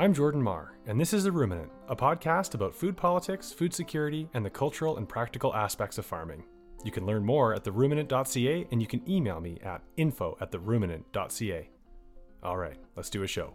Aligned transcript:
I'm 0.00 0.14
Jordan 0.14 0.40
Marr, 0.40 0.78
and 0.86 1.00
this 1.00 1.12
is 1.12 1.24
The 1.24 1.32
Ruminant, 1.32 1.72
a 1.88 1.96
podcast 1.96 2.54
about 2.54 2.72
food 2.72 2.96
politics, 2.96 3.50
food 3.50 3.74
security, 3.74 4.28
and 4.32 4.46
the 4.46 4.50
cultural 4.50 4.96
and 4.96 5.08
practical 5.08 5.52
aspects 5.56 5.98
of 5.98 6.06
farming. 6.06 6.44
You 6.84 6.92
can 6.92 7.04
learn 7.04 7.24
more 7.24 7.52
at 7.52 7.64
theruminant.ca, 7.64 8.68
and 8.70 8.80
you 8.80 8.86
can 8.86 9.02
email 9.10 9.40
me 9.40 9.58
at 9.60 9.82
info 9.96 10.38
at 10.40 10.52
theruminant.ca. 10.52 11.70
All 12.44 12.56
right, 12.56 12.76
let's 12.94 13.10
do 13.10 13.24
a 13.24 13.26
show. 13.26 13.54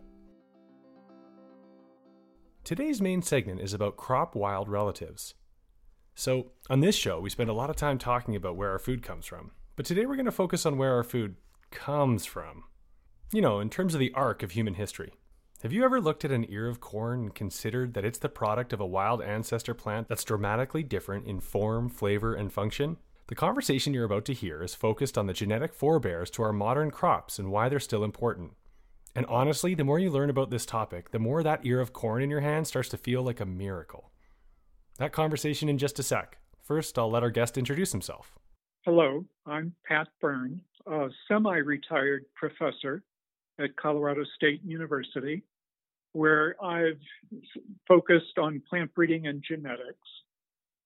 Today's 2.66 3.02
main 3.02 3.22
segment 3.22 3.62
is 3.62 3.74
about 3.74 3.96
crop 3.96 4.36
wild 4.36 4.68
relatives. 4.68 5.36
So, 6.14 6.52
on 6.70 6.82
this 6.82 6.98
show, 6.98 7.22
we 7.22 7.30
spend 7.30 7.52
a 7.52 7.54
lot 7.54 7.70
of 7.70 7.78
time 7.78 7.98
talking 7.98 8.36
about 8.36 8.58
where 8.58 8.72
our 8.72 8.80
food 8.80 9.02
comes 9.02 9.26
from, 9.26 9.52
but 9.78 9.86
today 9.86 10.06
we're 10.06 10.18
going 10.18 10.26
to 10.26 10.32
focus 10.34 10.66
on 10.66 10.78
where 10.78 10.94
our 10.94 11.06
food 11.06 11.38
comes 11.72 12.26
from. 12.26 12.66
You 13.32 13.40
know, 13.40 13.62
in 13.62 13.70
terms 13.70 13.94
of 13.94 14.02
the 14.02 14.12
arc 14.14 14.44
of 14.44 14.52
human 14.52 14.74
history. 14.74 15.14
Have 15.64 15.72
you 15.72 15.86
ever 15.86 16.02
looked 16.02 16.26
at 16.26 16.32
an 16.32 16.46
ear 16.50 16.68
of 16.68 16.82
corn 16.82 17.22
and 17.22 17.34
considered 17.34 17.94
that 17.94 18.04
it's 18.04 18.20
the 18.20 18.28
product 18.28 18.74
of 18.74 18.82
a 18.82 18.86
wild 18.86 19.22
ancestor 19.22 19.74
plant 19.74 20.10
that's 20.10 20.26
dramatically 20.26 20.84
different 20.84 21.26
in 21.26 21.40
form, 21.40 21.88
flavor, 21.88 22.34
and 22.36 22.52
function? 22.52 22.98
The 23.28 23.36
conversation 23.36 23.94
you're 23.94 24.04
about 24.04 24.26
to 24.26 24.34
hear 24.34 24.62
is 24.62 24.76
focused 24.76 25.18
on 25.18 25.26
the 25.26 25.32
genetic 25.32 25.74
forebears 25.74 26.30
to 26.32 26.44
our 26.44 26.52
modern 26.52 26.92
crops 26.92 27.40
and 27.40 27.50
why 27.50 27.70
they're 27.70 27.80
still 27.80 28.04
important. 28.04 28.52
And 29.16 29.26
honestly, 29.28 29.74
the 29.74 29.86
more 29.86 30.00
you 30.00 30.10
learn 30.10 30.30
about 30.30 30.50
this 30.50 30.66
topic, 30.66 31.12
the 31.12 31.18
more 31.18 31.42
that 31.44 31.66
ear 31.66 31.80
of 31.80 31.94
corn 31.94 32.22
in 32.22 32.30
your 32.30 32.42
hand 32.42 32.68
starts 32.68 32.90
to 32.90 32.98
feel 32.98 33.24
like 33.24 33.40
a 33.40 33.46
miracle. 33.46 34.12
That 34.98 35.14
conversation 35.14 35.70
in 35.70 35.78
just 35.78 35.98
a 35.98 36.04
sec. 36.04 36.40
First, 36.62 37.00
I'll 37.00 37.10
let 37.10 37.24
our 37.24 37.32
guest 37.32 37.58
introduce 37.58 37.94
himself. 37.94 38.38
Hello, 38.82 39.24
I'm 39.46 39.74
Pat 39.88 40.10
Byrne, 40.20 40.60
a 40.88 41.08
semi 41.30 41.56
retired 41.56 42.26
professor 42.36 43.02
at 43.60 43.78
Colorado 43.78 44.26
State 44.36 44.60
University 44.66 45.42
where 46.14 46.56
I've 46.64 47.00
focused 47.88 48.38
on 48.38 48.62
plant 48.70 48.94
breeding 48.94 49.28
and 49.28 49.44
genetics. 49.48 49.98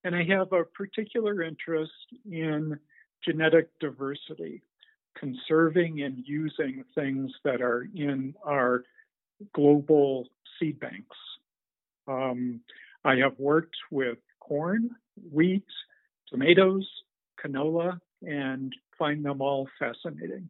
And 0.04 0.16
I 0.16 0.24
have 0.24 0.54
a 0.54 0.64
particular 0.64 1.44
interest 1.44 1.92
in 2.30 2.80
genetic 3.24 3.70
diversity, 3.80 4.64
conserving 5.18 6.02
and 6.02 6.24
using 6.26 6.84
things 6.96 7.32
that 7.44 7.62
are 7.62 7.88
in 7.94 8.34
our 8.46 8.84
global 9.54 10.28
seed 10.60 10.80
banks. 10.80 11.18
Um, 12.08 12.62
I 13.04 13.16
have 13.16 13.38
worked 13.38 13.76
with 13.92 14.18
corn, 14.40 14.92
wheat, 15.32 15.66
tomatoes, 16.30 16.88
canola, 17.44 18.00
and 18.22 18.74
find 18.98 19.24
them 19.24 19.42
all 19.42 19.68
fascinating. 19.78 20.50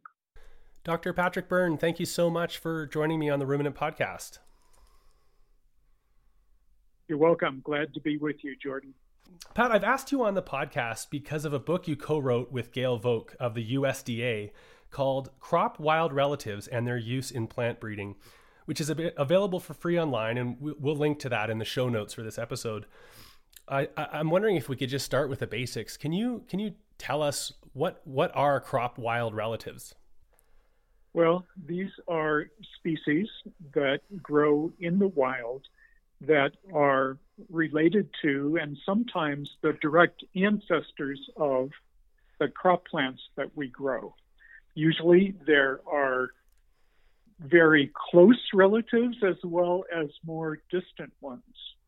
Dr. 0.84 1.12
Patrick 1.12 1.48
Byrne, 1.48 1.76
thank 1.76 2.00
you 2.00 2.06
so 2.06 2.30
much 2.30 2.58
for 2.58 2.86
joining 2.86 3.18
me 3.18 3.28
on 3.28 3.40
the 3.40 3.46
Ruminant 3.46 3.76
Podcast. 3.76 4.38
You're 7.08 7.16
welcome. 7.16 7.62
Glad 7.64 7.94
to 7.94 8.00
be 8.00 8.18
with 8.18 8.44
you, 8.44 8.54
Jordan. 8.62 8.92
Pat, 9.54 9.72
I've 9.72 9.82
asked 9.82 10.12
you 10.12 10.22
on 10.22 10.34
the 10.34 10.42
podcast 10.42 11.08
because 11.08 11.46
of 11.46 11.54
a 11.54 11.58
book 11.58 11.88
you 11.88 11.96
co 11.96 12.18
wrote 12.18 12.52
with 12.52 12.70
Gayle 12.70 12.98
Volk 12.98 13.34
of 13.40 13.54
the 13.54 13.76
USDA 13.76 14.50
called 14.90 15.30
Crop 15.40 15.80
Wild 15.80 16.12
Relatives 16.12 16.66
and 16.68 16.86
Their 16.86 16.98
Use 16.98 17.30
in 17.30 17.46
Plant 17.46 17.80
Breeding, 17.80 18.16
which 18.66 18.78
is 18.78 18.92
available 19.16 19.58
for 19.58 19.72
free 19.72 19.98
online. 19.98 20.36
And 20.36 20.58
we'll 20.60 20.96
link 20.96 21.18
to 21.20 21.30
that 21.30 21.48
in 21.48 21.56
the 21.56 21.64
show 21.64 21.88
notes 21.88 22.12
for 22.12 22.22
this 22.22 22.38
episode. 22.38 22.84
I, 23.66 23.88
am 23.96 24.28
wondering 24.28 24.56
if 24.56 24.68
we 24.68 24.76
could 24.76 24.90
just 24.90 25.06
start 25.06 25.30
with 25.30 25.38
the 25.38 25.46
basics. 25.46 25.96
Can 25.96 26.12
you 26.12 26.44
can 26.46 26.58
you 26.58 26.74
tell 26.98 27.22
us 27.22 27.54
what 27.72 28.02
what 28.04 28.32
are 28.34 28.60
crop 28.60 28.98
wild 28.98 29.34
relatives? 29.34 29.94
Well, 31.14 31.46
these 31.66 31.90
are 32.06 32.50
species 32.78 33.28
that 33.72 34.00
grow 34.22 34.70
in 34.78 34.98
the 34.98 35.08
wild 35.08 35.62
that 36.22 36.52
are 36.72 37.18
related 37.48 38.08
to 38.22 38.58
and 38.60 38.76
sometimes 38.84 39.48
the 39.62 39.72
direct 39.80 40.24
ancestors 40.34 41.20
of 41.36 41.70
the 42.40 42.48
crop 42.48 42.86
plants 42.86 43.22
that 43.36 43.50
we 43.56 43.68
grow. 43.68 44.14
Usually 44.74 45.34
there 45.46 45.80
are 45.86 46.30
very 47.40 47.92
close 48.10 48.40
relatives 48.52 49.16
as 49.22 49.36
well 49.44 49.84
as 49.94 50.08
more 50.24 50.58
distant 50.70 51.12
ones. 51.20 51.42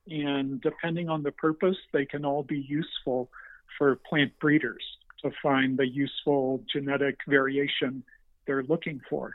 And 0.09 0.61
depending 0.61 1.09
on 1.09 1.23
the 1.23 1.33
purpose, 1.33 1.77
they 1.93 2.07
can 2.07 2.25
all 2.25 2.43
be 2.43 2.65
useful 2.69 3.31
for 3.79 3.97
plant 4.09 4.33
breeders 4.41 4.85
to 5.23 5.31
find 5.43 5.79
the 5.79 5.87
useful 5.87 6.65
genetic 6.73 7.19
variation 7.29 8.03
they're 8.47 8.63
looking 8.63 9.01
for. 9.09 9.35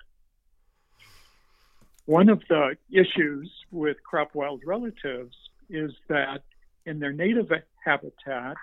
One 2.06 2.30
of 2.30 2.42
the 2.48 2.78
issues 2.92 3.52
with 3.72 3.98
crop 4.04 4.36
wild 4.36 4.62
relatives 4.66 5.36
is 5.70 5.92
that 6.08 6.44
in 6.86 7.00
their 7.00 7.14
native 7.14 7.50
habitat, 7.84 8.58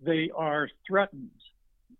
they 0.00 0.30
are 0.34 0.68
threatened 0.86 1.30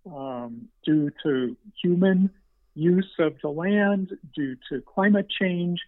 um, 0.07 0.69
due 0.85 1.11
to 1.23 1.57
human 1.83 2.31
use 2.75 3.11
of 3.21 3.35
the 3.43 3.49
land, 3.49 4.11
due 4.35 4.57
to 4.69 4.83
climate 4.83 5.29
change, 5.41 5.81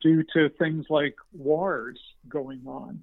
due 0.00 0.22
to 0.32 0.48
things 0.58 0.86
like 0.88 1.16
wars 1.32 1.98
going 2.28 2.62
on. 2.66 3.00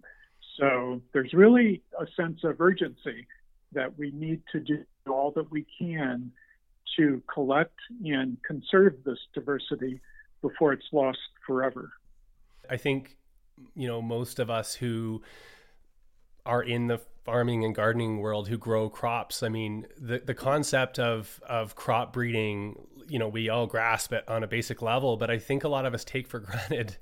So 0.58 1.02
there's 1.14 1.34
really 1.34 1.84
a 2.00 2.06
sense 2.16 2.40
of 2.44 2.60
urgency 2.62 3.28
that 3.74 3.98
we 3.98 4.12
need 4.12 4.42
to 4.54 4.60
do 4.60 4.86
all 5.08 5.32
that 5.32 5.52
we 5.52 5.66
can 5.78 6.32
to 6.98 7.22
collect 7.32 7.76
and 8.04 8.38
conserve 8.44 8.96
this 9.06 9.20
diversity 9.34 10.02
before 10.42 10.74
it's 10.74 10.86
lost 10.92 11.20
forever. 11.46 11.92
I 12.70 12.78
think, 12.78 13.18
you 13.76 13.88
know, 13.88 14.02
most 14.02 14.40
of 14.40 14.50
us 14.50 14.76
who 14.76 15.22
are 16.46 16.64
in 16.64 16.88
the 16.88 17.02
farming 17.26 17.66
and 17.66 17.76
gardening 17.76 18.20
world 18.20 18.48
who 18.48 18.58
grow 18.58 18.90
crops. 18.90 19.44
I 19.44 19.50
mean, 19.50 19.86
the 20.00 20.20
the 20.20 20.34
concept 20.34 20.98
of 20.98 21.42
of 21.48 21.76
crop 21.76 22.14
breeding, 22.14 22.88
you 23.10 23.20
know, 23.20 23.28
we 23.28 23.50
all 23.50 23.68
grasp 23.68 24.14
it 24.14 24.28
on 24.30 24.44
a 24.44 24.48
basic 24.48 24.82
level, 24.82 25.18
but 25.18 25.30
I 25.30 25.38
think 25.38 25.64
a 25.64 25.68
lot 25.68 25.86
of 25.86 25.94
us 25.94 26.06
take 26.06 26.28
for 26.28 26.40
granted 26.40 26.98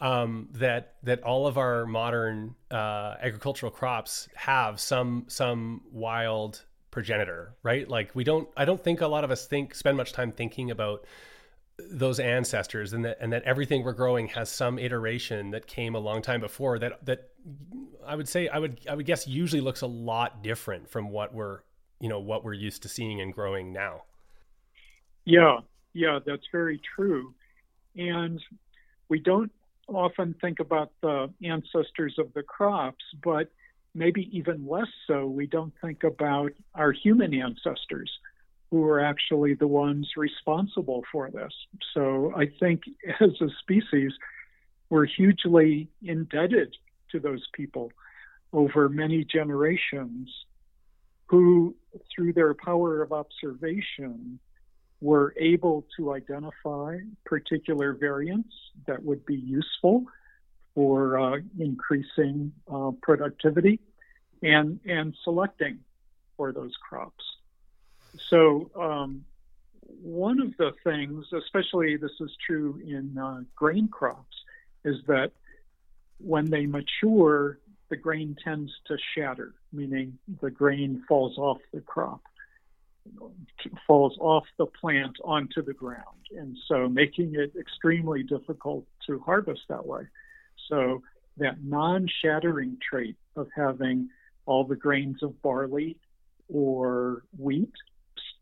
um, 0.00 0.48
that 0.52 0.94
that 1.02 1.22
all 1.22 1.46
of 1.46 1.58
our 1.58 1.86
modern 1.86 2.54
uh, 2.70 3.14
agricultural 3.20 3.72
crops 3.72 4.28
have 4.36 4.80
some 4.80 5.24
some 5.28 5.82
wild 5.90 6.64
progenitor, 6.92 7.56
right? 7.64 7.88
Like 7.88 8.14
we 8.14 8.22
don't. 8.22 8.48
I 8.56 8.64
don't 8.64 8.82
think 8.82 9.00
a 9.00 9.08
lot 9.08 9.24
of 9.24 9.30
us 9.30 9.46
think 9.46 9.74
spend 9.74 9.96
much 9.96 10.12
time 10.12 10.30
thinking 10.30 10.70
about 10.70 11.04
those 11.78 12.20
ancestors 12.20 12.92
and 12.92 13.04
that 13.04 13.18
and 13.20 13.32
that 13.32 13.42
everything 13.42 13.82
we're 13.82 13.92
growing 13.92 14.28
has 14.28 14.48
some 14.48 14.78
iteration 14.78 15.50
that 15.50 15.66
came 15.66 15.94
a 15.94 15.98
long 15.98 16.22
time 16.22 16.40
before 16.40 16.78
that 16.78 17.04
that 17.04 17.30
I 18.06 18.14
would 18.14 18.28
say 18.28 18.48
I 18.48 18.58
would 18.58 18.80
I 18.88 18.94
would 18.94 19.06
guess 19.06 19.26
usually 19.26 19.60
looks 19.60 19.80
a 19.80 19.86
lot 19.86 20.42
different 20.42 20.88
from 20.88 21.10
what 21.10 21.34
we're 21.34 21.60
you 22.00 22.08
know 22.08 22.20
what 22.20 22.44
we're 22.44 22.54
used 22.54 22.82
to 22.82 22.88
seeing 22.88 23.20
and 23.20 23.32
growing 23.32 23.72
now. 23.72 24.02
Yeah, 25.24 25.60
yeah, 25.94 26.20
that's 26.24 26.46
very 26.52 26.80
true. 26.94 27.34
And 27.96 28.40
we 29.08 29.18
don't 29.18 29.50
often 29.88 30.34
think 30.40 30.60
about 30.60 30.92
the 31.02 31.32
ancestors 31.42 32.14
of 32.18 32.32
the 32.34 32.42
crops, 32.42 33.04
but 33.22 33.50
maybe 33.94 34.28
even 34.36 34.66
less 34.66 34.88
so, 35.06 35.26
we 35.26 35.46
don't 35.46 35.72
think 35.80 36.04
about 36.04 36.52
our 36.74 36.92
human 36.92 37.34
ancestors 37.34 38.10
who 38.74 38.82
are 38.82 38.98
actually 38.98 39.54
the 39.54 39.68
ones 39.68 40.10
responsible 40.16 41.04
for 41.12 41.30
this. 41.30 41.52
So 41.94 42.32
I 42.36 42.46
think 42.58 42.82
as 43.20 43.30
a 43.40 43.48
species, 43.60 44.12
we're 44.90 45.06
hugely 45.06 45.86
indebted 46.02 46.74
to 47.12 47.20
those 47.20 47.46
people 47.52 47.92
over 48.52 48.88
many 48.88 49.22
generations 49.22 50.28
who, 51.26 51.76
through 52.12 52.32
their 52.32 52.52
power 52.52 53.00
of 53.00 53.12
observation, 53.12 54.40
were 55.00 55.32
able 55.38 55.86
to 55.96 56.12
identify 56.12 56.96
particular 57.24 57.92
variants 57.92 58.56
that 58.88 59.00
would 59.04 59.24
be 59.24 59.36
useful 59.36 60.04
for 60.74 61.16
uh, 61.16 61.38
increasing 61.60 62.50
uh, 62.68 62.90
productivity 63.02 63.78
and, 64.42 64.80
and 64.84 65.14
selecting 65.22 65.78
for 66.36 66.50
those 66.52 66.72
crops. 66.88 67.24
So, 68.18 68.70
um, 68.78 69.24
one 70.02 70.40
of 70.40 70.56
the 70.56 70.72
things, 70.84 71.26
especially 71.32 71.96
this 71.96 72.12
is 72.20 72.36
true 72.46 72.80
in 72.84 73.16
uh, 73.18 73.40
grain 73.56 73.88
crops, 73.88 74.36
is 74.84 74.96
that 75.06 75.32
when 76.18 76.50
they 76.50 76.66
mature, 76.66 77.58
the 77.88 77.96
grain 77.96 78.36
tends 78.42 78.72
to 78.86 78.96
shatter, 79.14 79.54
meaning 79.72 80.18
the 80.40 80.50
grain 80.50 81.04
falls 81.08 81.38
off 81.38 81.58
the 81.72 81.80
crop, 81.80 82.22
falls 83.86 84.16
off 84.20 84.44
the 84.58 84.66
plant 84.66 85.16
onto 85.24 85.62
the 85.62 85.72
ground, 85.72 86.26
and 86.36 86.56
so 86.66 86.88
making 86.88 87.34
it 87.34 87.52
extremely 87.58 88.22
difficult 88.22 88.86
to 89.06 89.18
harvest 89.20 89.62
that 89.68 89.86
way. 89.86 90.02
So 90.68 91.02
that 91.36 91.62
non-shattering 91.62 92.78
trait 92.88 93.16
of 93.36 93.48
having 93.54 94.08
all 94.46 94.64
the 94.64 94.76
grains 94.76 95.22
of 95.22 95.40
barley 95.42 95.96
or 96.48 97.22
wheat 97.38 97.72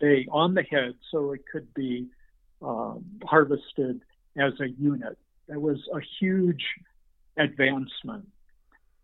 stay 0.03 0.27
on 0.31 0.55
the 0.55 0.63
head 0.63 0.95
so 1.11 1.33
it 1.33 1.43
could 1.51 1.73
be 1.75 2.07
um, 2.61 3.05
harvested 3.25 4.03
as 4.37 4.53
a 4.61 4.69
unit. 4.69 5.17
That 5.49 5.61
was 5.61 5.79
a 5.95 6.01
huge 6.21 6.65
advancement. 7.37 8.29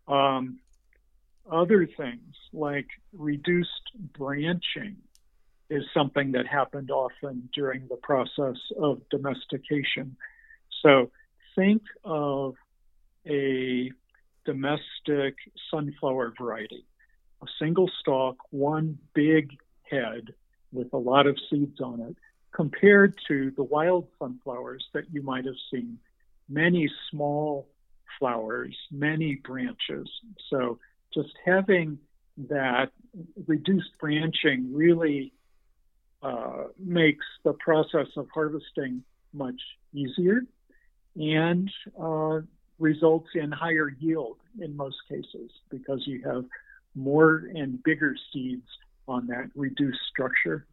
Um, 0.07 0.59
other 1.49 1.87
things 1.87 2.35
like 2.53 2.87
reduced 3.13 3.91
branching 4.17 4.97
is 5.69 5.83
something 5.93 6.33
that 6.33 6.47
happened 6.47 6.91
often 6.91 7.49
during 7.53 7.87
the 7.87 7.95
process 7.95 8.57
of 8.77 9.01
domestication. 9.09 10.15
So 10.81 11.11
think 11.55 11.83
of 12.03 12.55
a 13.27 13.91
domestic 14.45 15.35
sunflower 15.69 16.33
variety, 16.39 16.85
a 17.41 17.45
single 17.59 17.89
stalk, 17.99 18.37
one 18.49 18.97
big 19.13 19.51
head 19.83 20.33
with 20.71 20.91
a 20.93 20.97
lot 20.97 21.27
of 21.27 21.37
seeds 21.49 21.79
on 21.81 22.01
it, 22.01 22.15
compared 22.51 23.15
to 23.27 23.51
the 23.55 23.63
wild 23.63 24.07
sunflowers 24.19 24.85
that 24.93 25.03
you 25.11 25.21
might 25.21 25.45
have 25.45 25.55
seen. 25.71 25.97
Many 26.47 26.89
small 27.09 27.67
flowers, 28.17 28.75
many 28.91 29.35
branches. 29.35 30.09
So 30.49 30.79
just 31.13 31.29
having 31.45 31.99
that 32.49 32.91
reduced 33.47 33.91
branching 33.99 34.73
really 34.73 35.33
uh, 36.21 36.65
makes 36.77 37.25
the 37.43 37.53
process 37.53 38.07
of 38.17 38.27
harvesting 38.33 39.03
much 39.33 39.61
easier 39.93 40.41
and 41.15 41.71
uh, 42.01 42.39
results 42.77 43.29
in 43.35 43.51
higher 43.51 43.95
yield 43.99 44.37
in 44.59 44.75
most 44.75 44.97
cases 45.07 45.51
because 45.69 46.01
you 46.05 46.21
have 46.23 46.45
more 46.95 47.49
and 47.53 47.81
bigger 47.83 48.15
seeds 48.33 48.67
on 49.09 49.27
that 49.27 49.49
reduced 49.55 49.99
structure. 50.09 50.65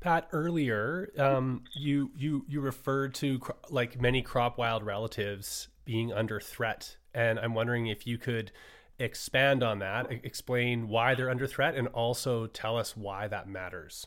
Pat, 0.00 0.28
earlier 0.32 1.10
um, 1.18 1.64
you 1.74 2.10
you 2.16 2.44
you 2.48 2.60
referred 2.60 3.14
to 3.14 3.38
cro- 3.38 3.56
like 3.68 4.00
many 4.00 4.22
crop 4.22 4.56
wild 4.56 4.82
relatives 4.82 5.68
being 5.84 6.12
under 6.12 6.40
threat, 6.40 6.96
and 7.12 7.38
I'm 7.38 7.54
wondering 7.54 7.86
if 7.86 8.06
you 8.06 8.16
could 8.16 8.50
expand 8.98 9.62
on 9.62 9.78
that, 9.80 10.10
explain 10.10 10.88
why 10.88 11.14
they're 11.14 11.30
under 11.30 11.46
threat, 11.46 11.74
and 11.74 11.88
also 11.88 12.46
tell 12.46 12.76
us 12.78 12.96
why 12.96 13.28
that 13.28 13.48
matters. 13.48 14.06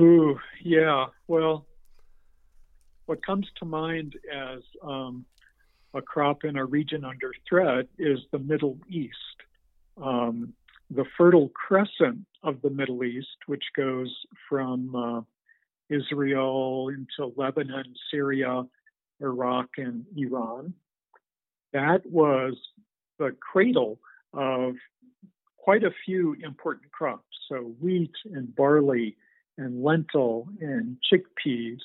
Ooh, 0.00 0.38
yeah. 0.62 1.06
Well, 1.26 1.66
what 3.06 3.24
comes 3.24 3.48
to 3.58 3.64
mind 3.64 4.14
as 4.32 4.60
um, 4.82 5.24
a 5.94 6.02
crop 6.02 6.44
in 6.44 6.56
a 6.56 6.64
region 6.64 7.04
under 7.04 7.32
threat 7.48 7.86
is 7.98 8.18
the 8.30 8.38
Middle 8.38 8.78
East. 8.88 9.14
Um, 10.02 10.54
the 10.90 11.04
Fertile 11.16 11.50
Crescent 11.50 12.24
of 12.42 12.62
the 12.62 12.70
Middle 12.70 13.04
East, 13.04 13.36
which 13.46 13.64
goes 13.76 14.14
from 14.48 14.94
uh, 14.94 15.20
Israel 15.94 16.88
into 16.88 17.32
Lebanon, 17.36 17.94
Syria, 18.10 18.64
Iraq, 19.20 19.68
and 19.76 20.04
Iran. 20.16 20.72
That 21.72 22.06
was 22.06 22.54
the 23.18 23.34
cradle 23.40 23.98
of 24.32 24.74
quite 25.56 25.84
a 25.84 25.92
few 26.06 26.36
important 26.42 26.90
crops. 26.92 27.24
So 27.48 27.74
wheat 27.80 28.12
and 28.32 28.54
barley 28.54 29.16
and 29.58 29.82
lentil 29.82 30.48
and 30.60 30.96
chickpeas 31.12 31.80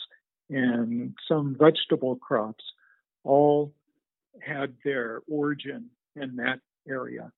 and 0.50 1.14
some 1.28 1.56
vegetable 1.60 2.16
crops 2.16 2.64
all 3.24 3.74
had 4.42 4.74
their 4.84 5.22
origin 5.30 5.90
in 6.16 6.36
that 6.38 6.60
area. 6.88 7.32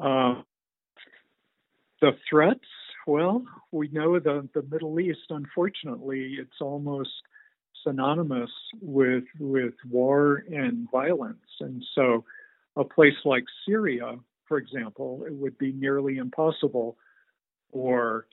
Uh, 0.00 0.42
the 2.00 2.12
threats, 2.28 2.60
well, 3.06 3.44
we 3.72 3.88
know 3.88 4.18
the, 4.18 4.48
the 4.54 4.62
Middle 4.70 5.00
East, 5.00 5.30
unfortunately, 5.30 6.36
it's 6.38 6.60
almost 6.60 7.10
synonymous 7.84 8.50
with 8.80 9.24
with 9.38 9.74
war 9.88 10.44
and 10.50 10.90
violence. 10.90 11.38
And 11.60 11.82
so 11.94 12.24
a 12.76 12.84
place 12.84 13.14
like 13.24 13.44
Syria, 13.66 14.16
for 14.46 14.58
example, 14.58 15.24
it 15.26 15.32
would 15.32 15.58
be 15.58 15.72
nearly 15.72 16.18
impossible 16.18 16.96
for 17.72 18.26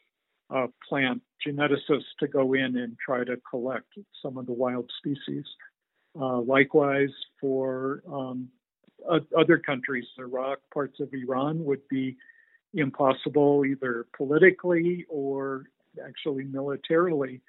a 0.50 0.68
plant 0.88 1.22
geneticist 1.46 2.06
to 2.20 2.28
go 2.28 2.54
in 2.54 2.78
and 2.78 2.98
try 3.04 3.24
to 3.24 3.38
collect 3.50 3.94
some 4.22 4.38
of 4.38 4.46
the 4.46 4.54
wild 4.54 4.90
species. 4.98 5.46
Uh, 6.20 6.40
likewise, 6.42 7.10
for 7.42 8.02
um, 8.12 8.48
other 9.38 9.57
countries, 9.57 10.06
Iraq, 10.18 10.60
parts 10.74 11.00
of 11.00 11.13
Iran 11.13 11.63
would 11.66 11.88
be 11.90 12.18
impossible 12.74 13.63
either 13.66 14.06
politically 14.16 15.06
or 15.10 15.66
actually 16.06 16.44
militarily 16.44 17.42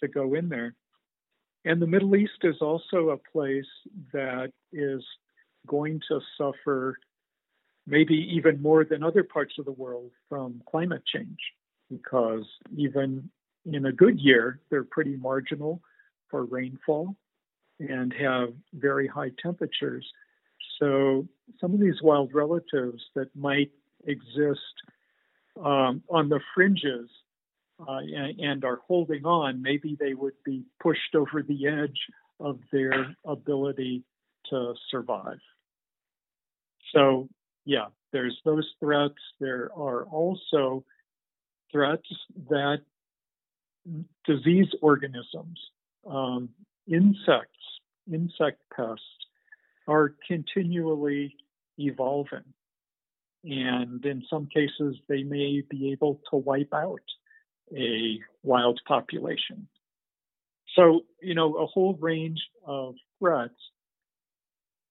to 0.00 0.08
go 0.08 0.34
in 0.34 0.48
there. 0.48 0.74
And 1.64 1.80
the 1.80 1.86
Middle 1.86 2.14
East 2.16 2.38
is 2.42 2.56
also 2.60 3.10
a 3.10 3.16
place 3.32 3.66
that 4.12 4.52
is 4.72 5.02
going 5.66 6.00
to 6.08 6.20
suffer 6.38 6.96
maybe 7.86 8.14
even 8.32 8.60
more 8.60 8.84
than 8.84 9.02
other 9.02 9.22
parts 9.22 9.54
of 9.58 9.64
the 9.64 9.72
world 9.72 10.10
from 10.28 10.62
climate 10.68 11.02
change 11.06 11.38
because 11.90 12.44
even 12.76 13.30
in 13.64 13.86
a 13.86 13.92
good 13.92 14.18
year, 14.18 14.60
they're 14.70 14.84
pretty 14.84 15.16
marginal 15.16 15.80
for 16.28 16.44
rainfall 16.44 17.16
and 17.78 18.12
have 18.12 18.52
very 18.74 19.06
high 19.06 19.30
temperatures. 19.42 20.06
So 20.78 21.26
some 21.60 21.74
of 21.74 21.80
these 21.80 22.02
wild 22.02 22.34
relatives 22.34 23.02
that 23.14 23.34
might 23.34 23.70
exist 24.06 24.60
um, 25.62 26.02
on 26.10 26.28
the 26.28 26.40
fringes 26.54 27.08
uh, 27.80 27.98
and, 27.98 28.38
and, 28.40 28.64
are 28.64 28.80
holding 28.86 29.24
on, 29.24 29.60
maybe 29.62 29.96
they 29.98 30.14
would 30.14 30.34
be 30.44 30.64
pushed 30.82 31.14
over 31.14 31.42
the 31.42 31.66
edge 31.66 31.98
of 32.40 32.58
their 32.72 33.14
ability 33.26 34.02
to 34.50 34.74
survive. 34.90 35.38
So, 36.94 37.28
yeah, 37.64 37.86
there's 38.12 38.38
those 38.44 38.66
threats. 38.80 39.14
There 39.40 39.70
are 39.76 40.04
also 40.04 40.84
threats 41.72 42.08
that 42.48 42.80
disease 44.26 44.68
organisms, 44.80 45.58
um, 46.08 46.48
insects, 46.86 47.58
insect 48.10 48.60
pests 48.74 49.25
are 49.86 50.14
continually 50.26 51.36
evolving. 51.78 52.44
And 53.44 54.04
in 54.04 54.24
some 54.28 54.46
cases, 54.46 54.96
they 55.08 55.22
may 55.22 55.62
be 55.68 55.92
able 55.92 56.20
to 56.30 56.36
wipe 56.36 56.74
out 56.74 57.00
a 57.76 58.18
wild 58.42 58.80
population. 58.86 59.68
So, 60.74 61.02
you 61.22 61.34
know, 61.34 61.54
a 61.54 61.66
whole 61.66 61.96
range 62.00 62.40
of 62.64 62.94
threats. 63.18 63.54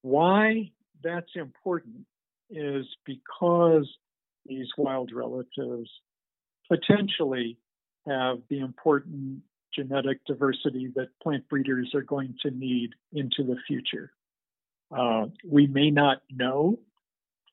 Why 0.01 0.71
that's 1.03 1.31
important 1.35 2.05
is 2.49 2.85
because 3.05 3.87
these 4.45 4.67
wild 4.77 5.11
relatives 5.13 5.89
potentially 6.69 7.57
have 8.07 8.37
the 8.49 8.59
important 8.59 9.41
genetic 9.73 10.23
diversity 10.25 10.91
that 10.95 11.09
plant 11.21 11.47
breeders 11.49 11.91
are 11.93 12.03
going 12.03 12.35
to 12.43 12.51
need 12.51 12.91
into 13.11 13.43
the 13.43 13.57
future. 13.67 14.11
Uh, 14.91 15.25
we 15.47 15.67
may 15.67 15.89
not 15.89 16.21
know 16.31 16.79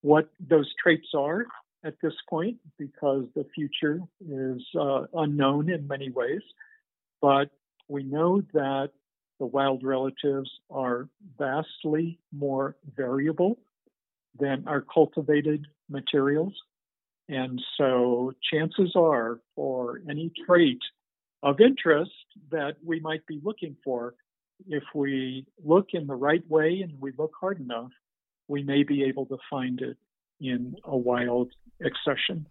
what 0.02 0.28
those 0.40 0.72
traits 0.82 1.08
are 1.14 1.46
at 1.84 1.94
this 2.02 2.14
point 2.28 2.58
because 2.78 3.24
the 3.34 3.46
future 3.54 4.00
is 4.20 4.62
uh, 4.78 5.02
unknown 5.14 5.70
in 5.70 5.86
many 5.86 6.10
ways, 6.10 6.42
but 7.20 7.50
we 7.88 8.02
know 8.02 8.40
that 8.52 8.90
the 9.38 9.46
wild 9.46 9.82
relatives 9.82 10.50
are 10.70 11.08
vastly 11.38 12.18
more 12.32 12.76
variable 12.96 13.58
than 14.38 14.64
our 14.66 14.80
cultivated 14.80 15.66
materials. 15.88 16.54
And 17.28 17.60
so 17.76 18.32
chances 18.52 18.92
are 18.94 19.40
for 19.56 20.00
any 20.08 20.30
trait 20.46 20.78
of 21.42 21.60
interest 21.60 22.12
that 22.50 22.76
we 22.84 23.00
might 23.00 23.26
be 23.26 23.40
looking 23.42 23.76
for, 23.84 24.14
if 24.68 24.84
we 24.94 25.46
look 25.64 25.88
in 25.92 26.06
the 26.06 26.14
right 26.14 26.48
way 26.48 26.80
and 26.82 27.00
we 27.00 27.12
look 27.18 27.32
hard 27.38 27.60
enough, 27.60 27.90
we 28.48 28.62
may 28.62 28.82
be 28.82 29.04
able 29.04 29.26
to 29.26 29.38
find 29.50 29.80
it 29.80 29.96
in 30.40 30.74
a 30.84 30.96
wild 30.96 31.52
accession. 31.84 32.46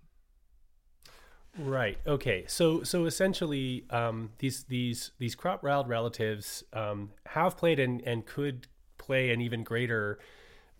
Right. 1.57 1.97
Okay. 2.07 2.45
So 2.47 2.83
so 2.83 3.05
essentially, 3.05 3.85
um, 3.89 4.31
these 4.37 4.63
these 4.63 5.11
these 5.19 5.35
crop 5.35 5.63
wild 5.63 5.89
relatives 5.89 6.63
um, 6.71 7.11
have 7.27 7.57
played 7.57 7.79
and 7.79 8.01
and 8.01 8.25
could 8.25 8.67
play 8.97 9.31
an 9.31 9.41
even 9.41 9.63
greater 9.63 10.19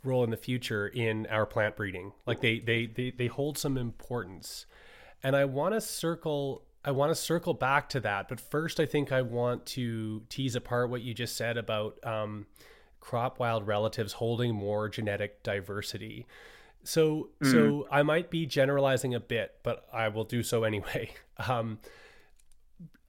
role 0.04 0.24
in 0.24 0.30
the 0.30 0.38
future 0.38 0.88
in 0.88 1.28
our 1.28 1.46
plant 1.46 1.76
breeding. 1.76 2.14
Like 2.26 2.40
they 2.40 2.60
they 2.60 2.86
they 2.86 3.12
they 3.12 3.28
hold 3.28 3.58
some 3.58 3.78
importance, 3.78 4.66
and 5.22 5.36
I 5.36 5.46
want 5.46 5.74
to 5.74 5.82
circle. 5.82 6.64
I 6.84 6.92
want 6.92 7.12
to 7.12 7.16
circle 7.16 7.54
back 7.54 7.90
to 7.90 8.00
that, 8.00 8.28
but 8.28 8.40
first, 8.40 8.80
I 8.80 8.86
think 8.86 9.12
I 9.12 9.22
want 9.22 9.66
to 9.68 10.24
tease 10.30 10.56
apart 10.56 10.90
what 10.90 11.02
you 11.02 11.14
just 11.14 11.36
said 11.36 11.58
about 11.58 11.98
um, 12.04 12.48
crop 13.00 13.40
wild 13.40 13.68
relatives 13.68 14.14
holding 14.14 14.56
more 14.56 14.90
genetic 14.90 15.44
diversity. 15.44 16.26
So, 16.84 17.30
mm-hmm. 17.42 17.52
so 17.52 17.88
I 17.92 18.02
might 18.02 18.32
be 18.32 18.46
generalizing 18.46 19.14
a 19.14 19.20
bit, 19.20 19.56
but 19.62 19.86
I 19.94 20.08
will 20.08 20.24
do 20.24 20.44
so 20.44 20.64
anyway. 20.64 21.12
Um, 21.50 21.80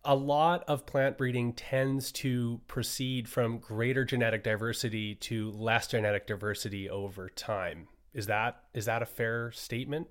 a 0.05 0.15
lot 0.15 0.65
of 0.67 0.87
plant 0.87 1.19
breeding 1.19 1.53
tends 1.53 2.11
to 2.13 2.61
proceed 2.67 3.29
from 3.29 3.59
greater 3.59 4.05
genetic 4.05 4.43
diversity 4.43 5.15
to 5.17 5.51
less 5.53 5.87
genetic 5.87 6.27
diversity 6.27 6.89
over 6.89 7.29
time. 7.29 7.89
Is 8.15 8.27
that 8.27 8.63
is 8.75 8.87
that 8.87 9.03
a 9.03 9.07
fair 9.07 9.53
statement? 9.53 10.09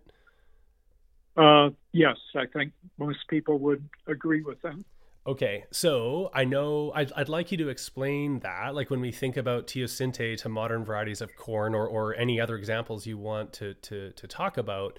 Uh, 1.38 1.70
yes, 1.92 2.18
I 2.36 2.46
think 2.46 2.74
most 2.98 3.20
people 3.30 3.58
would 3.60 3.88
agree 4.08 4.42
with 4.42 4.62
that. 4.62 4.76
Okay, 5.26 5.66
so 5.72 6.32
I 6.34 6.46
know 6.46 6.92
I'd, 6.96 7.12
I'd 7.16 7.30
like 7.30 7.52
you 7.52 7.58
to 7.60 7.70
explain 7.70 8.40
that. 8.40 8.74
Like 8.74 8.90
when 8.90 9.02
we 9.02 9.12
think 9.12 9.38
about 9.38 9.68
teosinte 9.68 10.38
to 10.38 10.50
modern 10.50 10.84
varieties 10.84 11.22
of 11.22 11.36
corn, 11.36 11.76
or 11.76 11.88
or 11.88 12.16
any 12.16 12.42
other 12.42 12.56
examples 12.56 13.06
you 13.06 13.18
want 13.18 13.54
to 13.54 13.76
to 13.76 14.12
to 14.12 14.28
talk 14.28 14.58
about, 14.58 14.98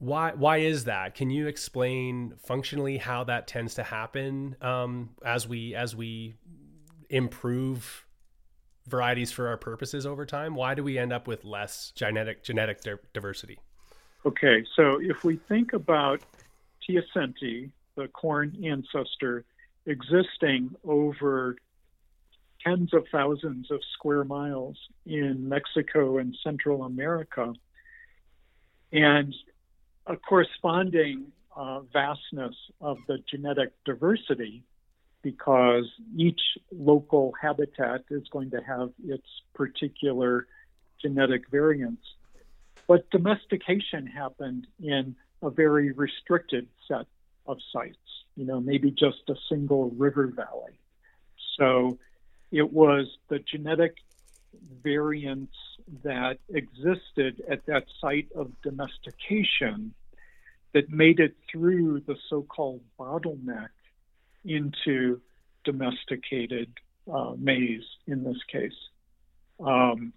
why 0.00 0.32
why 0.34 0.56
is 0.58 0.84
that? 0.84 1.14
Can 1.14 1.30
you 1.30 1.46
explain 1.46 2.34
functionally 2.44 2.98
how 2.98 3.22
that 3.24 3.46
tends 3.46 3.74
to 3.74 3.84
happen 3.84 4.56
um, 4.60 5.10
as 5.24 5.46
we 5.46 5.76
as 5.76 5.94
we 5.94 6.34
improve 7.08 8.06
varieties 8.88 9.30
for 9.30 9.46
our 9.46 9.56
purposes 9.56 10.04
over 10.04 10.26
time? 10.26 10.56
Why 10.56 10.74
do 10.74 10.82
we 10.82 10.98
end 10.98 11.12
up 11.12 11.28
with 11.28 11.44
less 11.44 11.92
genetic 11.94 12.42
genetic 12.42 12.80
diversity? 13.12 13.60
Okay, 14.24 14.64
so 14.76 14.98
if 15.00 15.16
we 15.24 15.40
think 15.48 15.72
about 15.72 16.20
teosinte, 16.88 17.70
the 17.96 18.08
corn 18.08 18.62
ancestor, 18.64 19.44
existing 19.86 20.74
over 20.84 21.56
tens 22.64 22.92
of 22.92 23.06
thousands 23.10 23.70
of 23.70 23.80
square 23.94 24.24
miles 24.24 24.76
in 25.06 25.48
Mexico 25.48 26.18
and 26.18 26.36
Central 26.44 26.84
America, 26.84 27.54
and 28.92 29.34
a 30.06 30.16
corresponding 30.16 31.32
uh, 31.56 31.80
vastness 31.92 32.54
of 32.80 32.98
the 33.08 33.18
genetic 33.30 33.72
diversity 33.84 34.62
because 35.22 35.84
each 36.16 36.40
local 36.72 37.32
habitat 37.40 38.02
is 38.10 38.22
going 38.30 38.50
to 38.50 38.60
have 38.66 38.90
its 39.04 39.26
particular 39.54 40.46
genetic 41.00 41.48
variants. 41.50 42.02
But 42.90 43.08
domestication 43.10 44.08
happened 44.08 44.66
in 44.82 45.14
a 45.44 45.48
very 45.48 45.92
restricted 45.92 46.66
set 46.88 47.06
of 47.46 47.58
sites, 47.72 48.24
you 48.34 48.44
know, 48.44 48.60
maybe 48.60 48.90
just 48.90 49.22
a 49.28 49.36
single 49.48 49.90
river 49.90 50.26
valley. 50.26 50.72
So 51.56 52.00
it 52.50 52.72
was 52.72 53.06
the 53.28 53.38
genetic 53.38 53.98
variants 54.82 55.54
that 56.02 56.38
existed 56.48 57.44
at 57.48 57.64
that 57.66 57.84
site 58.00 58.26
of 58.34 58.50
domestication 58.62 59.94
that 60.72 60.90
made 60.90 61.20
it 61.20 61.36
through 61.48 62.00
the 62.08 62.16
so 62.28 62.42
called 62.42 62.80
bottleneck 62.98 63.68
into 64.44 65.20
domesticated 65.62 66.72
uh, 67.08 67.34
maize 67.38 67.86
in 68.08 68.24
this 68.24 68.42
case. 68.50 68.88
Um, 69.60 70.12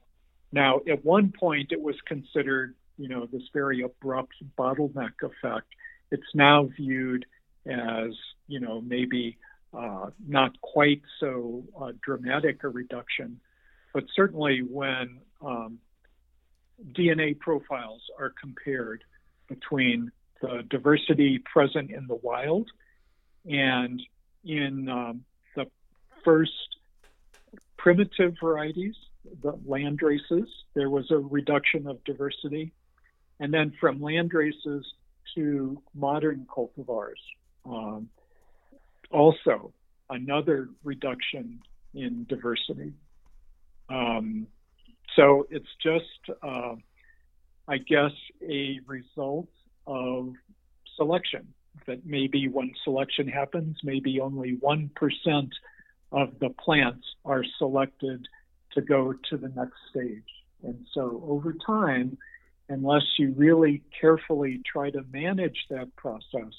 now, 0.54 0.82
at 0.88 1.04
one 1.04 1.34
point, 1.38 1.72
it 1.72 1.82
was 1.82 1.96
considered, 2.06 2.76
you 3.00 3.10
know, 3.10 3.26
this 3.26 3.42
very 3.54 3.82
abrupt 3.82 4.36
bottleneck 4.56 5.14
effect. 5.24 5.68
It's 6.12 6.36
now 6.36 6.70
viewed 6.78 7.26
as, 7.66 8.12
you 8.48 8.60
know, 8.60 8.80
maybe 8.80 9.38
uh, 9.74 10.12
not 10.28 10.62
quite 10.62 11.02
so 11.20 11.64
uh, 11.82 11.92
dramatic 12.04 12.64
a 12.64 12.70
reduction, 12.70 13.40
but 13.96 14.04
certainly 14.16 14.60
when 14.60 15.22
um, 15.44 15.80
DNA 16.92 17.40
profiles 17.40 18.04
are 18.20 18.32
compared 18.40 19.04
between 19.48 20.12
the 20.40 20.64
diversity 20.70 21.40
present 21.52 21.90
in 21.90 22.06
the 22.06 22.20
wild 22.22 22.70
and 23.46 24.00
in 24.44 24.88
um, 24.88 25.26
the 25.56 25.66
first 26.24 26.52
primitive 27.78 28.36
varieties, 28.40 28.96
the 29.42 29.58
land 29.66 30.02
races, 30.02 30.48
there 30.74 30.90
was 30.90 31.10
a 31.12 31.18
reduction 31.18 31.88
of 31.88 32.04
diversity. 32.04 32.74
And 33.40 33.54
then 33.54 33.74
from 33.80 34.02
land 34.02 34.34
races 34.34 34.86
to 35.36 35.82
modern 35.96 36.46
cultivars, 36.46 37.20
um, 37.66 38.10
also 39.12 39.74
another 40.10 40.70
reduction 40.84 41.60
in 41.94 42.26
diversity. 42.30 42.94
Um, 43.90 44.48
so 45.16 45.48
it's 45.50 45.68
just, 45.82 46.38
uh, 46.42 46.76
I 47.68 47.78
guess, 47.78 48.12
a 48.42 48.80
result 48.86 49.50
of 49.88 50.34
selection. 50.96 51.48
That 51.88 52.06
maybe 52.06 52.48
when 52.48 52.72
selection 52.84 53.28
happens, 53.28 53.78
maybe 53.84 54.20
only 54.20 54.58
1% 54.58 55.50
of 56.12 56.40
the 56.40 56.50
plants 56.50 57.06
are 57.26 57.44
selected 57.58 58.28
to 58.76 58.82
go 58.82 59.14
to 59.30 59.38
the 59.38 59.50
next 59.50 59.78
stage. 59.90 60.24
And 60.64 60.86
so 60.94 61.24
over 61.28 61.56
time, 61.66 62.18
unless 62.70 63.04
you 63.18 63.34
really 63.38 63.84
carefully 64.00 64.62
try 64.66 64.90
to 64.90 65.04
manage 65.12 65.66
that 65.70 65.96
process, 65.96 66.54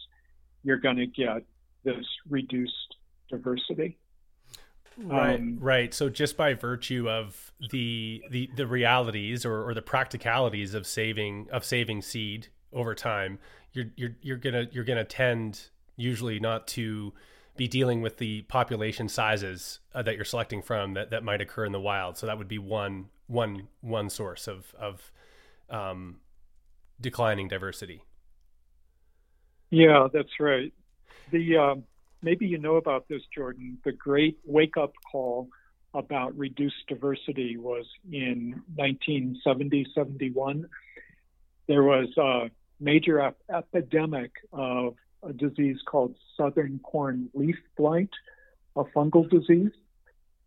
you're 0.63 0.79
going 0.79 0.97
to 0.97 1.07
get 1.07 1.45
this 1.85 2.05
reduced 2.29 2.97
diversity. 3.31 3.99
Right, 4.97 5.41
um, 5.41 5.59
right. 5.61 5.93
So 5.93 6.09
just 6.09 6.37
by 6.37 6.55
virtue 6.55 7.09
of 7.11 7.53
the 7.71 8.23
the 8.31 8.49
the 8.55 8.67
realities 8.67 9.45
or, 9.45 9.69
or 9.69 9.75
the 9.75 9.83
practicalities 9.83 10.73
of 10.73 10.87
saving 10.87 11.49
of 11.51 11.65
saving 11.65 12.03
seed 12.03 12.49
over 12.73 12.95
time, 12.95 13.41
you're 13.73 13.87
you're 13.97 14.17
you're 14.23 14.37
gonna 14.37 14.69
you're 14.71 14.85
gonna 14.85 15.05
tend 15.05 15.69
usually 15.97 16.39
not 16.39 16.69
to 16.69 17.13
be 17.57 17.69
dealing 17.69 18.03
with 18.03 18.19
the 18.19 18.43
population 18.43 19.09
sizes 19.09 19.79
uh, 19.95 20.03
that 20.03 20.17
you're 20.17 20.25
selecting 20.25 20.63
from 20.63 20.95
that, 20.95 21.11
that 21.11 21.23
might 21.23 21.41
occur 21.41 21.65
in 21.65 21.73
the 21.73 21.81
wild. 21.81 22.17
So 22.19 22.27
that 22.27 22.39
would 22.39 22.49
be 22.49 22.59
one 22.59 23.07
one 23.27 23.69
one 23.81 24.11
source 24.11 24.49
of 24.49 24.75
of 24.79 25.13
um, 25.71 26.17
declining 27.01 27.49
diversity. 27.49 28.03
Yeah, 29.71 30.09
that's 30.13 30.41
right. 30.41 30.73
The 31.31 31.57
um, 31.57 31.85
maybe 32.23 32.47
you 32.47 32.59
know 32.59 32.77
about 32.77 33.09
this, 33.09 33.23
Jordan. 33.35 33.79
The 33.85 33.93
great 33.93 34.39
wake 34.45 34.77
up 34.77 34.93
call 35.11 35.49
about 35.95 36.37
reduced 36.37 36.87
diversity 36.89 37.57
was 37.57 37.87
in 38.11 38.63
1970 38.75 39.87
71. 39.95 40.67
There 41.67 41.85
was 41.85 42.09
a 42.19 42.51
major 42.81 43.21
ep- 43.21 43.39
epidemic 43.49 44.33
of 44.53 44.97
a 45.27 45.33
disease 45.33 45.79
called 45.87 46.15
southern 46.37 46.81
corn 46.81 47.29
leaf 47.35 47.57
blight, 47.77 48.11
a 48.77 48.85
fungal 48.85 49.29
disease, 49.29 49.73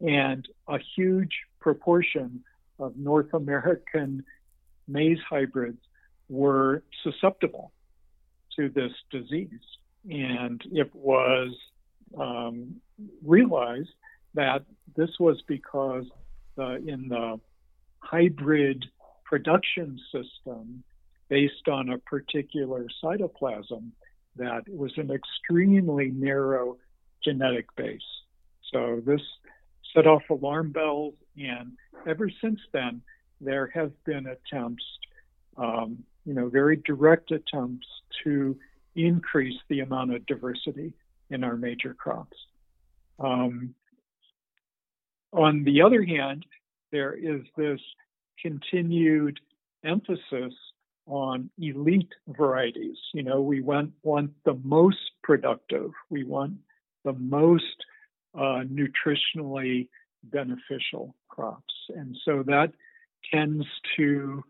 and 0.02 0.48
a 0.68 0.78
huge 0.96 1.32
proportion 1.60 2.44
of 2.80 2.96
North 2.98 3.34
American 3.34 4.24
maize 4.88 5.20
hybrids 5.30 5.80
were 6.30 6.84
susceptible 7.04 7.72
to 8.56 8.70
this 8.70 8.92
disease. 9.12 9.50
And 10.10 10.62
it 10.72 10.94
was 10.94 11.56
um, 12.18 12.76
realized 13.24 13.90
that 14.34 14.64
this 14.96 15.10
was 15.20 15.42
because 15.48 16.06
uh, 16.58 16.76
in 16.76 17.08
the 17.10 17.40
hybrid 18.00 18.86
production 19.26 20.00
system, 20.12 20.84
based 21.30 21.68
on 21.70 21.90
a 21.90 21.98
particular 21.98 22.88
cytoplasm, 23.04 23.92
that 24.38 24.64
it 24.68 24.78
was 24.78 24.92
an 24.98 25.12
extremely 25.12 26.12
narrow 26.12 26.78
genetic 27.24 27.68
base. 27.76 28.02
So 28.72 29.02
this 29.06 29.22
set 29.96 30.08
off 30.08 30.24
alarm 30.30 30.72
bells, 30.72 31.14
and 31.38 31.74
ever 32.08 32.30
since 32.42 32.60
then, 32.74 33.02
there 33.40 33.68
have 33.74 33.92
been 34.06 34.28
attempts, 34.28 34.84
um, 35.58 36.04
you 36.26 36.34
know, 36.34 36.50
very 36.50 36.78
direct 36.78 37.32
attempts 37.32 37.88
to 38.24 38.58
increase 38.96 39.58
the 39.70 39.82
amount 39.82 40.14
of 40.14 40.26
diversity 40.26 40.94
in 41.30 41.44
our 41.44 41.56
major 41.56 41.94
crops. 41.94 42.38
Um, 43.20 43.74
on 45.34 45.64
the 45.64 45.82
other 45.82 46.04
hand, 46.04 46.46
there 46.92 47.14
is 47.14 47.42
this 47.58 47.80
continued 48.42 49.40
emphasis 49.84 50.54
on 51.08 51.50
elite 51.58 52.14
varieties. 52.28 52.98
You 53.14 53.24
know, 53.24 53.42
we 53.42 53.62
want, 53.62 53.92
want 54.04 54.32
the 54.46 54.60
most 54.64 55.12
productive, 55.24 55.92
we 56.10 56.24
want 56.24 56.54
the 57.04 57.14
most 57.14 57.86
uh, 58.36 58.64
nutritionally 58.70 59.88
beneficial 60.24 61.16
crops. 61.30 61.74
And 61.96 62.16
so 62.26 62.44
that 62.44 62.74
tends 63.32 63.66
to 63.96 64.44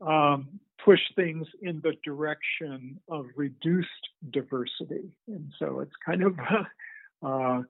um, 0.00 0.60
push 0.84 1.00
things 1.14 1.46
in 1.60 1.80
the 1.82 1.94
direction 2.04 2.98
of 3.08 3.26
reduced 3.36 3.88
diversity. 4.30 5.16
And 5.28 5.52
so 5.58 5.80
it's 5.80 5.92
kind 6.04 6.22
of 6.22 6.38
a, 6.38 7.26
a, 7.26 7.64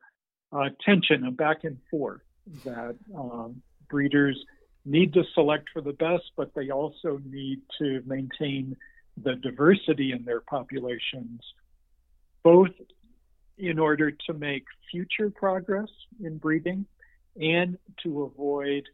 a 0.53 0.71
tension, 0.85 1.25
a 1.25 1.31
back 1.31 1.65
and 1.65 1.79
forth 1.91 2.23
that 2.65 2.97
um, 3.17 3.63
breeders 3.89 4.39
need 4.85 5.13
to 5.15 5.25
select 5.35 5.69
for 5.73 5.81
the 5.81 5.93
best, 5.93 6.25
but 6.37 6.55
they 6.55 6.71
also 6.71 7.21
need 7.25 7.61
to 7.79 8.03
maintain 8.07 8.77
the 9.23 9.35
diversity 9.37 10.13
in 10.13 10.25
their 10.25 10.41
populations, 10.41 11.41
both 12.43 12.71
in 13.59 13.79
order 13.79 14.11
to 14.11 14.33
make 14.33 14.65
future 14.91 15.31
progress 15.31 15.89
in 16.23 16.39
breeding 16.39 16.87
and 17.41 17.79
to 18.03 18.23
avoid 18.23 18.85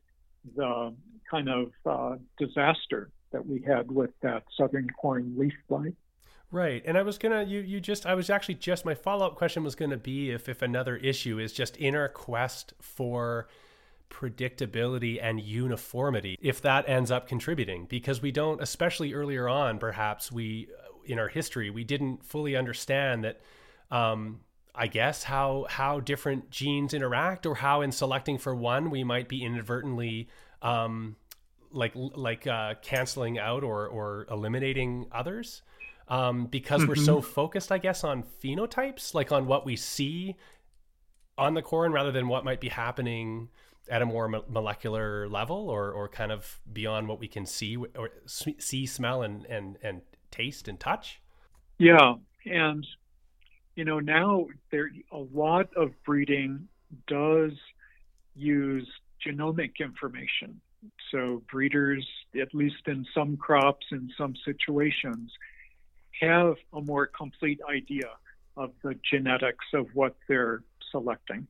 the 0.57 0.95
kind 1.31 1.49
of 1.49 1.73
uh, 1.87 2.17
disaster 2.39 3.11
that 3.31 3.47
we 3.47 3.63
had 3.63 3.91
with 3.91 4.11
that 4.23 4.43
southern 4.57 4.89
corn 4.91 5.35
leaf 5.37 5.55
blight. 5.69 5.95
Right. 6.51 6.83
And 6.87 6.97
I 6.97 7.03
was 7.03 7.19
going 7.19 7.33
to 7.33 7.51
you 7.51 7.61
you 7.61 7.79
just 7.79 8.07
I 8.07 8.15
was 8.15 8.31
actually 8.31 8.55
just 8.55 8.85
my 8.87 8.95
follow-up 8.95 9.37
question 9.37 9.65
was 9.65 9.75
going 9.75 9.91
to 9.91 9.99
be 9.99 10.31
if 10.31 10.49
if 10.49 10.63
another 10.63 10.97
issue 10.97 11.39
is 11.39 11.53
just 11.53 11.77
in 11.77 11.95
our 11.95 12.09
quest 12.09 12.73
for 12.81 13.49
predictability 14.11 15.19
and 15.23 15.41
uniformity 15.41 16.37
if 16.41 16.61
that 16.63 16.89
ends 16.89 17.11
up 17.11 17.29
contributing 17.29 17.87
because 17.89 18.23
we 18.23 18.33
don't 18.33 18.63
especially 18.63 19.13
earlier 19.13 19.49
on 19.49 19.79
perhaps 19.79 20.33
we 20.33 20.67
in 21.05 21.19
our 21.19 21.29
history 21.29 21.71
we 21.71 21.85
didn't 21.85 22.25
fully 22.25 22.57
understand 22.57 23.23
that 23.23 23.41
um, 23.91 24.41
I 24.75 24.87
guess 24.87 25.25
how 25.25 25.67
how 25.69 25.99
different 25.99 26.51
genes 26.51 26.95
interact, 26.95 27.47
or 27.47 27.57
how 27.57 27.81
in 27.81 27.91
selecting 27.91 28.39
for 28.39 28.55
one 28.55 28.91
we 28.91 29.03
might 29.03 29.29
be 29.29 29.43
inadvertently 29.43 30.29
um, 30.63 31.17
like 31.73 31.93
like 31.95 32.47
uh, 32.47 32.75
canceling 32.81 33.39
out 33.39 33.65
or 33.65 33.89
or 33.89 34.27
eliminating 34.31 35.09
others 35.11 35.63
um, 36.09 36.47
because 36.47 36.83
mm-hmm. 36.83 36.91
we're 36.91 36.97
so 36.97 37.19
mm-hmm. 37.19 37.31
focused, 37.31 37.73
I 37.73 37.79
guess, 37.79 38.05
on 38.05 38.23
phenotypes, 38.43 39.15
like 39.15 39.33
on 39.33 39.47
what 39.47 39.67
we 39.67 39.75
see 39.77 40.37
on 41.37 41.55
the 41.55 41.63
corn, 41.63 41.93
rather 41.93 42.13
than 42.13 42.29
what 42.29 42.45
might 42.45 42.61
be 42.61 42.69
happening 42.69 43.49
at 43.91 44.03
a 44.03 44.07
more 44.07 44.29
molecular 44.29 45.29
level, 45.29 45.69
or 45.71 45.91
or 45.91 46.09
kind 46.09 46.33
of 46.33 46.61
beyond 46.73 47.09
what 47.09 47.19
we 47.19 47.29
can 47.29 47.47
see 47.47 47.77
or 47.77 48.11
see, 48.27 48.87
smell, 48.87 49.23
and 49.23 49.45
and 49.47 49.79
and 49.83 50.03
taste 50.31 50.69
and 50.69 50.79
touch. 50.79 51.21
Yeah, 51.79 52.15
and 52.45 52.87
you 53.75 53.85
know, 53.85 54.01
now 54.01 54.47
there 54.71 54.91
a 55.13 55.19
lot 55.19 55.69
of 55.77 55.93
breeding 56.05 56.69
does 57.07 57.53
use 58.35 58.89
genomic 59.27 59.73
information. 59.81 60.61
So 61.11 61.43
breeders, 61.51 62.07
at 62.41 62.55
least 62.55 62.87
in 62.87 63.05
some 63.15 63.37
crops, 63.37 63.87
in 63.91 64.11
some 64.17 64.35
situations, 64.45 65.33
have 66.21 66.55
a 66.73 66.81
more 66.81 67.07
complete 67.07 67.61
idea 67.69 68.11
of 68.57 68.73
the 68.83 68.95
genetics 69.09 69.67
of 69.75 69.87
what 69.95 70.17
they're 70.29 70.63
selecting. 70.91 71.47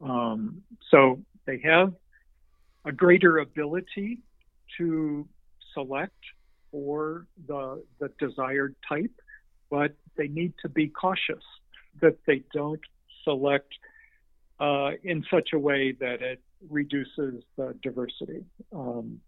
Um, 0.00 0.62
so 0.90 1.20
they 1.46 1.60
have 1.64 1.92
a 2.84 2.92
greater 2.92 3.38
ability 3.38 4.20
to 4.78 5.26
select 5.74 6.18
for 6.70 7.26
the, 7.46 7.82
the 8.00 8.10
desired 8.18 8.74
type 8.88 9.12
but 9.72 9.94
they 10.18 10.28
need 10.28 10.52
to 10.60 10.68
be 10.68 10.86
cautious 10.86 11.42
that 12.02 12.18
they 12.26 12.42
don't 12.52 12.82
select 13.24 13.72
uh, 14.60 14.90
in 15.02 15.24
such 15.32 15.48
a 15.54 15.58
way 15.58 15.92
that 15.98 16.20
it 16.20 16.42
reduces 16.68 17.42
the 17.56 17.74
diversity. 17.82 18.44
Um, 18.70 19.20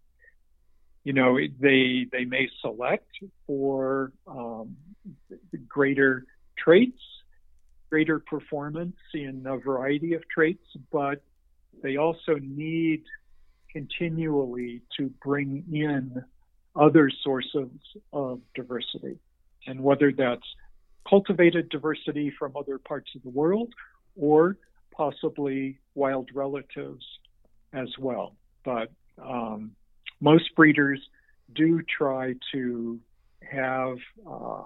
you 1.03 1.13
know, 1.13 1.37
they 1.59 2.05
they 2.11 2.25
may 2.25 2.47
select 2.61 3.09
for 3.47 4.11
um, 4.27 4.77
greater 5.67 6.25
traits, 6.59 7.01
greater 7.89 8.19
performance 8.19 8.97
in 9.15 9.45
a 9.47 9.57
variety 9.57 10.13
of 10.13 10.21
traits, 10.29 10.65
but 10.91 11.23
they 11.81 11.97
also 11.97 12.35
need 12.41 13.03
continually 13.71 14.81
to 14.97 15.11
bring 15.23 15.63
in 15.71 16.23
other 16.75 17.09
sources 17.23 17.69
of 18.13 18.41
diversity 18.53 19.17
and 19.67 19.81
whether 19.81 20.11
that's 20.11 20.45
cultivated 21.09 21.69
diversity 21.69 22.33
from 22.37 22.53
other 22.57 22.77
parts 22.77 23.11
of 23.15 23.23
the 23.23 23.29
world 23.29 23.73
or 24.15 24.57
possibly 24.91 25.77
wild 25.93 26.29
relatives 26.33 27.05
as 27.73 27.89
well. 27.99 28.35
But 28.63 28.91
um, 29.21 29.71
most 30.21 30.55
breeders 30.55 30.99
do 31.53 31.81
try 31.83 32.35
to 32.53 32.99
have 33.51 33.97
uh, 34.29 34.63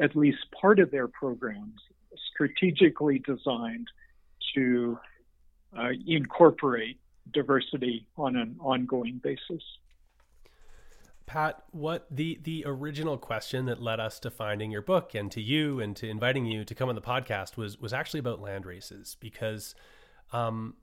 at 0.00 0.16
least 0.16 0.38
part 0.60 0.78
of 0.80 0.90
their 0.90 1.08
programs 1.08 1.80
strategically 2.32 3.18
designed 3.18 3.88
to 4.54 4.98
uh, 5.78 5.90
incorporate 6.06 6.98
diversity 7.32 8.06
on 8.16 8.36
an 8.36 8.56
ongoing 8.60 9.20
basis. 9.22 9.62
Pat, 11.26 11.62
what 11.70 12.06
the 12.10 12.38
the 12.42 12.64
original 12.66 13.16
question 13.16 13.64
that 13.66 13.80
led 13.80 13.98
us 13.98 14.20
to 14.20 14.30
finding 14.30 14.70
your 14.70 14.82
book 14.82 15.14
and 15.14 15.32
to 15.32 15.40
you 15.40 15.80
and 15.80 15.96
to 15.96 16.08
inviting 16.08 16.44
you 16.44 16.64
to 16.64 16.74
come 16.74 16.88
on 16.88 16.94
the 16.94 17.00
podcast 17.00 17.56
was 17.56 17.78
was 17.78 17.92
actually 17.92 18.20
about 18.20 18.40
land 18.40 18.66
races 18.66 19.16
because 19.20 19.74
um, 20.32 20.74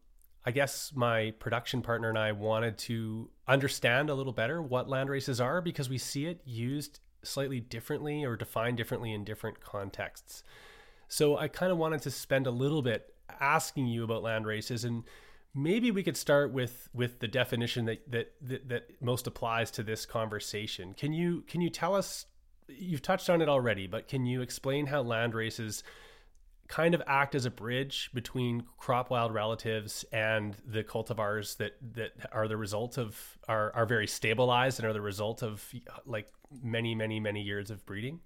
I 0.44 0.52
guess 0.52 0.92
my 0.96 1.32
production 1.38 1.84
partner 1.84 2.10
and 2.10 2.18
I 2.18 2.32
wanted 2.32 2.80
to 2.80 3.30
understand 3.48 4.10
a 4.10 4.16
little 4.16 4.34
better 4.34 4.62
what 4.62 4.90
land 4.90 5.10
races 5.10 5.40
are 5.40 5.62
because 5.62 5.90
we 5.90 6.00
see 6.00 6.26
it 6.26 6.42
used 6.44 7.00
slightly 7.22 7.60
differently 7.60 8.26
or 8.26 8.36
defined 8.36 8.78
differently 8.78 9.14
in 9.14 9.24
different 9.24 9.60
contexts. 9.60 10.44
So 11.08 11.38
I 11.38 11.48
kind 11.48 11.72
of 11.72 11.78
wanted 11.78 12.02
to 12.04 12.12
spend 12.12 12.48
a 12.48 12.52
little 12.52 12.82
bit 12.82 13.11
asking 13.40 13.88
you 13.88 14.04
about 14.04 14.24
land 14.24 14.46
races 14.46 14.84
and 14.84 15.04
maybe 15.54 15.92
we 15.92 16.04
could 16.04 16.18
start 16.18 16.52
with 16.52 16.90
with 16.94 17.20
the 17.20 17.28
definition 17.28 17.86
that, 17.86 18.10
that 18.12 18.34
that 18.42 18.70
that, 18.70 19.02
most 19.02 19.28
applies 19.28 19.72
to 19.72 19.84
this 19.84 20.06
conversation. 20.06 20.94
Can 20.94 21.14
you 21.14 21.44
can 21.48 21.62
you 21.62 21.70
tell 21.70 21.96
us? 21.96 22.26
You've 22.68 23.02
touched 23.02 23.30
on 23.30 23.42
it 23.42 23.50
already, 23.50 23.88
but 23.88 24.08
can 24.08 24.26
you 24.26 24.42
explain 24.42 24.86
how 24.86 25.02
land 25.02 25.36
races 25.36 25.84
kind 26.68 26.96
of 26.96 27.02
act 27.06 27.36
as 27.36 27.46
a 27.46 27.52
bridge 27.52 28.10
between 28.14 28.64
crop 28.78 29.10
wild 29.10 29.34
relatives 29.34 30.06
and 30.14 30.56
the 30.66 30.84
cultivars 30.84 31.58
that 31.58 31.74
that 31.96 32.12
are 32.32 32.48
the 32.48 32.56
result 32.56 32.98
of 32.98 33.38
are 33.50 33.74
are 33.76 33.86
very 33.86 34.08
stabilized 34.08 34.80
and 34.80 34.88
are 34.88 34.94
the 34.94 35.02
result 35.02 35.44
of 35.44 35.70
like 36.06 36.30
many 36.64 36.96
many 36.96 37.20
many 37.20 37.42
years 37.42 37.70
of 37.70 37.86
breeding? 37.86 38.22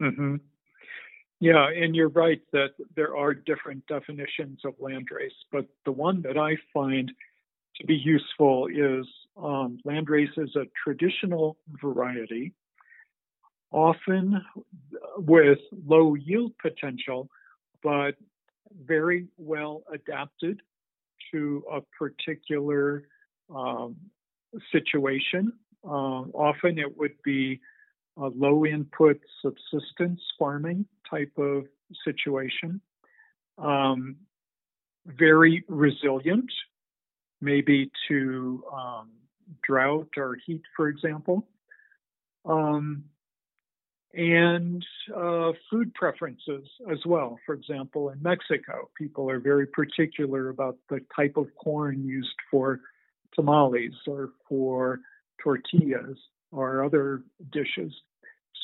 Mm-hmm. 0.00 0.36
Yeah, 1.40 1.68
and 1.70 1.96
you're 1.96 2.10
right 2.10 2.40
that 2.52 2.72
there 2.96 3.16
are 3.16 3.32
different 3.32 3.86
definitions 3.86 4.60
of 4.64 4.74
landrace, 4.78 5.32
but 5.50 5.66
the 5.86 5.92
one 5.92 6.20
that 6.22 6.36
I 6.36 6.56
find 6.72 7.10
to 7.76 7.86
be 7.86 7.94
useful 7.94 8.66
is 8.66 9.06
um, 9.42 9.78
landrace 9.86 10.36
is 10.36 10.54
a 10.54 10.66
traditional 10.84 11.56
variety, 11.80 12.52
often 13.72 14.42
with 15.16 15.58
low 15.86 16.14
yield 16.14 16.52
potential, 16.60 17.30
but 17.82 18.16
very 18.84 19.26
well 19.38 19.82
adapted 19.92 20.60
to 21.32 21.64
a 21.72 21.80
particular 21.98 23.04
um, 23.54 23.96
situation. 24.72 25.52
Uh, 25.84 26.22
often 26.34 26.78
it 26.78 26.98
would 26.98 27.14
be 27.24 27.60
a 28.18 28.26
low 28.26 28.66
input 28.66 29.18
subsistence 29.40 30.20
farming 30.38 30.84
type 31.10 31.32
of 31.38 31.64
situation. 32.04 32.80
Um, 33.58 34.16
very 35.06 35.64
resilient, 35.68 36.50
maybe 37.40 37.90
to 38.08 38.64
um, 38.72 39.10
drought 39.66 40.08
or 40.16 40.36
heat, 40.46 40.62
for 40.76 40.88
example. 40.88 41.46
Um, 42.44 43.04
and 44.12 44.84
uh, 45.16 45.52
food 45.70 45.94
preferences 45.94 46.66
as 46.90 46.98
well. 47.06 47.38
For 47.46 47.54
example, 47.54 48.10
in 48.10 48.20
Mexico, 48.22 48.90
people 48.98 49.30
are 49.30 49.38
very 49.38 49.66
particular 49.66 50.48
about 50.48 50.78
the 50.88 51.00
type 51.14 51.36
of 51.36 51.46
corn 51.54 52.04
used 52.04 52.34
for 52.50 52.80
tamales 53.34 53.94
or 54.08 54.30
for 54.48 55.00
tortillas 55.42 56.18
or 56.50 56.84
other 56.84 57.22
dishes. 57.52 57.92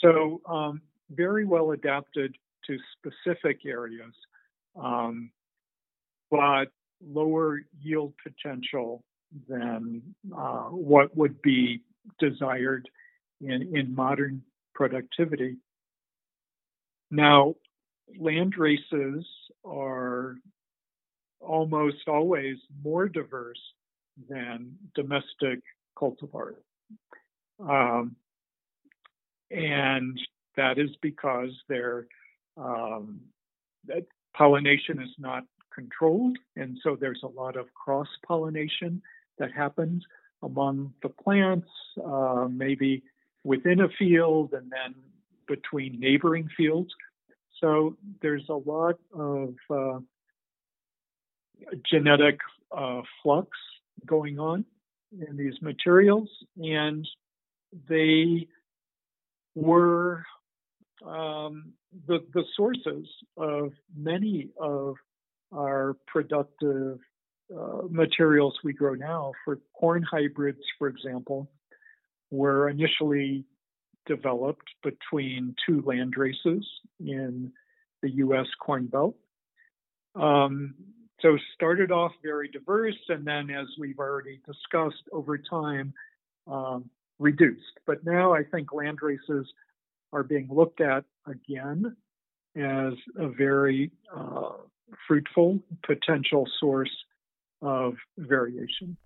So, 0.02 0.40
um, 0.48 0.82
very 1.10 1.44
well 1.44 1.72
adapted 1.72 2.36
to 2.66 2.78
specific 2.98 3.60
areas, 3.64 4.12
um, 4.80 5.30
but 6.30 6.66
lower 7.04 7.60
yield 7.80 8.12
potential 8.22 9.04
than 9.48 10.02
uh, 10.36 10.64
what 10.64 11.16
would 11.16 11.40
be 11.42 11.82
desired 12.18 12.88
in, 13.40 13.76
in 13.76 13.94
modern 13.94 14.42
productivity. 14.74 15.56
Now, 17.10 17.54
land 18.18 18.54
races 18.56 19.24
are 19.64 20.36
almost 21.40 22.08
always 22.08 22.56
more 22.82 23.08
diverse 23.08 23.60
than 24.28 24.72
domestic 24.94 25.60
cultivars. 25.96 26.56
Um, 27.60 28.16
and 29.50 30.18
that 30.56 30.78
is 30.78 30.90
because 31.02 31.50
their 31.68 32.06
um, 32.56 33.20
pollination 34.34 35.00
is 35.00 35.10
not 35.18 35.44
controlled, 35.74 36.38
and 36.56 36.78
so 36.82 36.96
there's 36.98 37.20
a 37.22 37.28
lot 37.28 37.56
of 37.56 37.66
cross 37.74 38.08
pollination 38.26 39.02
that 39.38 39.52
happens 39.52 40.02
among 40.42 40.92
the 41.02 41.08
plants, 41.08 41.68
uh, 42.04 42.46
maybe 42.50 43.02
within 43.44 43.80
a 43.80 43.88
field 43.98 44.52
and 44.52 44.70
then 44.70 44.94
between 45.46 46.00
neighboring 46.00 46.48
fields. 46.56 46.92
So 47.60 47.96
there's 48.20 48.48
a 48.48 48.54
lot 48.54 48.98
of 49.14 49.54
uh, 49.70 50.00
genetic 51.90 52.38
uh, 52.76 53.02
flux 53.22 53.48
going 54.04 54.38
on 54.38 54.64
in 55.26 55.36
these 55.36 55.54
materials, 55.62 56.28
and 56.56 57.06
they 57.88 58.48
were 59.54 60.24
um, 61.06 61.72
the, 62.06 62.18
the 62.34 62.44
sources 62.56 63.06
of 63.36 63.72
many 63.96 64.50
of 64.60 64.96
our 65.52 65.96
productive 66.06 66.98
uh, 67.56 67.82
materials 67.88 68.54
we 68.64 68.72
grow 68.72 68.94
now. 68.94 69.32
For 69.44 69.58
corn 69.78 70.02
hybrids, 70.02 70.62
for 70.78 70.88
example, 70.88 71.48
were 72.30 72.68
initially 72.68 73.44
developed 74.06 74.68
between 74.82 75.54
two 75.66 75.82
land 75.82 76.14
races 76.16 76.66
in 77.00 77.52
the 78.02 78.10
U.S. 78.10 78.46
Corn 78.60 78.86
Belt. 78.86 79.16
Um, 80.14 80.74
so 81.20 81.36
started 81.54 81.90
off 81.90 82.12
very 82.22 82.48
diverse, 82.48 82.98
and 83.08 83.26
then, 83.26 83.50
as 83.50 83.66
we've 83.78 83.98
already 83.98 84.40
discussed, 84.46 85.02
over 85.12 85.38
time 85.38 85.94
um, 86.46 86.90
reduced. 87.18 87.80
But 87.86 88.04
now 88.04 88.34
I 88.34 88.42
think 88.44 88.72
land 88.72 88.98
races 89.02 89.46
are 90.16 90.22
being 90.22 90.48
looked 90.50 90.80
at 90.80 91.04
again 91.26 91.94
as 92.56 92.94
a 93.18 93.28
very 93.28 93.90
uh, 94.16 94.52
fruitful 95.06 95.58
potential 95.84 96.46
source 96.58 96.90
of 97.60 97.94
variation. 98.16 98.96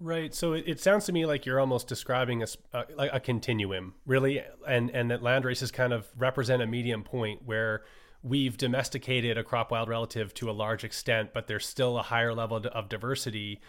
Right. 0.00 0.34
So 0.34 0.54
it, 0.54 0.64
it, 0.66 0.80
sounds 0.80 1.04
to 1.06 1.12
me 1.12 1.26
like 1.26 1.46
you're 1.46 1.60
almost 1.60 1.88
describing 1.88 2.42
a, 2.42 2.46
a, 2.72 2.84
a 3.14 3.20
continuum, 3.20 3.94
really, 4.06 4.42
and 4.66 4.90
and 4.90 5.10
that 5.10 5.22
land 5.22 5.44
races 5.44 5.70
kind 5.70 5.92
of 5.92 6.10
represent 6.16 6.62
a 6.62 6.66
medium 6.66 7.04
point 7.04 7.42
where 7.44 7.84
we've 8.22 8.56
domesticated 8.56 9.36
a 9.38 9.44
crop 9.44 9.70
wild 9.70 9.88
relative 9.88 10.32
to 10.34 10.50
a 10.50 10.52
large 10.52 10.82
extent, 10.84 11.30
but 11.34 11.46
there's 11.46 11.66
still 11.66 11.98
a 11.98 12.02
higher 12.02 12.34
level 12.34 12.56
of 12.56 12.88
diversity 12.88 13.60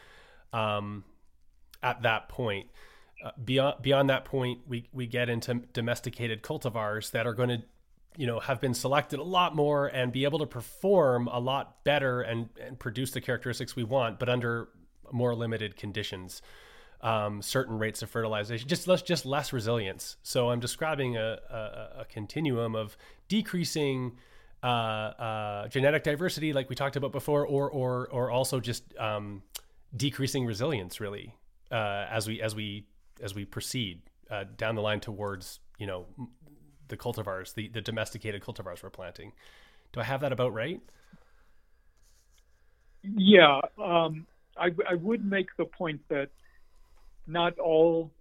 um, 0.54 1.04
at 1.84 2.02
that 2.04 2.30
point. 2.30 2.68
Uh, 3.24 3.32
beyond 3.44 3.82
beyond 3.82 4.10
that 4.10 4.26
point, 4.26 4.60
we 4.68 4.88
we 4.92 5.08
get 5.08 5.30
into 5.30 5.56
domesticated 5.74 6.42
cultivars 6.42 7.12
that 7.12 7.26
are 7.26 7.34
going 7.34 7.50
to 7.50 7.62
you 8.18 8.28
know 8.28 8.40
have 8.40 8.62
been 8.62 8.74
selected 8.74 9.20
a 9.20 9.24
lot 9.24 9.56
more 9.56 9.88
and 9.88 10.12
be 10.12 10.24
able 10.24 10.40
to 10.40 10.46
perform 10.46 11.28
a 11.28 11.40
lot 11.40 11.84
better 11.84 12.22
and, 12.22 12.50
and 12.62 12.80
produce 12.80 13.12
the 13.12 13.22
characteristics 13.22 13.76
we 13.76 13.84
want 13.84 14.20
but 14.20 14.30
under 14.30 14.70
more 15.12 15.36
limited 15.36 15.76
conditions. 15.76 16.42
Um, 17.02 17.42
certain 17.42 17.78
rates 17.78 18.02
of 18.02 18.10
fertilization 18.10 18.68
just 18.68 18.88
less 18.88 19.02
just 19.02 19.26
less 19.26 19.54
resilience. 19.54 20.18
So 20.24 20.50
i'm 20.50 20.60
describing 20.60 21.18
a, 21.18 21.40
a, 21.50 22.02
a 22.02 22.06
continuum 22.10 22.76
of 22.76 22.98
decreasing 23.28 24.18
uh, 24.64 24.66
uh, 24.66 25.68
genetic 25.68 26.04
diversity 26.04 26.54
like 26.54 26.70
we 26.70 26.76
talked 26.76 26.96
about 26.96 27.12
before 27.12 27.46
or 27.46 27.70
or 27.70 28.08
or 28.12 28.32
also 28.32 28.60
just 28.60 28.84
um, 28.98 29.44
decreasing 29.96 30.46
resilience 30.46 31.00
really 31.00 31.36
uh, 31.72 32.06
as 32.10 32.28
we 32.28 32.42
as 32.42 32.56
we 32.56 32.86
as 33.22 33.34
we 33.34 33.46
proceed 33.46 34.02
uh, 34.30 34.46
down 34.58 34.76
the 34.76 34.82
line 34.82 35.00
towards 35.00 35.60
you 35.78 35.88
know 35.88 36.06
the 36.88 36.98
cultivars, 36.98 37.54
the, 37.54 37.68
the 37.68 37.82
domesticated 37.82 38.42
cultivars 38.42 38.84
we're 38.84 38.90
planting. 38.90 39.32
Do 39.92 40.00
I 40.00 40.04
have 40.04 40.22
that 40.22 40.32
about 40.32 40.54
right? 40.54 40.82
Yeah, 43.04 43.62
um, 43.82 44.26
I, 44.58 44.72
I 44.90 44.96
would 44.96 45.24
make 45.24 45.48
the 45.58 45.66
point 45.66 46.02
that 46.10 46.30
not 47.28 47.58
all 47.60 48.12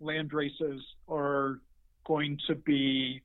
land 0.00 0.32
races 0.32 0.82
are 1.08 1.60
going 2.04 2.38
to 2.46 2.54
be 2.54 3.22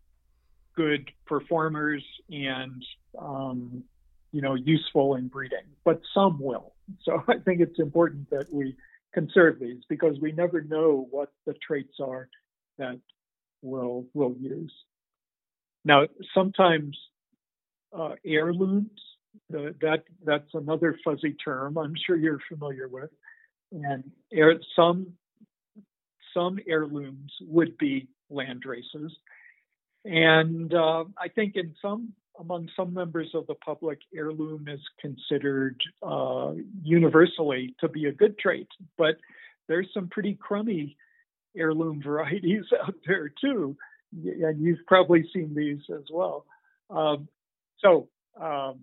good 0.75 1.11
performers 1.25 2.03
and 2.29 2.83
um, 3.19 3.83
you 4.31 4.41
know 4.41 4.55
useful 4.55 5.15
in 5.15 5.27
breeding, 5.27 5.65
but 5.83 6.01
some 6.13 6.39
will. 6.39 6.73
So 7.03 7.23
I 7.27 7.37
think 7.37 7.61
it's 7.61 7.79
important 7.79 8.29
that 8.29 8.51
we 8.53 8.75
conserve 9.13 9.59
these 9.59 9.83
because 9.89 10.17
we 10.21 10.31
never 10.31 10.61
know 10.61 11.07
what 11.09 11.31
the 11.45 11.53
traits 11.65 11.95
are 11.99 12.29
that 12.77 12.99
we'll, 13.61 14.05
we'll 14.13 14.35
use. 14.39 14.73
Now, 15.83 16.07
sometimes 16.33 16.97
uh, 17.97 18.15
heirlooms 18.25 18.89
the, 19.49 19.75
that 19.81 20.03
that's 20.25 20.53
another 20.53 20.97
fuzzy 21.03 21.33
term. 21.33 21.77
I'm 21.77 21.93
sure 22.05 22.15
you're 22.15 22.39
familiar 22.49 22.87
with, 22.87 23.09
and 23.71 24.03
some 24.75 25.13
some 26.33 26.59
heirlooms 26.67 27.31
would 27.41 27.77
be 27.77 28.07
land 28.29 28.63
races, 28.65 29.15
and 30.05 30.73
uh, 30.73 31.05
I 31.17 31.27
think 31.29 31.55
in 31.55 31.75
some 31.81 32.13
among 32.41 32.67
some 32.75 32.93
members 32.93 33.29
of 33.35 33.45
the 33.47 33.53
public, 33.55 33.99
heirloom 34.13 34.67
is 34.67 34.79
considered 34.99 35.79
uh, 36.01 36.53
universally 36.83 37.75
to 37.79 37.87
be 37.87 38.05
a 38.07 38.11
good 38.11 38.37
trait, 38.39 38.67
but 38.97 39.15
there's 39.67 39.87
some 39.93 40.09
pretty 40.09 40.33
crummy 40.33 40.97
heirloom 41.55 42.01
varieties 42.05 42.65
out 42.83 42.95
there 43.07 43.29
too, 43.29 43.77
and 44.13 44.59
you've 44.59 44.85
probably 44.87 45.23
seen 45.33 45.53
these 45.55 45.79
as 45.95 46.05
well. 46.11 46.45
Um, 46.89 47.27
so, 47.79 48.09
um, 48.39 48.79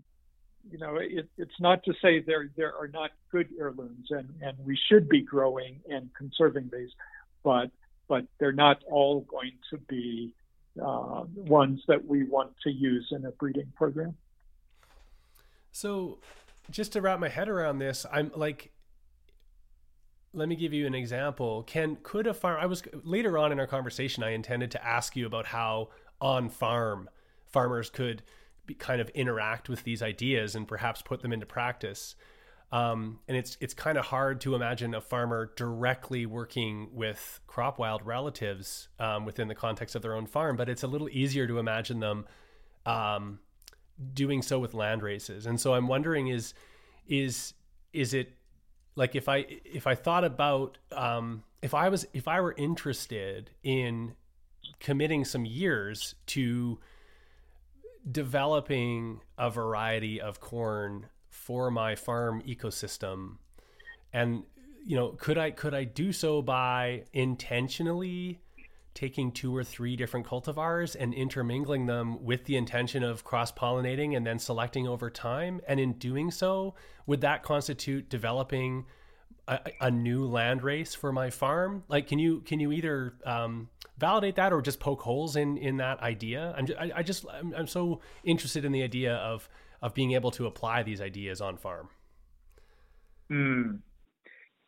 you 0.70 0.78
know, 0.78 0.96
it, 0.96 1.28
it's 1.36 1.60
not 1.60 1.82
to 1.84 1.92
say 2.00 2.20
there 2.20 2.50
there 2.56 2.74
are 2.74 2.88
not 2.88 3.10
good 3.30 3.48
heirlooms, 3.58 4.06
and, 4.10 4.28
and 4.40 4.56
we 4.64 4.78
should 4.88 5.08
be 5.08 5.20
growing 5.20 5.80
and 5.90 6.10
conserving 6.16 6.70
these, 6.72 6.90
but 7.42 7.70
but 8.08 8.24
they're 8.38 8.52
not 8.52 8.82
all 8.90 9.20
going 9.22 9.52
to 9.70 9.78
be 9.88 10.34
uh, 10.80 11.24
ones 11.34 11.80
that 11.88 12.04
we 12.04 12.24
want 12.24 12.52
to 12.64 12.70
use 12.70 13.08
in 13.10 13.24
a 13.24 13.30
breeding 13.32 13.72
program. 13.76 14.16
So, 15.72 16.18
just 16.70 16.92
to 16.92 17.00
wrap 17.00 17.18
my 17.18 17.28
head 17.28 17.48
around 17.48 17.78
this, 17.78 18.04
I'm 18.12 18.30
like, 18.34 18.72
let 20.32 20.48
me 20.48 20.56
give 20.56 20.72
you 20.72 20.86
an 20.86 20.94
example. 20.94 21.62
Can 21.64 21.96
could 22.02 22.26
a 22.26 22.34
farm? 22.34 22.58
I 22.60 22.66
was 22.66 22.82
later 23.04 23.38
on 23.38 23.52
in 23.52 23.60
our 23.60 23.66
conversation. 23.66 24.22
I 24.22 24.30
intended 24.30 24.70
to 24.72 24.86
ask 24.86 25.16
you 25.16 25.26
about 25.26 25.46
how 25.46 25.88
on 26.20 26.48
farm 26.48 27.08
farmers 27.46 27.90
could 27.90 28.22
be, 28.66 28.74
kind 28.74 29.00
of 29.00 29.08
interact 29.10 29.68
with 29.68 29.84
these 29.84 30.02
ideas 30.02 30.54
and 30.54 30.68
perhaps 30.68 31.02
put 31.02 31.22
them 31.22 31.32
into 31.32 31.46
practice. 31.46 32.14
Um, 32.70 33.20
and 33.26 33.36
it's 33.36 33.56
it's 33.60 33.72
kind 33.72 33.96
of 33.96 34.04
hard 34.04 34.42
to 34.42 34.54
imagine 34.54 34.94
a 34.94 35.00
farmer 35.00 35.52
directly 35.56 36.26
working 36.26 36.90
with 36.92 37.40
crop 37.46 37.78
wild 37.78 38.04
relatives 38.04 38.88
um, 38.98 39.24
within 39.24 39.48
the 39.48 39.54
context 39.54 39.94
of 39.94 40.02
their 40.02 40.14
own 40.14 40.26
farm, 40.26 40.56
but 40.56 40.68
it's 40.68 40.82
a 40.82 40.86
little 40.86 41.08
easier 41.08 41.46
to 41.46 41.58
imagine 41.58 42.00
them 42.00 42.26
um, 42.84 43.38
doing 44.12 44.42
so 44.42 44.58
with 44.58 44.74
land 44.74 45.02
races. 45.02 45.46
And 45.46 45.58
so 45.58 45.74
I'm 45.74 45.88
wondering 45.88 46.28
is 46.28 46.52
is 47.06 47.54
is 47.94 48.12
it 48.12 48.34
like 48.96 49.14
if 49.14 49.30
I 49.30 49.46
if 49.64 49.86
I 49.86 49.94
thought 49.94 50.24
about 50.24 50.76
um, 50.92 51.44
if 51.62 51.72
I 51.72 51.88
was 51.88 52.06
if 52.12 52.28
I 52.28 52.40
were 52.40 52.54
interested 52.58 53.50
in 53.62 54.14
committing 54.78 55.24
some 55.24 55.44
years 55.44 56.14
to 56.26 56.78
developing 58.10 59.20
a 59.36 59.50
variety 59.50 60.20
of 60.20 60.40
corn 60.40 61.06
for 61.30 61.70
my 61.70 61.94
farm 61.94 62.42
ecosystem 62.42 63.36
and 64.12 64.44
you 64.84 64.96
know 64.96 65.10
could 65.18 65.38
i 65.38 65.50
could 65.50 65.74
i 65.74 65.84
do 65.84 66.12
so 66.12 66.40
by 66.42 67.04
intentionally 67.12 68.40
taking 68.98 69.30
two 69.30 69.54
or 69.54 69.62
three 69.62 69.94
different 69.94 70.26
cultivars 70.26 70.96
and 70.98 71.14
intermingling 71.14 71.86
them 71.86 72.24
with 72.24 72.46
the 72.46 72.56
intention 72.56 73.04
of 73.04 73.22
cross 73.22 73.52
pollinating 73.52 74.16
and 74.16 74.26
then 74.26 74.40
selecting 74.40 74.88
over 74.88 75.08
time? 75.08 75.60
And 75.68 75.78
in 75.78 75.92
doing 75.92 76.32
so, 76.32 76.74
would 77.06 77.20
that 77.20 77.44
constitute 77.44 78.10
developing 78.10 78.86
a, 79.46 79.60
a 79.80 79.88
new 79.88 80.26
land 80.26 80.64
race 80.64 80.96
for 80.96 81.12
my 81.12 81.30
farm? 81.30 81.84
Like, 81.86 82.08
can 82.08 82.18
you 82.18 82.40
can 82.40 82.58
you 82.58 82.72
either 82.72 83.14
um, 83.24 83.68
validate 83.98 84.34
that 84.34 84.52
or 84.52 84.60
just 84.60 84.80
poke 84.80 85.02
holes 85.02 85.36
in 85.36 85.58
in 85.58 85.76
that 85.76 86.00
idea? 86.00 86.52
I'm 86.58 86.66
just, 86.66 86.80
I, 86.80 86.90
I 86.96 87.02
just 87.04 87.24
I'm, 87.32 87.54
I'm 87.54 87.68
so 87.68 88.00
interested 88.24 88.64
in 88.64 88.72
the 88.72 88.82
idea 88.82 89.14
of 89.14 89.48
of 89.80 89.94
being 89.94 90.12
able 90.12 90.30
to 90.32 90.46
apply 90.46 90.82
these 90.82 91.00
ideas 91.00 91.40
on 91.40 91.56
farm. 91.56 91.88
Mm. 93.30 93.80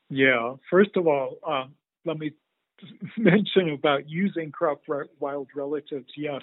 Yeah. 0.09 0.55
First 0.71 0.97
of 0.97 1.07
all, 1.07 1.39
um, 1.47 1.75
let 2.05 2.19
me 2.19 2.33
mention 3.17 3.71
about 3.71 4.09
using 4.09 4.51
crop 4.51 4.83
wild 5.19 5.49
relatives, 5.55 6.13
yes, 6.17 6.43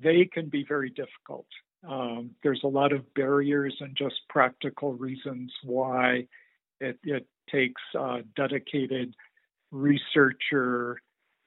they 0.00 0.24
can 0.24 0.48
be 0.48 0.64
very 0.66 0.90
difficult. 0.90 1.46
Um, 1.88 2.30
there's 2.42 2.60
a 2.62 2.68
lot 2.68 2.92
of 2.92 3.12
barriers 3.14 3.74
and 3.80 3.96
just 3.96 4.16
practical 4.28 4.92
reasons 4.94 5.52
why 5.62 6.26
it, 6.80 6.98
it 7.04 7.26
takes 7.50 7.80
uh, 7.98 8.18
dedicated 8.36 9.14
researcher 9.70 11.00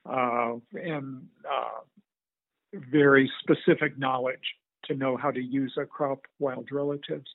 uh, 0.09 0.53
and 0.73 1.27
uh, 1.49 2.79
very 2.91 3.31
specific 3.41 3.97
knowledge 3.97 4.39
to 4.85 4.95
know 4.95 5.17
how 5.17 5.31
to 5.31 5.41
use 5.41 5.73
a 5.77 5.85
crop 5.85 6.21
wild 6.39 6.69
relatives. 6.71 7.29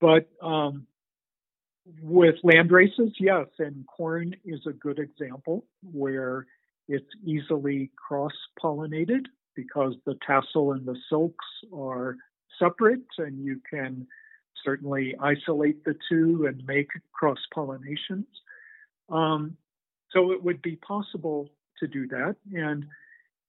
But 0.00 0.28
um, 0.42 0.86
with 2.00 2.36
land 2.42 2.70
races, 2.70 3.12
yes, 3.18 3.46
and 3.58 3.86
corn 3.86 4.34
is 4.44 4.60
a 4.66 4.72
good 4.72 4.98
example 4.98 5.64
where 5.92 6.46
it's 6.88 7.08
easily 7.24 7.90
cross 7.96 8.32
pollinated 8.62 9.26
because 9.54 9.94
the 10.06 10.16
tassel 10.26 10.72
and 10.72 10.86
the 10.86 10.96
silks 11.08 11.44
are 11.74 12.16
separate, 12.58 13.00
and 13.18 13.44
you 13.44 13.60
can 13.68 14.06
certainly 14.64 15.14
isolate 15.20 15.84
the 15.84 15.96
two 16.08 16.46
and 16.46 16.62
make 16.66 16.88
cross 17.12 17.38
pollinations. 17.54 18.26
Um, 19.08 19.56
so 20.10 20.32
it 20.32 20.42
would 20.42 20.62
be 20.62 20.76
possible 20.76 21.48
to 21.78 21.86
do 21.86 22.06
that. 22.08 22.36
And 22.52 22.86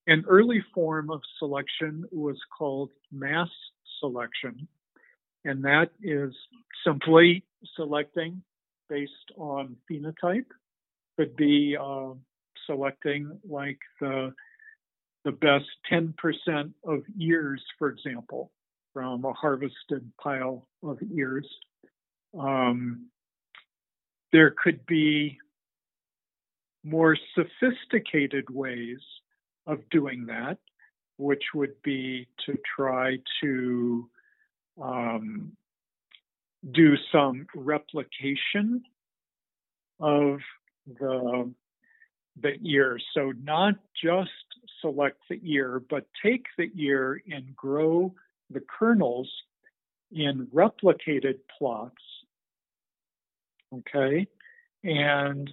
an 0.08 0.26
early 0.28 0.64
form 0.74 1.10
of 1.10 1.22
selection 1.40 2.06
was 2.12 2.38
called 2.58 2.92
mass 3.12 3.50
selection, 4.00 4.68
and 5.46 5.64
that 5.64 5.92
is 6.02 6.34
simply 6.86 7.44
selecting 7.76 8.44
based 8.90 9.32
on 9.38 9.78
phenotype. 9.90 10.46
Could 11.18 11.36
be 11.36 11.78
uh, 11.80 12.14
selecting 12.66 13.40
like 13.48 13.80
the 14.02 14.34
the 15.24 15.32
best 15.32 15.66
10% 15.90 16.14
of 16.84 17.00
ears, 17.18 17.64
for 17.80 17.88
example, 17.88 18.52
from 18.92 19.24
a 19.24 19.32
harvested 19.32 20.12
pile 20.22 20.68
of 20.84 21.00
ears. 21.16 21.48
Um, 22.38 23.08
there 24.34 24.54
could 24.62 24.86
be 24.86 25.38
more 26.84 27.18
sophisticated 27.36 28.50
ways 28.50 29.00
of 29.66 29.80
doing 29.90 30.26
that, 30.28 30.58
which 31.18 31.44
would 31.54 31.82
be 31.84 32.28
to 32.46 32.58
try 32.76 33.18
to 33.42 34.10
um, 34.82 35.52
do 36.72 36.96
some 37.12 37.48
replication 37.56 38.84
of 40.00 40.40
the 41.00 41.54
the 42.42 42.54
ear. 42.66 42.98
So 43.14 43.32
not 43.44 43.76
just 44.04 44.32
select 44.82 45.22
the 45.30 45.40
ear, 45.44 45.82
but 45.88 46.08
take 46.24 46.46
the 46.58 46.72
ear 46.76 47.22
and 47.32 47.56
grow 47.56 48.14
the 48.50 48.62
kernels 48.62 49.30
in 50.12 50.48
replicated 50.48 51.40
plots. 51.58 52.02
Okay, 53.74 54.28
and 54.84 55.50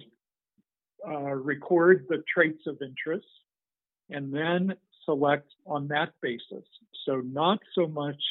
uh, 1.07 1.33
record 1.33 2.05
the 2.09 2.23
traits 2.33 2.63
of 2.67 2.81
interest 2.81 3.25
and 4.11 4.33
then 4.33 4.73
select 5.05 5.47
on 5.65 5.87
that 5.87 6.13
basis. 6.21 6.65
So, 7.05 7.21
not 7.21 7.59
so 7.73 7.87
much 7.87 8.21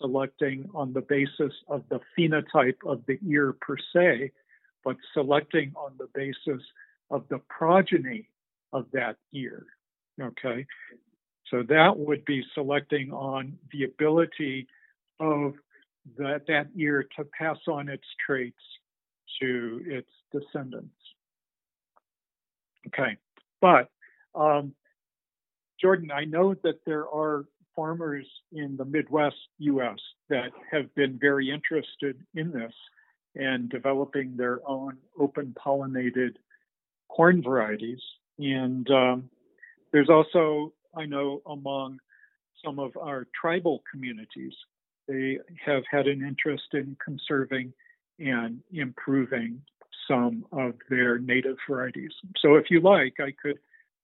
selecting 0.00 0.68
on 0.74 0.92
the 0.92 1.02
basis 1.02 1.52
of 1.68 1.84
the 1.90 2.00
phenotype 2.16 2.78
of 2.86 3.02
the 3.06 3.18
ear 3.26 3.54
per 3.60 3.76
se, 3.92 4.32
but 4.84 4.96
selecting 5.12 5.72
on 5.76 5.92
the 5.98 6.08
basis 6.14 6.62
of 7.10 7.24
the 7.28 7.38
progeny 7.48 8.28
of 8.72 8.86
that 8.92 9.16
ear. 9.32 9.66
Okay, 10.20 10.66
so 11.50 11.62
that 11.68 11.96
would 11.96 12.24
be 12.24 12.42
selecting 12.54 13.12
on 13.12 13.58
the 13.72 13.84
ability 13.84 14.66
of 15.18 15.54
that, 16.18 16.42
that 16.48 16.68
ear 16.76 17.06
to 17.16 17.24
pass 17.38 17.58
on 17.68 17.88
its 17.88 18.04
traits 18.24 18.56
to 19.40 19.82
its 19.86 20.08
descendants. 20.32 20.94
Okay, 22.88 23.16
but 23.60 23.90
um, 24.34 24.72
Jordan, 25.80 26.10
I 26.10 26.24
know 26.24 26.54
that 26.62 26.80
there 26.84 27.08
are 27.08 27.44
farmers 27.74 28.26
in 28.52 28.76
the 28.76 28.84
Midwest 28.84 29.36
US 29.58 29.98
that 30.28 30.50
have 30.70 30.94
been 30.94 31.18
very 31.18 31.50
interested 31.50 32.16
in 32.34 32.50
this 32.50 32.72
and 33.34 33.68
developing 33.70 34.36
their 34.36 34.60
own 34.68 34.98
open 35.18 35.54
pollinated 35.58 36.34
corn 37.08 37.42
varieties. 37.42 38.00
And 38.38 38.88
um, 38.90 39.30
there's 39.92 40.10
also, 40.10 40.72
I 40.96 41.06
know, 41.06 41.42
among 41.46 41.98
some 42.64 42.78
of 42.78 42.96
our 42.96 43.26
tribal 43.40 43.82
communities, 43.90 44.52
they 45.08 45.38
have 45.64 45.82
had 45.90 46.06
an 46.06 46.22
interest 46.26 46.64
in 46.72 46.96
conserving 47.02 47.72
and 48.18 48.60
improving 48.72 49.62
some 50.06 50.44
of 50.52 50.74
their 50.88 51.18
native 51.18 51.56
varieties. 51.68 52.12
So 52.38 52.56
if 52.56 52.66
you 52.70 52.80
like, 52.80 53.14
I 53.20 53.32
could 53.40 53.58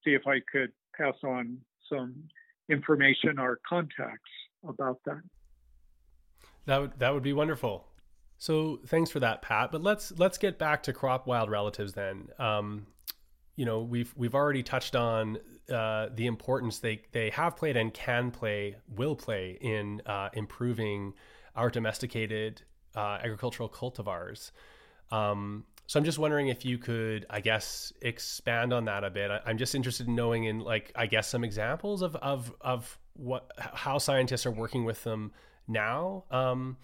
see 0.05 0.15
if 0.15 0.27
I 0.27 0.41
could 0.51 0.73
pass 0.97 1.15
on 1.23 1.59
some 1.89 2.15
information 2.69 3.39
or 3.39 3.61
contacts 3.69 4.31
about 4.67 4.99
that. 5.05 5.23
That 6.67 6.81
would 6.81 6.99
that 6.99 7.15
would 7.15 7.23
be 7.23 7.33
wonderful. 7.33 7.87
So 8.39 8.81
thanks 8.87 9.11
for 9.11 9.21
that, 9.21 9.43
Pat. 9.43 9.73
But 9.73 9.83
let's 9.83 10.13
let's 10.19 10.39
get 10.39 10.59
back 10.59 10.83
to 10.85 10.93
crop 10.93 11.27
wild 11.27 11.51
relatives 11.51 11.93
then. 11.95 12.29
Um, 12.39 12.87
you 13.55 13.65
know, 13.65 13.81
we've 13.81 14.13
we've 14.17 14.35
already 14.35 14.63
touched 14.63 14.95
on 14.95 15.39
uh, 15.73 16.09
the 16.15 16.27
importance 16.27 16.79
they 16.79 17.03
they 17.13 17.31
have 17.31 17.57
played 17.57 17.77
and 17.77 17.93
can 17.95 18.31
play, 18.31 18.77
will 18.89 19.17
play 19.17 19.59
in 19.61 20.03
uh, 20.05 20.29
improving 20.35 21.15
our 21.55 21.71
domesticated 21.71 22.63
uh, 22.95 23.19
agricultural 23.23 23.69
cultivars. 23.69 24.51
Um, 25.11 25.65
so 25.87 26.01
I'm 26.01 26.05
just 26.05 26.19
wondering 26.19 26.49
if 26.49 26.65
you 26.65 26.79
could, 26.79 27.27
I 27.31 27.41
guess, 27.41 27.93
expand 28.03 28.73
on 28.73 28.87
that 28.87 29.05
a 29.05 29.11
bit. 29.11 29.31
I, 29.31 29.51
am 29.51 29.57
just 29.57 29.75
interested 29.75 30.09
in 30.09 30.17
knowing, 30.17 30.45
in 30.45 30.59
like, 30.59 30.91
I 30.97 31.07
guess, 31.07 31.29
some 31.29 31.45
examples 31.45 32.03
of 32.03 32.17
of 32.17 32.53
of 32.61 32.99
what 33.15 33.53
how 33.57 33.99
scientists 33.99 34.47
are 34.47 34.51
working 34.51 34.85
with 34.85 35.05
them 35.05 35.33
now 35.69 36.25
um, 36.31 36.77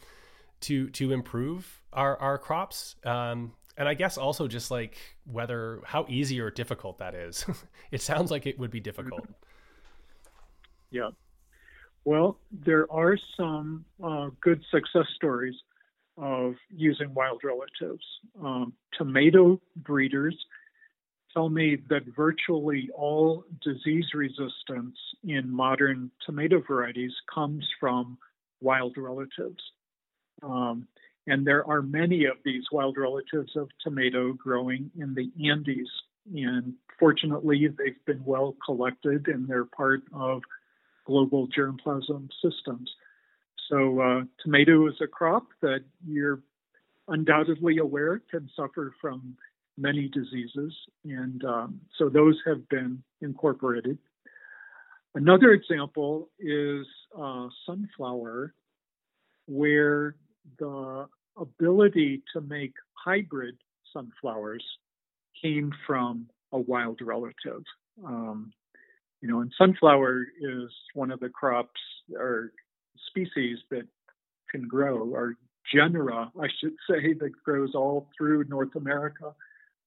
to 0.60 0.88
to 0.90 1.12
improve 1.12 1.82
our 1.92 2.16
our 2.18 2.38
crops. 2.38 2.94
Um, 3.04 3.52
and 3.76 3.88
I 3.88 3.94
guess 3.94 4.18
also 4.18 4.46
just 4.46 4.70
like 4.70 4.96
whether 5.24 5.80
how 5.84 6.06
easy 6.08 6.40
or 6.40 6.50
difficult 6.50 6.98
that 6.98 7.14
is. 7.14 7.44
it 7.90 8.02
sounds 8.02 8.30
like 8.30 8.46
it 8.46 8.58
would 8.58 8.70
be 8.70 8.80
difficult. 8.80 9.26
Yeah. 10.90 11.10
Well, 12.04 12.38
there 12.52 12.90
are 12.92 13.16
some 13.36 13.84
uh, 14.02 14.30
good 14.40 14.62
success 14.70 15.06
stories 15.16 15.54
of 16.16 16.54
using 16.70 17.12
wild 17.14 17.42
relatives. 17.44 18.04
Um, 18.42 18.72
tomato 18.96 19.60
breeders 19.76 20.36
tell 21.32 21.48
me 21.48 21.78
that 21.88 22.02
virtually 22.14 22.90
all 22.94 23.44
disease 23.62 24.06
resistance 24.14 24.96
in 25.24 25.50
modern 25.50 26.10
tomato 26.26 26.62
varieties 26.66 27.12
comes 27.32 27.66
from 27.80 28.18
wild 28.60 28.96
relatives. 28.96 29.62
Um, 30.42 30.86
and 31.26 31.46
there 31.46 31.66
are 31.66 31.82
many 31.82 32.24
of 32.24 32.36
these 32.44 32.64
wild 32.72 32.96
relatives 32.98 33.56
of 33.56 33.68
tomato 33.82 34.32
growing 34.32 34.90
in 34.98 35.14
the 35.14 35.30
Andes. 35.48 35.88
And 36.34 36.74
fortunately, 36.98 37.68
they've 37.68 38.04
been 38.06 38.24
well 38.24 38.56
collected 38.64 39.28
and 39.28 39.48
they're 39.48 39.64
part 39.64 40.02
of 40.12 40.42
global 41.06 41.48
germplasm 41.48 42.28
systems. 42.42 42.90
So, 43.72 44.00
uh, 44.00 44.20
tomato 44.42 44.86
is 44.86 44.94
a 45.00 45.06
crop 45.06 45.46
that 45.62 45.82
you're 46.06 46.42
undoubtedly 47.08 47.78
aware 47.78 48.20
can 48.30 48.50
suffer 48.54 48.94
from 49.00 49.34
many 49.78 50.08
diseases, 50.08 50.74
and 51.04 51.42
um, 51.46 51.80
so 51.96 52.10
those 52.10 52.38
have 52.44 52.68
been 52.68 53.02
incorporated. 53.22 53.96
Another 55.14 55.52
example 55.52 56.28
is 56.38 56.86
uh, 57.18 57.48
sunflower, 57.64 58.52
where 59.46 60.16
the 60.58 61.06
ability 61.38 62.22
to 62.34 62.42
make 62.42 62.74
hybrid 62.92 63.54
sunflowers 63.90 64.64
came 65.40 65.72
from 65.86 66.28
a 66.52 66.58
wild 66.58 67.00
relative. 67.00 67.62
Um, 68.04 68.52
you 69.22 69.28
know, 69.28 69.40
and 69.40 69.50
sunflower 69.56 70.26
is 70.42 70.68
one 70.92 71.10
of 71.10 71.20
the 71.20 71.30
crops 71.30 71.80
or 72.14 72.52
species 73.08 73.58
that 73.70 73.86
can 74.50 74.68
grow, 74.68 74.98
or 74.98 75.36
genera, 75.72 76.30
I 76.40 76.48
should 76.60 76.74
say, 76.88 77.14
that 77.14 77.32
grows 77.44 77.74
all 77.74 78.08
through 78.16 78.44
North 78.44 78.74
America, 78.76 79.34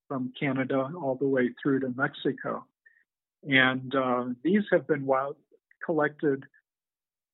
from 0.07 0.33
Canada 0.39 0.89
all 0.95 1.15
the 1.15 1.27
way 1.27 1.49
through 1.61 1.79
to 1.81 1.93
Mexico. 1.95 2.65
And 3.43 3.93
uh, 3.93 4.25
these 4.43 4.63
have 4.71 4.87
been 4.87 5.05
wild 5.05 5.35
collected 5.83 6.43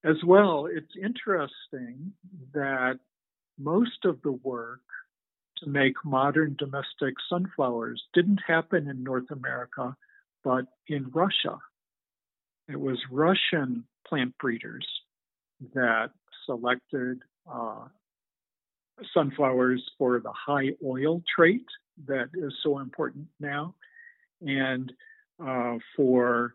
as 0.03 0.17
well. 0.25 0.67
It's 0.71 0.93
interesting 1.01 2.13
that 2.53 2.99
most 3.57 4.05
of 4.05 4.21
the 4.23 4.31
work 4.31 4.81
to 5.57 5.69
make 5.69 5.93
modern 6.03 6.55
domestic 6.57 7.15
sunflowers 7.29 8.01
didn't 8.13 8.41
happen 8.45 8.89
in 8.89 9.03
North 9.03 9.29
America, 9.31 9.95
but 10.43 10.65
in 10.88 11.12
Russia. 11.12 11.60
It 12.67 12.79
was 12.79 12.97
Russian 13.12 13.84
plant 14.07 14.38
breeders 14.39 14.88
that 15.74 16.12
selected 16.45 17.21
uh, 17.52 17.86
sunflowers 19.13 19.84
for 19.97 20.19
the 20.19 20.32
high 20.32 20.69
oil 20.86 21.21
trait 21.34 21.65
that 22.08 22.30
is 22.34 22.54
so 22.63 22.80
important 22.80 23.28
now, 23.39 23.76
and 24.41 24.91
uh, 25.45 25.78
for 25.95 26.54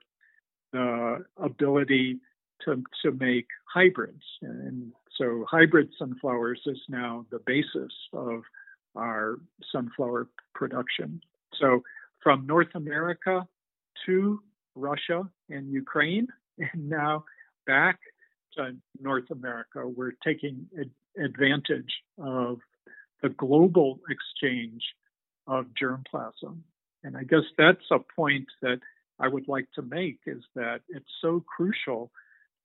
the 0.73 1.25
ability 1.37 2.19
to, 2.64 2.83
to 3.03 3.12
make 3.12 3.47
hybrids. 3.73 4.23
And 4.42 4.92
so, 5.16 5.47
hybrid 5.49 5.90
sunflowers 5.99 6.61
is 6.66 6.79
now 6.88 7.25
the 7.31 7.40
basis 7.47 7.92
of 8.12 8.42
our 8.97 9.37
sunflower 9.73 10.29
production. 10.55 11.21
So, 11.59 11.83
from 12.23 12.47
North 12.47 12.75
America 12.75 13.47
to 14.05 14.40
Russia 14.75 15.29
and 15.49 15.71
Ukraine, 15.71 16.29
And 16.59 16.88
now 16.88 17.25
back 17.66 17.99
to 18.57 18.77
North 19.01 19.31
America, 19.31 19.87
we're 19.87 20.14
taking 20.25 20.66
advantage 21.23 21.92
of 22.19 22.59
the 23.23 23.29
global 23.31 24.01
exchange 24.11 24.83
of 25.47 25.66
germplasm. 25.81 26.59
And 27.05 27.16
I 27.16 27.23
guess 27.23 27.45
that's 27.57 27.85
a 27.90 27.99
point 28.14 28.47
that 28.62 28.81
I 29.19 29.29
would 29.29 29.49
like 29.49 29.66
to 29.75 29.83
make 29.83 30.19
is 30.27 30.42
that 30.55 30.81
it's 30.88 31.07
so 31.21 31.45
crucial 31.57 32.11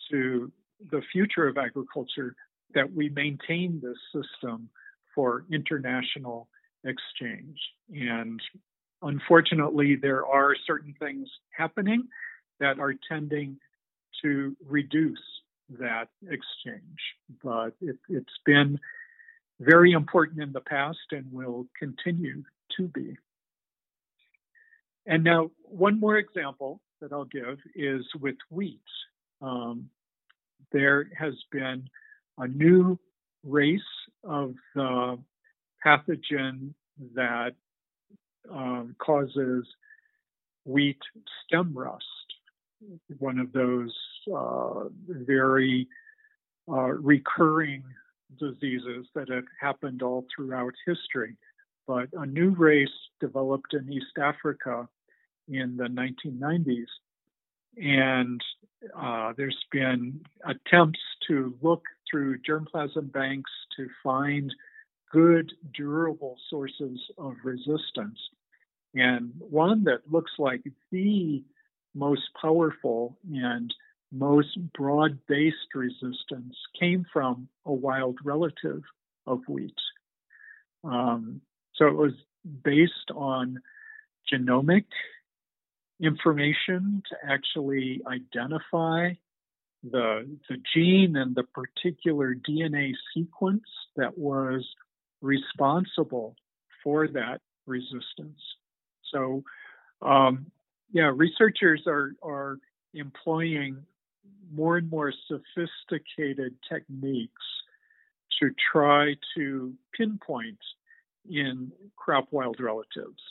to 0.09 0.51
the 0.89 1.01
future 1.11 1.47
of 1.47 1.57
agriculture 1.57 2.35
that 2.73 2.91
we 2.93 3.09
maintain 3.09 3.81
this 3.81 3.97
system 4.13 4.69
for 5.13 5.45
international 5.51 6.47
exchange. 6.83 7.59
And 7.93 8.41
unfortunately, 9.01 9.95
there 9.95 10.25
are 10.25 10.55
certain 10.65 10.95
things 10.99 11.29
happening 11.55 12.07
that 12.59 12.79
are 12.79 12.95
tending 13.09 13.57
to 14.23 14.55
reduce 14.67 15.19
that 15.79 16.09
exchange. 16.23 16.99
But 17.43 17.73
it, 17.81 17.97
has 18.11 18.23
been 18.45 18.79
very 19.59 19.91
important 19.91 20.41
in 20.41 20.51
the 20.51 20.61
past 20.61 20.99
and 21.11 21.25
will 21.31 21.67
continue 21.77 22.43
to 22.77 22.87
be. 22.87 23.17
And 25.05 25.23
now, 25.23 25.51
one 25.63 25.99
more 25.99 26.17
example 26.17 26.79
that 27.01 27.11
I'll 27.11 27.25
give 27.25 27.57
is 27.75 28.05
with 28.19 28.35
wheat. 28.49 28.79
Um, 29.41 29.89
there 30.71 31.09
has 31.17 31.33
been 31.51 31.87
a 32.37 32.47
new 32.47 32.99
race 33.43 33.79
of 34.23 34.53
the 34.75 35.17
pathogen 35.85 36.73
that 37.15 37.53
um, 38.51 38.95
causes 38.99 39.65
wheat 40.65 40.99
stem 41.45 41.73
rust, 41.73 42.05
one 43.19 43.39
of 43.39 43.51
those 43.51 43.93
uh, 44.33 44.85
very 45.07 45.87
uh, 46.69 46.89
recurring 46.89 47.83
diseases 48.39 49.07
that 49.15 49.29
have 49.29 49.45
happened 49.59 50.01
all 50.01 50.25
throughout 50.33 50.73
history. 50.85 51.35
But 51.87 52.09
a 52.13 52.25
new 52.25 52.51
race 52.51 52.89
developed 53.19 53.73
in 53.73 53.91
East 53.91 54.17
Africa 54.21 54.87
in 55.47 55.75
the 55.77 55.85
1990s. 55.85 56.85
And 57.77 58.41
uh, 58.97 59.33
there's 59.37 59.57
been 59.71 60.21
attempts 60.45 60.99
to 61.27 61.55
look 61.61 61.83
through 62.09 62.39
germplasm 62.39 63.11
banks 63.11 63.51
to 63.77 63.87
find 64.03 64.53
good, 65.11 65.51
durable 65.73 66.37
sources 66.49 66.99
of 67.17 67.33
resistance. 67.43 68.19
And 68.93 69.31
one 69.39 69.83
that 69.85 70.01
looks 70.09 70.31
like 70.37 70.63
the 70.91 71.43
most 71.93 72.23
powerful 72.39 73.17
and 73.33 73.73
most 74.11 74.57
broad 74.73 75.19
based 75.27 75.73
resistance 75.73 76.55
came 76.79 77.05
from 77.11 77.47
a 77.65 77.73
wild 77.73 78.17
relative 78.23 78.81
of 79.25 79.39
wheat. 79.47 79.75
Um, 80.83 81.41
so 81.75 81.87
it 81.87 81.95
was 81.95 82.13
based 82.63 83.11
on 83.15 83.61
genomic 84.31 84.85
information 86.01 87.03
to 87.09 87.15
actually 87.31 88.01
identify 88.07 89.11
the, 89.83 90.37
the 90.49 90.57
gene 90.73 91.15
and 91.15 91.35
the 91.35 91.43
particular 91.43 92.35
DNA 92.35 92.93
sequence 93.13 93.63
that 93.95 94.17
was 94.17 94.67
responsible 95.21 96.35
for 96.83 97.07
that 97.07 97.41
resistance. 97.65 98.39
So, 99.11 99.43
um, 100.01 100.47
yeah, 100.91 101.11
researchers 101.15 101.83
are, 101.87 102.11
are 102.23 102.57
employing 102.93 103.77
more 104.53 104.77
and 104.77 104.89
more 104.89 105.13
sophisticated 105.27 106.55
techniques 106.69 107.41
to 108.39 108.49
try 108.71 109.15
to 109.35 109.73
pinpoint 109.97 110.57
in 111.29 111.71
crop 111.95 112.27
wild 112.31 112.59
relatives, 112.59 113.21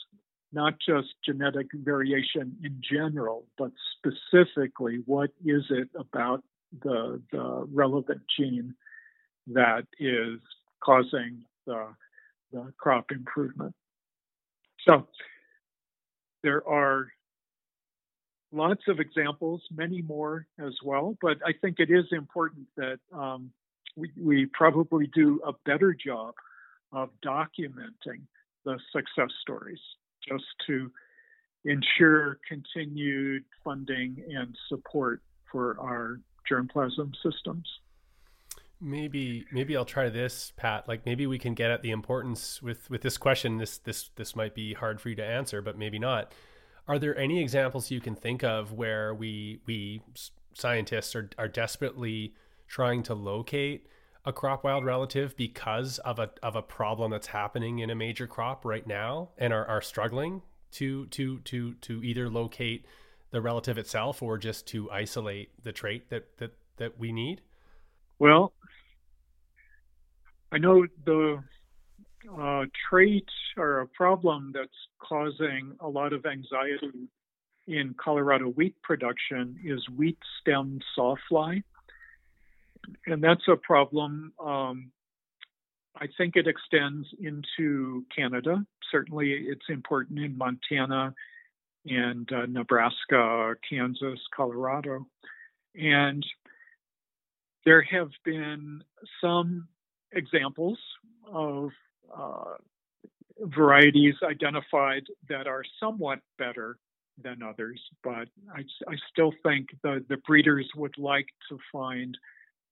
not 0.51 0.73
just 0.85 1.09
genetic 1.23 1.67
variation 1.73 2.55
in 2.63 2.81
general, 2.81 3.45
but 3.57 3.71
specifically 3.97 5.03
what 5.05 5.29
is 5.45 5.63
it 5.69 5.89
about 5.95 6.43
the, 6.83 7.21
the 7.31 7.67
relevant 7.71 8.21
gene 8.37 8.73
that 9.47 9.85
is 9.99 10.39
causing 10.83 11.43
the, 11.67 11.87
the 12.51 12.73
crop 12.77 13.11
improvement. 13.11 13.75
So 14.87 15.07
there 16.43 16.67
are 16.67 17.07
lots 18.51 18.83
of 18.87 18.99
examples, 18.99 19.61
many 19.71 20.01
more 20.01 20.45
as 20.59 20.73
well, 20.83 21.17
but 21.21 21.37
I 21.45 21.53
think 21.61 21.79
it 21.79 21.89
is 21.89 22.05
important 22.11 22.67
that 22.77 22.99
um, 23.13 23.51
we, 23.95 24.11
we 24.19 24.45
probably 24.47 25.07
do 25.13 25.41
a 25.45 25.53
better 25.65 25.93
job 25.93 26.33
of 26.91 27.09
documenting 27.25 28.21
the 28.65 28.77
success 28.91 29.31
stories 29.41 29.79
just 30.27 30.45
to 30.67 30.91
ensure 31.63 32.39
continued 32.47 33.43
funding 33.63 34.23
and 34.29 34.55
support 34.67 35.21
for 35.51 35.77
our 35.79 36.19
germplasm 36.49 37.13
systems. 37.23 37.67
Maybe 38.83 39.45
maybe 39.51 39.77
I'll 39.77 39.85
try 39.85 40.09
this, 40.09 40.53
Pat. 40.57 40.87
Like 40.87 41.05
maybe 41.05 41.27
we 41.27 41.37
can 41.37 41.53
get 41.53 41.69
at 41.69 41.83
the 41.83 41.91
importance 41.91 42.63
with 42.63 42.89
with 42.89 43.01
this 43.03 43.15
question. 43.15 43.57
This 43.57 43.77
this 43.77 44.09
this 44.15 44.35
might 44.35 44.55
be 44.55 44.73
hard 44.73 44.99
for 44.99 45.09
you 45.09 45.15
to 45.15 45.25
answer, 45.25 45.61
but 45.61 45.77
maybe 45.77 45.99
not. 45.99 46.33
Are 46.87 46.99
there 46.99 47.17
any 47.17 47.39
examples 47.41 47.91
you 47.91 48.01
can 48.01 48.15
think 48.15 48.43
of 48.43 48.73
where 48.73 49.13
we 49.13 49.59
we 49.65 50.01
scientists 50.53 51.15
are 51.15 51.29
are 51.37 51.47
desperately 51.47 52.33
trying 52.67 53.03
to 53.03 53.13
locate 53.13 53.87
a 54.25 54.31
crop 54.31 54.63
wild 54.63 54.85
relative 54.85 55.35
because 55.35 55.97
of 55.99 56.19
a 56.19 56.29
of 56.43 56.55
a 56.55 56.61
problem 56.61 57.11
that's 57.11 57.27
happening 57.27 57.79
in 57.79 57.89
a 57.89 57.95
major 57.95 58.27
crop 58.27 58.65
right 58.65 58.85
now 58.85 59.29
and 59.37 59.53
are, 59.53 59.65
are 59.65 59.81
struggling 59.81 60.41
to 60.71 61.05
to 61.07 61.39
to 61.39 61.73
to 61.75 62.03
either 62.03 62.29
locate 62.29 62.85
the 63.31 63.41
relative 63.41 63.77
itself 63.77 64.21
or 64.21 64.37
just 64.37 64.67
to 64.67 64.89
isolate 64.91 65.49
the 65.63 65.71
trait 65.71 66.09
that 66.09 66.37
that 66.37 66.53
that 66.77 66.99
we 66.99 67.11
need? 67.11 67.41
Well, 68.19 68.53
I 70.51 70.57
know 70.57 70.85
the 71.05 71.43
uh, 72.39 72.65
trait 72.89 73.27
or 73.57 73.81
a 73.81 73.87
problem 73.87 74.51
that's 74.53 74.69
causing 74.99 75.75
a 75.79 75.87
lot 75.87 76.13
of 76.13 76.25
anxiety 76.25 77.09
in 77.67 77.95
Colorado 78.03 78.45
wheat 78.45 78.75
production 78.81 79.57
is 79.63 79.87
wheat 79.97 80.17
stem 80.41 80.79
sawfly 80.97 81.63
and 83.05 83.23
that's 83.23 83.47
a 83.47 83.55
problem. 83.55 84.33
Um, 84.43 84.91
I 85.95 86.07
think 86.17 86.35
it 86.35 86.47
extends 86.47 87.07
into 87.19 88.05
Canada. 88.15 88.65
Certainly, 88.91 89.31
it's 89.31 89.65
important 89.69 90.19
in 90.19 90.37
Montana 90.37 91.13
and 91.85 92.31
uh, 92.31 92.45
Nebraska, 92.47 93.55
Kansas, 93.67 94.19
Colorado. 94.35 95.05
And 95.75 96.25
there 97.65 97.81
have 97.81 98.09
been 98.23 98.83
some 99.19 99.67
examples 100.11 100.79
of 101.31 101.69
Uh, 102.17 102.55
varieties 103.43 104.15
identified 104.23 105.03
that 105.29 105.47
are 105.47 105.63
somewhat 105.79 106.19
better 106.37 106.77
than 107.23 107.41
others, 107.41 107.79
but 108.03 108.27
I, 108.53 108.61
I 108.87 108.95
still 109.11 109.33
think 109.43 109.67
the, 109.83 110.03
the 110.09 110.17
breeders 110.27 110.69
would 110.75 110.97
like 110.97 111.27
to 111.49 111.57
find 111.71 112.17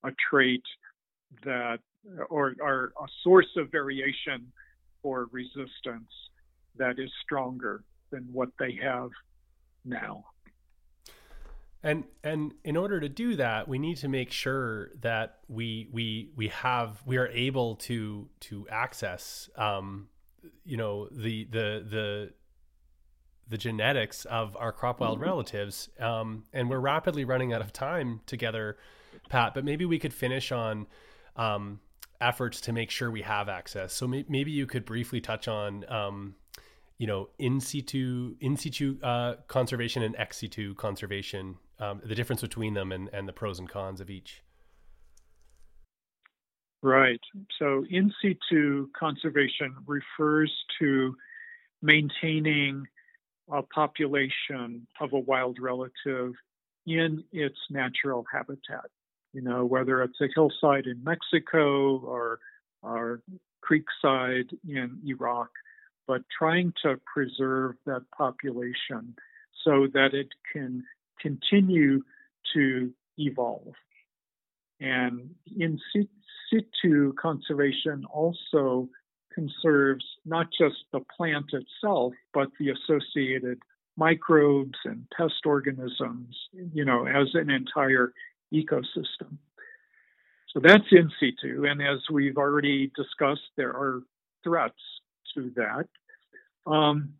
a 0.04 0.12
trait 0.30 0.63
that 1.43 1.80
or, 2.30 2.56
or 2.62 2.93
a 3.02 3.08
source 3.23 3.49
of 3.58 3.71
variation 3.71 4.52
or 5.04 5.28
resistance 5.32 6.12
that 6.78 6.99
is 6.99 7.12
stronger 7.23 7.84
than 8.12 8.28
what 8.32 8.49
they 8.60 8.78
have 8.82 9.10
now. 9.86 10.23
And 11.82 12.03
and 12.23 12.53
in 12.63 12.75
order 12.75 12.99
to 12.99 13.07
do 13.07 13.36
that, 13.38 13.67
we 13.67 13.80
need 13.80 13.97
to 13.97 14.09
make 14.09 14.32
sure 14.32 14.91
that 15.01 15.39
we 15.47 15.88
we 15.91 16.32
we 16.36 16.49
have 16.49 17.01
we 17.05 17.17
are 17.17 17.27
able 17.27 17.75
to 17.75 18.27
to 18.41 18.67
access 18.69 19.49
um, 19.55 20.09
you 20.65 20.75
know 20.75 21.07
the 21.09 21.45
the 21.45 21.86
the 21.89 22.34
the 23.47 23.57
genetics 23.57 24.25
of 24.25 24.55
our 24.57 24.71
crop 24.71 24.99
wild 24.99 25.19
relatives. 25.19 25.89
Um, 25.99 26.43
and 26.53 26.69
we're 26.69 26.80
rapidly 26.80 27.25
running 27.25 27.53
out 27.53 27.61
of 27.61 27.73
time 27.73 28.21
together 28.25 28.77
Pat, 29.30 29.53
but 29.53 29.63
maybe 29.63 29.86
we 29.86 29.99
could 29.99 30.13
finish 30.13 30.51
on 30.51 30.88
um, 31.36 31.80
efforts 32.21 32.61
to 32.61 32.73
make 32.73 32.91
sure 32.91 33.09
we 33.09 33.21
have 33.21 33.49
access. 33.49 33.93
So 33.93 34.07
may- 34.07 34.25
maybe 34.27 34.51
you 34.51 34.65
could 34.65 34.86
briefly 34.86 35.21
touch 35.21 35.47
on, 35.47 35.86
um, 35.89 36.36
you 36.97 37.07
know, 37.07 37.30
in 37.38 37.59
situ 37.59 38.36
in 38.39 38.57
situ 38.57 38.97
uh, 39.01 39.36
conservation 39.47 40.03
and 40.03 40.15
ex 40.17 40.38
situ 40.38 40.73
conservation, 40.75 41.57
um, 41.80 42.01
the 42.03 42.15
difference 42.15 42.41
between 42.41 42.73
them 42.73 42.91
and, 42.91 43.09
and 43.13 43.27
the 43.27 43.34
pros 43.34 43.59
and 43.59 43.69
cons 43.69 44.01
of 44.01 44.09
each. 44.09 44.41
Right. 46.82 47.19
So 47.57 47.86
in 47.89 48.13
situ 48.21 48.88
conservation 48.97 49.75
refers 49.86 50.51
to 50.80 51.15
maintaining 51.82 52.86
a 53.51 53.61
population 53.63 54.88
of 55.01 55.11
a 55.13 55.19
wild 55.19 55.57
relative 55.59 56.34
in 56.86 57.23
its 57.32 57.57
natural 57.69 58.25
habitat. 58.32 58.86
You 59.34 59.41
know, 59.41 59.65
whether 59.65 60.01
it's 60.01 60.19
a 60.21 60.27
hillside 60.34 60.86
in 60.86 61.03
Mexico 61.03 61.99
or, 61.99 62.39
or 62.82 63.21
creekside 63.63 64.51
in 64.67 64.99
Iraq, 65.05 65.49
but 66.07 66.21
trying 66.36 66.73
to 66.84 66.99
preserve 67.13 67.75
that 67.86 68.03
population 68.17 69.15
so 69.63 69.88
that 69.93 70.13
it 70.13 70.30
can 70.53 70.84
continue 71.22 72.01
to 72.53 72.91
evolve. 73.17 73.74
And 74.80 75.32
in 75.57 75.80
situ 76.49 77.13
conservation 77.13 78.05
also 78.05 78.89
conserves 79.34 80.05
not 80.26 80.47
just 80.57 80.78
the 80.91 81.01
plant 81.15 81.51
itself, 81.53 82.13
but 82.34 82.49
the 82.59 82.72
associated 82.72 83.59
microbes 83.97 84.80
and 84.86 85.05
pest 85.15 85.45
organisms, 85.45 86.36
you 86.74 86.86
know, 86.86 87.05
as 87.05 87.28
an 87.34 87.49
entire 87.49 88.13
ecosystem. 88.53 89.38
So 90.53 90.59
that's 90.63 90.88
in 90.91 91.11
situ. 91.20 91.65
And 91.65 91.82
as 91.82 91.99
we've 92.11 92.38
already 92.38 92.91
discussed, 92.95 93.51
there 93.55 93.70
are 93.70 94.01
threats 94.43 94.82
to 95.36 95.51
that. 95.55 95.88
Um, 96.65 97.13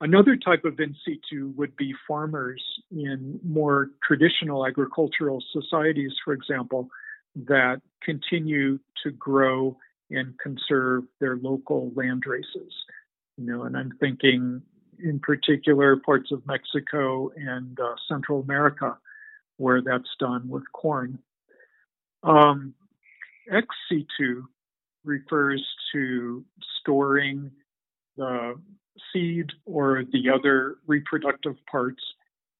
another 0.00 0.36
type 0.36 0.64
of 0.64 0.78
in 0.78 0.94
situ 1.04 1.52
would 1.56 1.76
be 1.76 1.94
farmers 2.06 2.62
in 2.90 3.40
more 3.44 3.90
traditional 4.06 4.66
agricultural 4.66 5.42
societies, 5.52 6.12
for 6.24 6.32
example, 6.32 6.88
that 7.34 7.80
continue 8.02 8.78
to 9.02 9.10
grow 9.12 9.76
and 10.10 10.38
conserve 10.38 11.04
their 11.20 11.36
local 11.36 11.92
land 11.94 12.24
races. 12.26 12.72
You 13.36 13.44
know, 13.46 13.64
and 13.64 13.76
I'm 13.76 13.92
thinking 14.00 14.62
in 14.98 15.20
particular 15.20 15.96
parts 15.96 16.32
of 16.32 16.46
Mexico 16.46 17.30
and 17.36 17.78
uh, 17.78 17.94
Central 18.08 18.40
America, 18.40 18.96
where 19.58 19.82
that's 19.82 20.08
done 20.18 20.48
with 20.48 20.64
corn. 20.72 21.18
Um, 22.22 22.74
ex 23.52 23.66
situ 23.88 24.44
refers 25.04 25.64
to 25.92 26.44
storing 26.80 27.50
the 28.16 28.54
seed 29.12 29.50
or 29.64 30.04
the 30.12 30.30
other 30.30 30.76
reproductive 30.86 31.56
parts 31.70 32.02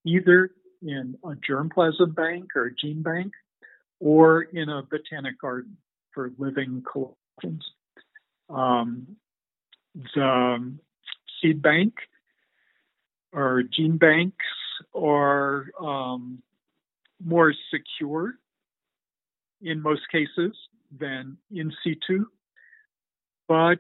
either 0.05 0.51
in 0.83 1.17
a 1.25 1.31
germplasm 1.49 2.15
bank 2.15 2.55
or 2.55 2.67
a 2.67 2.75
gene 2.75 3.03
bank 3.03 3.33
or 4.01 4.43
in 4.43 4.69
a 4.69 4.83
botanic 4.83 5.41
garden 5.41 5.77
for 6.13 6.31
living 6.39 6.83
collections. 6.91 7.65
Um, 8.49 9.17
the 10.15 10.73
seed 11.41 11.63
bank 11.63 11.95
or 13.33 13.63
gene 13.63 13.97
banks 13.97 14.45
are 14.95 15.67
um, 15.81 16.43
more 17.25 17.55
secure 17.71 18.35
in 19.63 19.81
most 19.81 20.03
cases 20.13 20.53
than 20.97 21.37
in 21.51 21.73
situ, 21.83 22.27
but 23.49 23.79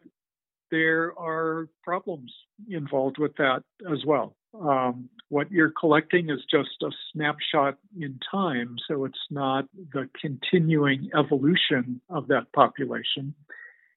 there 0.70 1.18
are 1.18 1.68
problems 1.82 2.32
involved 2.68 3.18
with 3.18 3.36
that 3.36 3.62
as 3.90 4.04
well. 4.04 4.36
Um, 4.60 5.08
what 5.28 5.50
you're 5.50 5.72
collecting 5.78 6.30
is 6.30 6.40
just 6.50 6.82
a 6.82 6.90
snapshot 7.12 7.76
in 7.98 8.18
time, 8.30 8.76
so 8.88 9.04
it's 9.04 9.18
not 9.30 9.66
the 9.92 10.08
continuing 10.20 11.10
evolution 11.16 12.00
of 12.08 12.28
that 12.28 12.52
population. 12.54 13.34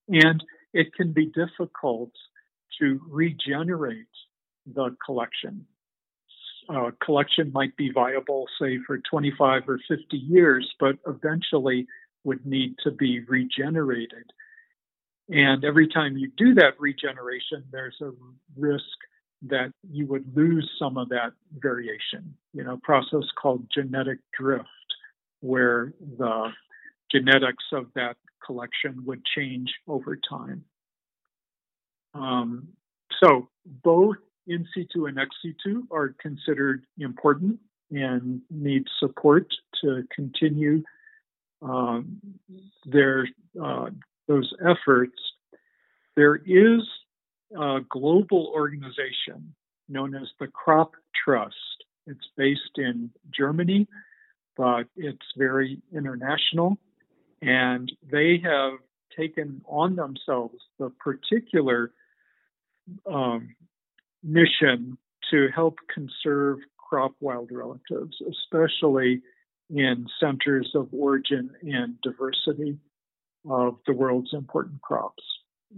And 0.10 0.44
it 0.74 0.94
can 0.94 1.14
be 1.14 1.28
difficult 1.28 2.12
to 2.80 3.00
regenerate 3.10 4.08
the 4.66 4.96
collection. 5.06 5.66
Uh, 6.68 6.92
collection 7.04 7.52
might 7.52 7.76
be 7.78 7.92
viable, 7.92 8.46
say, 8.62 8.78
for 8.86 9.00
25 9.10 9.64
or 9.68 9.80
50 9.88 10.18
years, 10.18 10.72
but 10.80 10.98
eventually 11.08 11.88
would 12.24 12.46
need 12.46 12.76
to 12.84 12.92
be 12.92 13.22
regenerated. 13.22 14.32
And 15.30 15.64
every 15.64 15.88
time 15.88 16.18
you 16.18 16.32
do 16.38 16.56
that 16.56 16.80
regeneration, 16.80 17.64
there's 17.72 17.98
a 18.02 18.12
risk 18.58 18.84
that 19.44 19.72
you 19.90 20.08
would 20.08 20.36
lose 20.36 20.70
some 20.80 20.98
of 20.98 21.10
that 21.10 21.34
variation. 21.58 22.36
You 22.54 22.64
know, 22.64 22.80
process 22.84 23.24
called 23.40 23.66
genetic 23.74 24.20
drift, 24.38 24.68
where 25.42 25.94
the 26.18 26.50
genetics 27.12 27.64
of 27.72 27.88
that 27.96 28.18
collection 28.46 29.04
would 29.06 29.22
change 29.26 29.72
over 29.88 30.18
time. 30.18 30.64
Um, 32.16 32.70
so 33.24 33.50
both 33.66 34.18
in 34.48 34.68
situ 34.74 35.06
and 35.06 35.20
ex 35.20 35.30
situ 35.44 35.84
are 35.92 36.16
considered 36.20 36.86
important 36.98 37.60
and 37.92 38.42
need 38.50 38.86
support 39.00 39.48
to 39.82 40.04
continue 40.14 40.84
um, 41.62 42.20
their 42.86 43.28
uh, 43.62 43.90
those 44.30 44.54
efforts. 44.62 45.20
There 46.16 46.36
is 46.36 46.82
a 47.60 47.80
global 47.90 48.54
organization 48.56 49.54
known 49.90 50.16
as 50.16 50.28
the 50.40 50.48
Crop 50.48 50.92
Trust. 51.26 51.56
It's 52.06 52.30
based 52.38 52.78
in 52.78 53.10
Germany, 53.36 53.88
but 54.56 54.84
it's 54.96 55.26
very 55.36 55.82
international, 55.94 56.78
and 57.42 57.92
they 58.10 58.40
have 58.44 58.74
taken 59.18 59.62
on 59.68 59.96
themselves 59.96 60.56
the 60.78 60.92
particular 61.04 61.92
um, 63.12 63.56
mission 64.24 64.98
to 65.32 65.48
help 65.54 65.76
conserve 65.94 66.60
crop 66.78 67.14
wild 67.20 67.50
relatives, 67.52 68.18
especially 68.30 69.22
in 69.70 70.08
centers 70.20 70.72
of 70.76 70.90
origin 70.92 71.52
and 71.62 72.00
diversity 72.02 72.80
of 73.48 73.78
the 73.88 73.94
world's 73.94 74.34
important 74.34 74.82
crops, 74.82 75.24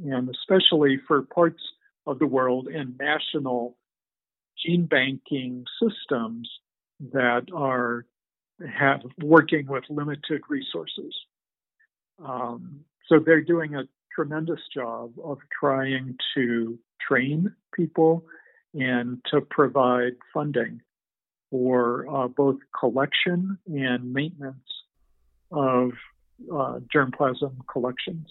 and 0.04 0.30
especially 0.30 1.00
for 1.08 1.22
parts 1.24 1.62
of 2.08 2.20
the 2.20 2.28
world 2.28 2.68
and 2.68 2.98
national 2.98 3.78
gene 4.58 4.86
banking 4.86 5.66
systems 5.82 6.50
that 7.14 7.48
are 7.54 8.06
have 8.76 9.02
working 9.20 9.66
with 9.68 9.84
limited 9.90 10.42
resources. 10.50 11.16
Um, 12.24 12.82
so 13.08 13.20
they're 13.20 13.42
doing 13.42 13.76
a 13.76 13.84
tremendous 14.14 14.60
job 14.74 15.14
of 15.24 15.40
trying 15.60 16.18
to 16.36 16.78
train 17.00 17.54
people 17.74 18.26
and 18.74 19.20
to 19.32 19.42
provide 19.42 20.14
funding 20.34 20.82
for 21.50 22.08
uh, 22.10 22.28
both 22.28 22.58
collection 22.78 23.58
and 23.68 24.14
maintenance 24.14 24.58
of 25.52 25.92
uh, 26.52 26.80
germplasm 26.94 27.54
collections. 27.72 28.28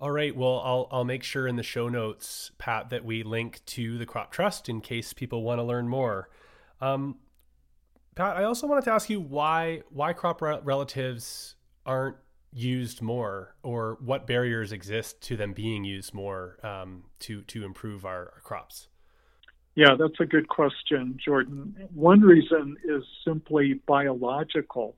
All 0.00 0.10
right. 0.10 0.34
Well, 0.36 0.60
I'll 0.64 0.88
I'll 0.92 1.04
make 1.04 1.24
sure 1.24 1.46
in 1.46 1.56
the 1.56 1.62
show 1.62 1.88
notes, 1.88 2.52
Pat, 2.58 2.90
that 2.90 3.04
we 3.04 3.22
link 3.22 3.60
to 3.66 3.98
the 3.98 4.06
Crop 4.06 4.30
Trust 4.30 4.68
in 4.68 4.80
case 4.80 5.12
people 5.12 5.42
want 5.42 5.58
to 5.58 5.64
learn 5.64 5.88
more. 5.88 6.28
Um, 6.80 7.16
Pat, 8.14 8.36
I 8.36 8.44
also 8.44 8.66
wanted 8.66 8.84
to 8.84 8.92
ask 8.92 9.10
you 9.10 9.20
why 9.20 9.82
why 9.90 10.12
crop 10.12 10.42
re- 10.42 10.60
relatives 10.62 11.56
aren't 11.86 12.16
used 12.52 13.02
more, 13.02 13.54
or 13.62 13.98
what 14.00 14.26
barriers 14.26 14.72
exist 14.72 15.20
to 15.22 15.36
them 15.36 15.52
being 15.52 15.84
used 15.84 16.14
more 16.14 16.58
um, 16.64 17.04
to 17.20 17.42
to 17.42 17.64
improve 17.64 18.04
our, 18.04 18.32
our 18.34 18.40
crops. 18.42 18.88
Yeah, 19.74 19.94
that's 19.96 20.18
a 20.18 20.26
good 20.26 20.48
question, 20.48 21.16
Jordan. 21.24 21.88
One 21.94 22.20
reason 22.20 22.76
is 22.84 23.04
simply 23.24 23.74
biological, 23.86 24.96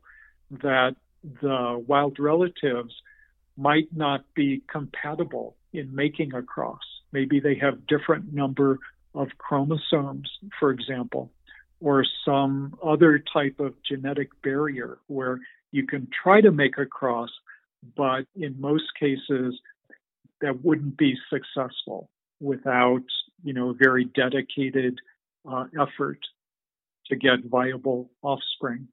that 0.63 0.97
the 1.23 1.83
wild 1.87 2.19
relatives 2.19 2.95
might 3.57 3.89
not 3.95 4.25
be 4.35 4.63
compatible 4.71 5.57
in 5.73 5.95
making 5.95 6.35
a 6.35 6.43
cross. 6.43 6.81
Maybe 7.13 7.41
they 7.41 7.57
have 7.57 7.87
different 7.87 8.33
number 8.33 8.79
of 9.15 9.29
chromosomes, 9.39 10.31
for 10.59 10.71
example, 10.71 11.31
or 11.81 12.05
some 12.25 12.79
other 12.83 13.23
type 13.33 13.59
of 13.61 13.75
genetic 13.83 14.31
barrier 14.43 14.99
where 15.09 15.41
you 15.73 15.87
can 15.87 16.09
try 16.23 16.41
to 16.41 16.51
make 16.51 16.79
a 16.79 16.87
cross, 16.87 17.31
but 17.97 18.25
in 18.37 18.61
most 18.61 18.85
cases 18.99 19.59
that 20.41 20.65
wouldn't 20.65 20.97
be 20.97 21.17
successful 21.29 22.09
without, 22.41 23.05
you 23.43 23.53
know, 23.53 23.75
very 23.79 24.05
dedicated 24.05 24.99
uh, 25.51 25.65
effort 25.79 26.19
to 27.07 27.17
get 27.17 27.45
viable 27.45 28.11
offspring. 28.23 28.89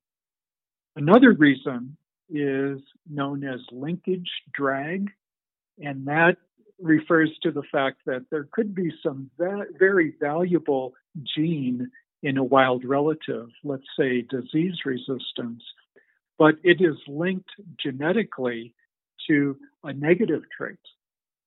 Another 0.95 1.31
reason 1.31 1.95
is 2.29 2.79
known 3.09 3.43
as 3.43 3.59
linkage 3.71 4.29
drag, 4.53 5.09
and 5.79 6.07
that 6.07 6.37
refers 6.79 7.31
to 7.41 7.51
the 7.51 7.63
fact 7.71 7.97
that 8.05 8.25
there 8.29 8.47
could 8.51 8.75
be 8.75 8.91
some 9.03 9.29
va- 9.37 9.65
very 9.79 10.13
valuable 10.19 10.93
gene 11.35 11.89
in 12.23 12.37
a 12.37 12.43
wild 12.43 12.83
relative, 12.83 13.49
let's 13.63 13.87
say 13.97 14.21
disease 14.21 14.75
resistance, 14.85 15.63
but 16.37 16.55
it 16.63 16.81
is 16.81 16.95
linked 17.07 17.49
genetically 17.81 18.73
to 19.27 19.57
a 19.83 19.93
negative 19.93 20.43
trait. 20.55 20.79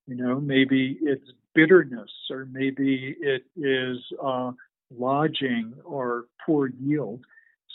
You 0.06 0.16
know, 0.16 0.40
maybe 0.40 0.98
it's 1.02 1.30
bitterness, 1.54 2.10
or 2.30 2.46
maybe 2.50 3.16
it 3.20 3.44
is 3.56 3.98
uh, 4.22 4.52
lodging 4.96 5.74
or 5.84 6.26
poor 6.44 6.68
yield. 6.80 7.24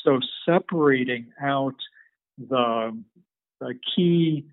So 0.03 0.19
separating 0.45 1.27
out 1.41 1.75
the, 2.37 2.97
the 3.59 3.73
key 3.95 4.45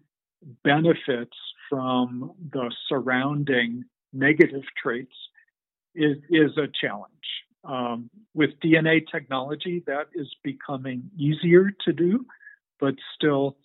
benefits 0.65 1.37
from 1.69 2.33
the 2.53 2.71
surrounding 2.89 3.85
negative 4.13 4.63
traits 4.81 5.15
is, 5.95 6.17
is 6.31 6.57
a 6.57 6.69
challenge. 6.81 7.13
Um, 7.65 8.11
with 8.35 8.51
DNA 8.63 9.03
technology, 9.11 9.83
that 9.87 10.09
is 10.15 10.29
becoming 10.43 11.11
easier 11.17 11.71
to 11.85 11.93
do, 11.93 12.27
but 12.81 12.95
still 13.15 13.57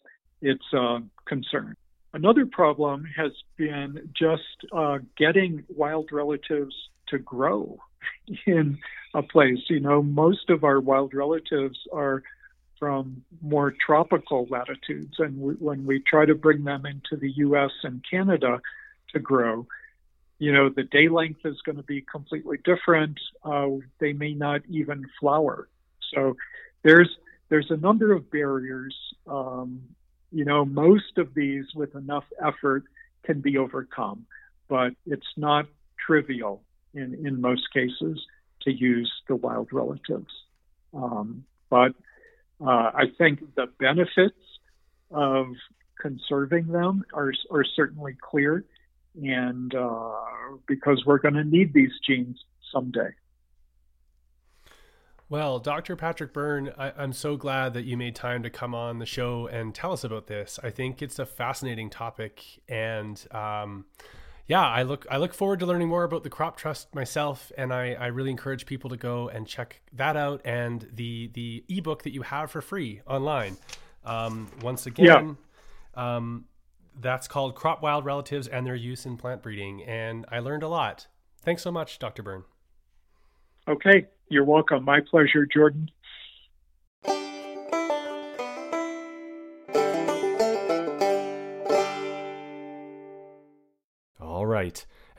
it's 0.41 0.73
a 0.73 0.99
concern. 1.27 1.75
Another 2.13 2.45
problem 2.45 3.05
has 3.15 3.31
been 3.57 4.09
just 4.17 4.71
uh, 4.71 4.99
getting 5.17 5.63
wild 5.69 6.09
relatives 6.11 6.75
to 7.09 7.17
grow 7.17 7.77
in 8.45 8.77
a 9.13 9.23
place. 9.23 9.59
You 9.69 9.79
know, 9.79 10.01
most 10.01 10.49
of 10.49 10.63
our 10.63 10.79
wild 10.79 11.13
relatives 11.13 11.77
are 11.91 12.23
from 12.79 13.23
more 13.41 13.73
tropical 13.85 14.47
latitudes, 14.49 15.15
and 15.19 15.39
we, 15.39 15.53
when 15.55 15.85
we 15.85 15.99
try 15.99 16.25
to 16.25 16.35
bring 16.35 16.63
them 16.63 16.85
into 16.85 17.15
the 17.15 17.31
U.S. 17.37 17.71
and 17.83 18.03
Canada 18.09 18.61
to 19.13 19.19
grow, 19.19 19.67
you 20.39 20.51
know, 20.51 20.69
the 20.69 20.83
day 20.83 21.09
length 21.09 21.41
is 21.45 21.57
going 21.65 21.77
to 21.77 21.83
be 21.83 22.01
completely 22.01 22.57
different. 22.63 23.19
Uh, 23.43 23.67
they 23.99 24.13
may 24.13 24.33
not 24.33 24.61
even 24.69 25.05
flower. 25.19 25.67
So 26.13 26.37
there's 26.83 27.09
there's 27.49 27.71
a 27.71 27.77
number 27.77 28.11
of 28.11 28.29
barriers. 28.29 28.95
Um, 29.25 29.81
you 30.31 30.45
know, 30.45 30.65
most 30.65 31.17
of 31.17 31.33
these 31.33 31.65
with 31.73 31.95
enough 31.95 32.25
effort 32.45 32.83
can 33.23 33.41
be 33.41 33.57
overcome, 33.57 34.25
but 34.67 34.93
it's 35.05 35.27
not 35.35 35.65
trivial 36.05 36.61
in 36.93 37.13
in 37.25 37.41
most 37.41 37.73
cases 37.73 38.23
to 38.61 38.71
use 38.71 39.11
the 39.27 39.35
wild 39.35 39.69
relatives. 39.71 40.31
Um, 40.93 41.45
but 41.69 41.93
uh, 42.61 42.91
I 42.93 43.05
think 43.17 43.55
the 43.55 43.67
benefits 43.79 44.35
of 45.11 45.47
conserving 45.99 46.67
them 46.67 47.03
are 47.13 47.31
are 47.51 47.63
certainly 47.63 48.15
clear 48.21 48.65
and 49.21 49.73
uh, 49.73 50.11
because 50.67 51.03
we're 51.05 51.17
going 51.17 51.33
to 51.33 51.43
need 51.43 51.73
these 51.73 51.91
genes 52.05 52.43
someday. 52.71 53.09
Well, 55.29 55.59
Dr. 55.59 55.97
Patrick 55.97 56.31
Byrne, 56.31 56.71
I, 56.77 57.03
am 57.03 57.11
so 57.11 57.35
glad 57.35 57.73
that 57.73 57.83
you 57.83 57.97
made 57.97 58.15
time 58.15 58.43
to 58.43 58.49
come 58.49 58.73
on 58.73 58.99
the 58.99 59.05
show 59.05 59.47
and 59.47 59.75
tell 59.75 59.91
us 59.91 60.05
about 60.05 60.27
this. 60.27 60.57
I 60.63 60.69
think 60.69 61.01
it's 61.01 61.19
a 61.19 61.25
fascinating 61.25 61.89
topic, 61.89 62.43
and 62.69 63.21
um, 63.31 63.85
yeah, 64.47 64.65
I 64.65 64.83
look 64.83 65.05
I 65.11 65.17
look 65.17 65.33
forward 65.33 65.59
to 65.59 65.65
learning 65.65 65.89
more 65.89 66.05
about 66.05 66.23
the 66.23 66.29
Crop 66.29 66.57
Trust 66.57 66.95
myself, 66.95 67.51
and 67.57 67.73
I, 67.73 67.93
I 67.93 68.07
really 68.07 68.31
encourage 68.31 68.65
people 68.65 68.89
to 68.89 68.97
go 68.97 69.27
and 69.27 69.45
check 69.45 69.81
that 69.93 70.15
out 70.15 70.41
and 70.45 70.87
the 70.93 71.29
the 71.33 71.65
ebook 71.67 72.03
that 72.03 72.13
you 72.13 72.21
have 72.21 72.49
for 72.51 72.61
free 72.61 73.01
online. 73.05 73.57
Um, 74.05 74.49
once 74.61 74.85
again, 74.85 75.37
yeah. 75.95 76.15
um, 76.15 76.45
that's 76.99 77.27
called 77.27 77.55
Crop 77.55 77.81
Wild 77.81 78.05
Relatives 78.05 78.47
and 78.47 78.65
Their 78.65 78.75
Use 78.75 79.05
in 79.05 79.17
Plant 79.17 79.43
Breeding. 79.43 79.83
And 79.83 80.25
I 80.31 80.39
learned 80.39 80.63
a 80.63 80.69
lot. 80.69 81.07
Thanks 81.41 81.61
so 81.61 81.71
much, 81.71 81.99
Dr. 81.99 82.23
Byrne. 82.23 82.43
Okay, 83.67 84.07
you're 84.29 84.45
welcome. 84.45 84.85
My 84.85 85.01
pleasure, 85.01 85.45
Jordan. 85.45 85.91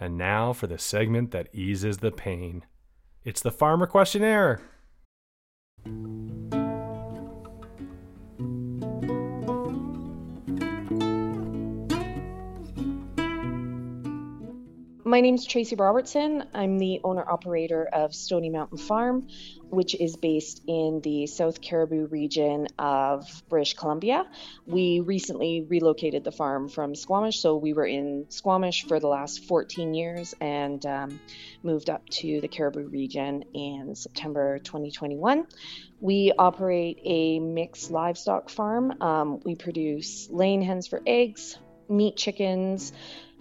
And 0.00 0.16
now 0.16 0.52
for 0.52 0.66
the 0.66 0.78
segment 0.78 1.30
that 1.32 1.48
eases 1.52 1.98
the 1.98 2.10
pain. 2.10 2.64
It's 3.24 3.42
the 3.42 3.50
Farmer 3.50 3.86
Questionnaire. 3.86 4.60
My 15.08 15.22
name 15.22 15.36
is 15.36 15.46
Tracy 15.46 15.74
Robertson. 15.74 16.44
I'm 16.52 16.76
the 16.76 17.00
owner 17.02 17.26
operator 17.26 17.88
of 17.90 18.14
Stony 18.14 18.50
Mountain 18.50 18.76
Farm, 18.76 19.26
which 19.70 19.94
is 19.94 20.16
based 20.16 20.60
in 20.66 21.00
the 21.00 21.26
South 21.26 21.62
Cariboo 21.62 22.08
region 22.10 22.66
of 22.78 23.24
British 23.48 23.72
Columbia. 23.72 24.26
We 24.66 25.00
recently 25.00 25.62
relocated 25.66 26.24
the 26.24 26.30
farm 26.30 26.68
from 26.68 26.94
Squamish, 26.94 27.40
so 27.40 27.56
we 27.56 27.72
were 27.72 27.86
in 27.86 28.26
Squamish 28.28 28.84
for 28.84 29.00
the 29.00 29.06
last 29.06 29.46
14 29.46 29.94
years 29.94 30.34
and 30.42 30.84
um, 30.84 31.20
moved 31.62 31.88
up 31.88 32.06
to 32.10 32.42
the 32.42 32.48
Cariboo 32.48 32.86
region 32.88 33.44
in 33.54 33.94
September 33.94 34.58
2021. 34.58 35.46
We 36.00 36.34
operate 36.38 37.00
a 37.06 37.40
mixed 37.40 37.90
livestock 37.90 38.50
farm. 38.50 39.00
Um, 39.00 39.40
we 39.42 39.54
produce 39.54 40.28
laying 40.30 40.60
hens 40.60 40.86
for 40.86 41.00
eggs, 41.06 41.56
meat 41.88 42.18
chickens, 42.18 42.92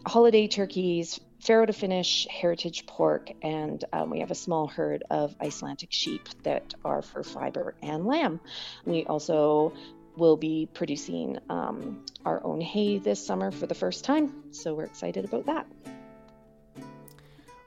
holiday 0.05 0.47
turkeys, 0.47 1.19
farrow 1.47 1.65
to 1.65 1.71
finish 1.71 2.27
heritage 2.29 2.85
pork, 2.85 3.31
and 3.41 3.85
um, 3.93 4.09
we 4.09 4.19
have 4.19 4.31
a 4.31 4.35
small 4.35 4.67
herd 4.67 5.03
of 5.09 5.33
Icelandic 5.41 5.93
sheep 5.93 6.27
that 6.43 6.73
are 6.83 7.01
for 7.01 7.23
fiber 7.23 7.73
and 7.81 8.05
lamb. 8.05 8.41
We 8.85 9.05
also 9.05 9.71
will 10.17 10.35
be 10.35 10.67
producing 10.73 11.37
um, 11.49 12.03
our 12.25 12.43
own 12.43 12.59
hay 12.59 12.97
this 12.97 13.25
summer 13.25 13.51
for 13.51 13.65
the 13.65 13.75
first 13.75 14.03
time, 14.03 14.51
so 14.51 14.73
we're 14.73 14.83
excited 14.83 15.23
about 15.23 15.45
that. 15.45 15.65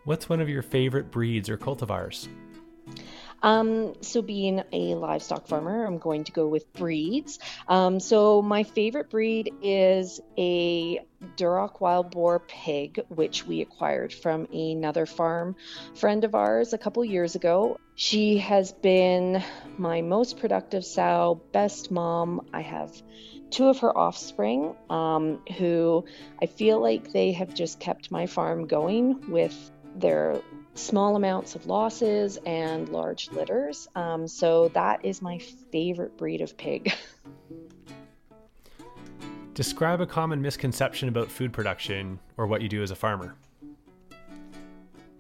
What's 0.04 0.28
one 0.28 0.42
of 0.42 0.50
your 0.50 0.62
favorite 0.62 1.10
breeds 1.10 1.48
or 1.48 1.56
cultivars? 1.56 2.28
Um, 3.42 3.94
so, 4.02 4.22
being 4.22 4.62
a 4.72 4.94
livestock 4.94 5.46
farmer, 5.46 5.84
I'm 5.84 5.98
going 5.98 6.24
to 6.24 6.32
go 6.32 6.46
with 6.46 6.72
breeds. 6.72 7.38
Um, 7.68 8.00
so, 8.00 8.42
my 8.42 8.62
favorite 8.62 9.10
breed 9.10 9.52
is 9.62 10.20
a 10.36 11.00
Duroc 11.36 11.80
wild 11.80 12.10
boar 12.10 12.38
pig, 12.40 13.04
which 13.08 13.46
we 13.46 13.60
acquired 13.60 14.12
from 14.12 14.46
another 14.52 15.06
farm 15.06 15.56
friend 15.94 16.24
of 16.24 16.34
ours 16.34 16.72
a 16.72 16.78
couple 16.78 17.04
years 17.04 17.34
ago. 17.34 17.78
She 17.94 18.38
has 18.38 18.72
been 18.72 19.42
my 19.76 20.00
most 20.00 20.38
productive 20.38 20.84
sow, 20.84 21.42
best 21.52 21.90
mom. 21.90 22.46
I 22.54 22.62
have 22.62 22.90
two 23.50 23.66
of 23.66 23.80
her 23.80 23.96
offspring 23.96 24.74
um, 24.88 25.40
who 25.58 26.04
I 26.40 26.46
feel 26.46 26.80
like 26.80 27.12
they 27.12 27.32
have 27.32 27.52
just 27.52 27.80
kept 27.80 28.10
my 28.10 28.26
farm 28.26 28.66
going 28.66 29.30
with 29.30 29.70
their 29.96 30.40
small 30.80 31.16
amounts 31.16 31.54
of 31.54 31.66
losses 31.66 32.38
and 32.44 32.88
large 32.88 33.30
litters. 33.30 33.88
Um, 33.94 34.26
so 34.26 34.68
that 34.68 35.04
is 35.04 35.20
my 35.22 35.38
favorite 35.38 36.16
breed 36.16 36.40
of 36.40 36.56
pig. 36.56 36.94
Describe 39.54 40.00
a 40.00 40.06
common 40.06 40.40
misconception 40.40 41.08
about 41.08 41.30
food 41.30 41.52
production 41.52 42.18
or 42.36 42.46
what 42.46 42.62
you 42.62 42.68
do 42.68 42.82
as 42.82 42.90
a 42.90 42.96
farmer. 42.96 43.34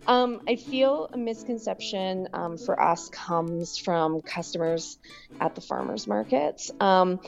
Um, 0.06 0.40
I 0.48 0.56
feel 0.56 1.10
a 1.12 1.18
misconception 1.18 2.28
um, 2.32 2.56
for 2.56 2.80
us 2.80 3.08
comes 3.10 3.76
from 3.76 4.22
customers 4.22 4.98
at 5.40 5.54
the 5.54 5.60
farmers 5.60 6.06
markets. 6.06 6.70
Um, 6.80 7.20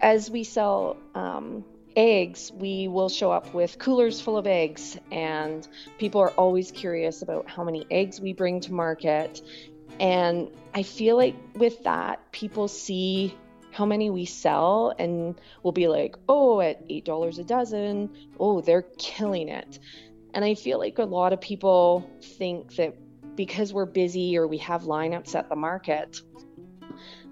as 0.00 0.30
we 0.30 0.44
sell 0.44 0.96
um, 1.14 1.64
eggs, 1.96 2.52
we 2.52 2.88
will 2.88 3.08
show 3.08 3.30
up 3.30 3.54
with 3.54 3.78
coolers 3.78 4.20
full 4.20 4.36
of 4.36 4.46
eggs, 4.46 4.98
and 5.10 5.66
people 5.98 6.20
are 6.20 6.30
always 6.30 6.70
curious 6.70 7.22
about 7.22 7.48
how 7.48 7.64
many 7.64 7.86
eggs 7.90 8.20
we 8.20 8.32
bring 8.32 8.60
to 8.60 8.72
market. 8.72 9.40
And 10.00 10.48
I 10.74 10.82
feel 10.82 11.16
like 11.16 11.36
with 11.54 11.84
that, 11.84 12.32
people 12.32 12.68
see 12.68 13.36
how 13.70 13.84
many 13.84 14.10
we 14.10 14.24
sell 14.24 14.94
and 14.98 15.40
will 15.62 15.72
be 15.72 15.88
like, 15.88 16.16
oh, 16.28 16.60
at 16.60 16.88
$8 16.88 17.38
a 17.38 17.44
dozen, 17.44 18.10
oh, 18.38 18.60
they're 18.60 18.86
killing 18.98 19.48
it. 19.48 19.78
And 20.32 20.44
I 20.44 20.54
feel 20.54 20.78
like 20.78 20.98
a 20.98 21.04
lot 21.04 21.32
of 21.32 21.40
people 21.40 22.08
think 22.22 22.76
that 22.76 22.94
because 23.36 23.72
we're 23.72 23.86
busy 23.86 24.36
or 24.36 24.46
we 24.46 24.58
have 24.58 24.82
lineups 24.82 25.34
at 25.34 25.48
the 25.48 25.56
market, 25.56 26.20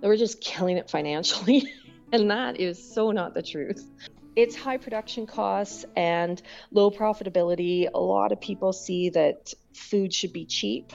that 0.01 0.09
we're 0.09 0.17
just 0.17 0.41
killing 0.41 0.79
it 0.79 0.91
financially. 0.91 1.73
and 2.13 2.31
that 2.31 2.61
is 2.61 2.93
so 2.93 3.13
not 3.13 3.35
the 3.35 3.43
truth 3.43 3.89
it's 4.37 4.57
high 4.57 4.79
production 4.79 5.27
costs 5.27 5.85
and 5.97 6.41
low 6.71 6.91
profitability. 6.91 7.89
A 7.93 8.01
lot 8.01 8.33
of 8.33 8.41
people 8.41 8.73
see 8.73 9.11
that 9.11 9.53
food 9.75 10.15
should 10.15 10.33
be 10.33 10.47
cheap, 10.47 10.93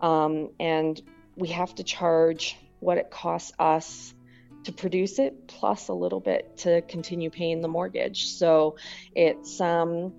um, 0.00 0.50
and 0.58 1.00
we 1.36 1.48
have 1.48 1.74
to 1.76 1.84
charge 1.84 2.56
what 2.80 2.98
it 2.98 3.10
costs 3.10 3.52
us 3.58 4.14
to 4.64 4.72
produce 4.72 5.18
it 5.18 5.46
plus 5.46 5.88
a 5.88 5.94
little 5.94 6.20
bit 6.20 6.58
to 6.58 6.82
continue 6.82 7.30
paying 7.30 7.60
the 7.60 7.68
mortgage. 7.68 8.26
So 8.26 8.76
it's 9.14 9.60
um, 9.60 10.12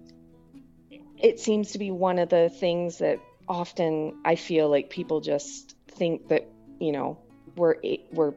it 1.18 1.40
seems 1.40 1.72
to 1.72 1.80
be 1.80 1.92
one 1.92 2.20
of 2.20 2.30
the 2.30 2.50
things 2.50 3.00
that 3.00 3.20
often 3.48 4.20
I 4.24 4.36
feel 4.36 4.70
like 4.70 4.90
people 4.90 5.22
just 5.22 5.76
think 5.88 6.30
that 6.30 6.48
you 6.80 6.92
know 6.92 7.20
we're 7.56 7.76
we're 8.12 8.34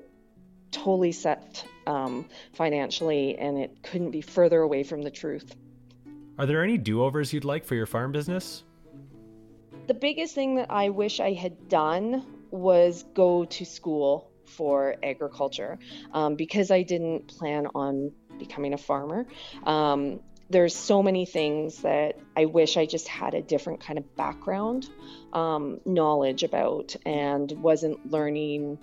totally 0.71 1.13
set 1.13 1.65
um, 1.87 2.27
financially, 2.53 3.39
and 3.39 3.59
it 3.59 3.83
couldn't 3.83 4.11
be 4.11 4.21
further 4.21 4.61
away 4.61 4.83
from 4.83 5.03
the 5.03 5.11
truth. 5.11 5.55
Are 6.39 6.47
there 6.47 6.63
any 6.63 6.79
do 6.79 7.03
overs 7.03 7.33
you'd 7.33 7.45
like 7.45 7.65
for 7.65 7.75
your 7.75 7.87
farm 7.87 8.13
business? 8.13 8.65
The 9.87 9.95
biggest 9.95 10.35
thing 10.35 10.57
that 10.57 10.71
I 10.71 10.89
wish 10.89 11.21
I 11.21 11.33
had 11.33 11.69
done 11.69 12.25
was 12.51 13.05
go 13.15 13.45
to 13.45 13.65
school 13.65 14.31
for 14.47 14.97
agriculture 15.03 15.79
um, 16.13 16.37
because 16.37 16.71
I 16.71 16.83
didn't 16.83 17.29
plan 17.29 17.67
on 17.75 18.13
becoming 18.39 18.75
a 18.75 18.79
farmer. 18.79 19.27
Um, 19.65 20.21
there's 20.51 20.77
so 20.77 21.03
many 21.03 21.25
things 21.25 21.79
that 21.79 22.19
I 22.37 22.45
wish 22.45 22.77
I 22.77 22.85
just 22.85 23.09
had 23.09 23.35
a 23.35 23.41
different 23.41 23.81
kind 23.81 23.99
of 23.99 24.17
background 24.17 24.89
um, 25.33 25.81
knowledge 25.87 26.43
about 26.43 26.95
and 27.07 27.51
wasn't 27.53 28.11
learning 28.11 28.79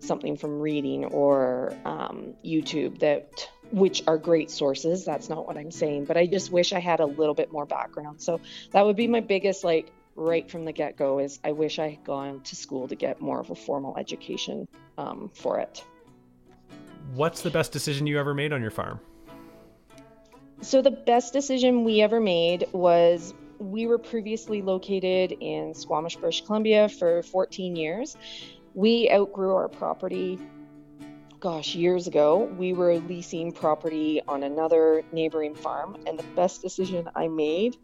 something 0.00 0.36
from 0.36 0.60
reading 0.60 1.04
or 1.06 1.74
um, 1.84 2.34
YouTube 2.44 3.00
that 3.00 3.48
which 3.70 4.02
are 4.06 4.18
great 4.18 4.50
sources. 4.50 5.04
That's 5.04 5.28
not 5.28 5.46
what 5.46 5.56
I'm 5.56 5.70
saying, 5.70 6.04
but 6.04 6.16
I 6.16 6.26
just 6.26 6.52
wish 6.52 6.72
I 6.72 6.78
had 6.78 7.00
a 7.00 7.06
little 7.06 7.34
bit 7.34 7.52
more 7.52 7.66
background. 7.66 8.20
So 8.20 8.40
that 8.72 8.84
would 8.84 8.96
be 8.96 9.08
my 9.08 9.20
biggest 9.20 9.64
like 9.64 9.90
right 10.14 10.50
from 10.50 10.64
the 10.64 10.72
get 10.72 10.96
go 10.96 11.18
is 11.18 11.38
I 11.44 11.52
wish 11.52 11.78
I 11.78 11.90
had 11.90 12.04
gone 12.04 12.40
to 12.42 12.56
school 12.56 12.88
to 12.88 12.94
get 12.94 13.20
more 13.20 13.40
of 13.40 13.50
a 13.50 13.54
formal 13.54 13.96
education 13.96 14.66
um, 14.96 15.30
for 15.34 15.58
it. 15.58 15.84
What's 17.14 17.42
the 17.42 17.50
best 17.50 17.72
decision 17.72 18.06
you 18.06 18.18
ever 18.18 18.34
made 18.34 18.52
on 18.52 18.62
your 18.62 18.70
farm? 18.70 19.00
So 20.60 20.80
the 20.80 20.90
best 20.90 21.32
decision 21.32 21.84
we 21.84 22.00
ever 22.00 22.18
made 22.20 22.66
was 22.72 23.34
we 23.58 23.86
were 23.86 23.98
previously 23.98 24.62
located 24.62 25.32
in 25.40 25.74
Squamish, 25.74 26.16
British 26.16 26.44
Columbia 26.44 26.88
for 26.88 27.22
14 27.22 27.76
years. 27.76 28.16
We 28.76 29.10
outgrew 29.10 29.54
our 29.54 29.68
property 29.68 30.38
gosh, 31.40 31.74
years 31.74 32.06
ago, 32.06 32.44
we 32.58 32.72
were 32.72 32.98
leasing 32.98 33.52
property 33.52 34.20
on 34.26 34.42
another 34.42 35.04
neighboring 35.12 35.54
farm, 35.54 35.96
and 36.06 36.18
the 36.18 36.24
best 36.34 36.62
decision 36.62 37.08
I 37.14 37.28
made 37.28 37.76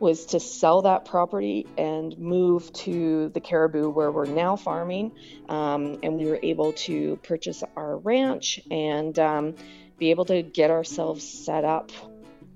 was 0.00 0.26
to 0.26 0.40
sell 0.40 0.82
that 0.82 1.04
property 1.04 1.66
and 1.76 2.16
move 2.18 2.72
to 2.72 3.28
the 3.30 3.40
Cariboo 3.40 3.90
where 3.90 4.10
we're 4.10 4.26
now 4.26 4.56
farming. 4.56 5.12
Um, 5.48 5.98
and 6.02 6.16
we 6.18 6.26
were 6.26 6.38
able 6.42 6.72
to 6.72 7.16
purchase 7.22 7.64
our 7.76 7.98
ranch 7.98 8.60
and 8.70 9.18
um, 9.18 9.54
be 9.98 10.10
able 10.10 10.24
to 10.26 10.42
get 10.42 10.70
ourselves 10.70 11.24
set 11.24 11.64
up 11.64 11.90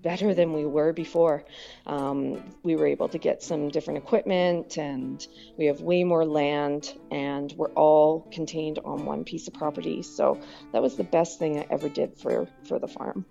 better 0.03 0.35
than 0.35 0.53
we 0.53 0.65
were 0.65 0.93
before. 0.93 1.45
Um, 1.87 2.43
we 2.63 2.77
were 2.77 2.87
able 2.87 3.09
to 3.09 3.19
get 3.19 3.43
some 3.43 3.69
different 3.69 3.99
equipment 3.99 4.77
and 4.77 5.27
we 5.57 5.67
have 5.67 5.81
way 5.81 6.05
more 6.05 6.25
land 6.25 6.95
and 7.11 7.53
we're 7.57 7.73
all 7.73 8.29
contained 8.33 8.79
on 8.85 9.05
one 9.07 9.25
piece 9.25 9.49
of 9.49 9.55
property. 9.55 10.03
So 10.03 10.41
that 10.73 10.83
was 10.83 10.97
the 10.97 11.05
best 11.05 11.39
thing 11.39 11.59
I 11.59 11.67
ever 11.71 11.89
did 11.89 12.17
for, 12.17 12.49
for 12.65 12.79
the 12.79 12.89
farm. 12.89 13.25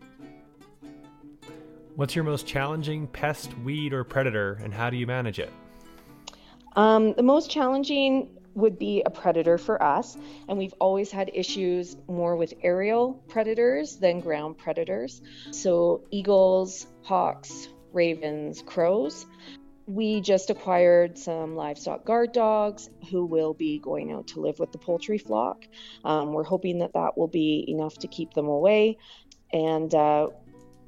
What's 1.96 2.16
your 2.16 2.24
most 2.24 2.48
challenging 2.48 3.08
pest, 3.08 3.58
weed, 3.60 3.92
or 3.94 4.04
predator, 4.04 4.60
and 4.64 4.74
how 4.74 4.90
do 4.90 4.98
you 4.98 5.06
manage 5.06 5.40
it? 5.40 5.52
Um, 6.76 7.14
the 7.14 7.24
most 7.24 7.52
challenging 7.52 8.30
would 8.56 8.78
be 8.78 9.02
a 9.06 9.10
predator 9.10 9.58
for 9.58 9.82
us, 9.82 10.18
and 10.48 10.58
we've 10.58 10.74
always 10.80 11.12
had 11.12 11.32
issues 11.34 11.96
more 12.08 12.36
with 12.36 12.54
aerial 12.62 13.14
predators 13.28 13.98
than 13.98 14.20
ground 14.20 14.58
predators. 14.58 15.22
So, 15.52 16.04
eagles, 16.12 16.88
hawks, 17.04 17.70
ravens, 17.94 18.62
crows. 18.66 19.26
We 19.88 20.22
just 20.22 20.50
acquired 20.50 21.18
some 21.18 21.56
livestock 21.56 22.06
guard 22.06 22.32
dogs 22.32 22.90
who 23.10 23.26
will 23.26 23.54
be 23.54 23.80
going 23.80 24.12
out 24.12 24.28
to 24.28 24.40
live 24.40 24.60
with 24.60 24.72
the 24.72 24.78
poultry 24.78 25.18
flock. 25.18 25.66
Um, 26.06 26.34
we're 26.34 26.44
hoping 26.44 26.80
that 26.80 26.94
that 26.94 27.18
will 27.18 27.28
be 27.28 27.66
enough 27.68 27.98
to 28.00 28.08
keep 28.08 28.34
them 28.34 28.48
away. 28.48 28.98
And 29.52 29.94
uh, 29.94 30.28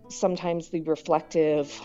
sometimes 0.09 0.69
the 0.69 0.81
reflective 0.81 1.81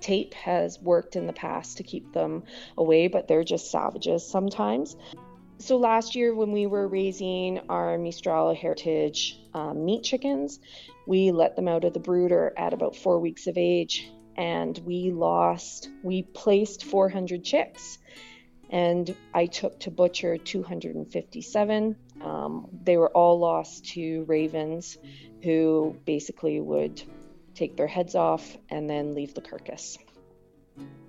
tape 0.00 0.34
has 0.34 0.80
worked 0.80 1.16
in 1.16 1.26
the 1.26 1.32
past 1.32 1.78
to 1.78 1.82
keep 1.82 2.12
them 2.12 2.44
away, 2.76 3.08
but 3.08 3.28
they're 3.28 3.44
just 3.44 3.70
savages 3.70 4.26
sometimes. 4.26 4.96
So 5.58 5.78
last 5.78 6.14
year, 6.14 6.34
when 6.34 6.52
we 6.52 6.66
were 6.66 6.86
raising 6.86 7.60
our 7.70 7.96
Mistral 7.96 8.54
Heritage 8.54 9.40
um, 9.54 9.86
meat 9.86 10.02
chickens, 10.02 10.60
we 11.06 11.32
let 11.32 11.56
them 11.56 11.66
out 11.66 11.84
of 11.84 11.94
the 11.94 12.00
brooder 12.00 12.52
at 12.56 12.74
about 12.74 12.94
four 12.94 13.18
weeks 13.20 13.46
of 13.46 13.56
age, 13.56 14.10
and 14.36 14.76
we 14.84 15.10
lost, 15.12 15.88
we 16.02 16.22
placed 16.22 16.84
400 16.84 17.42
chicks. 17.42 17.98
And 18.68 19.14
I 19.32 19.46
took 19.46 19.80
to 19.80 19.90
butcher 19.90 20.36
257. 20.36 21.96
Um, 22.20 22.68
they 22.82 22.96
were 22.96 23.10
all 23.10 23.38
lost 23.38 23.86
to 23.94 24.24
ravens 24.24 24.98
who 25.42 25.96
basically 26.04 26.60
would 26.60 27.02
take 27.56 27.76
their 27.76 27.86
heads 27.86 28.14
off, 28.14 28.56
and 28.70 28.88
then 28.88 29.14
leave 29.14 29.34
the 29.34 29.40
carcass. 29.40 29.98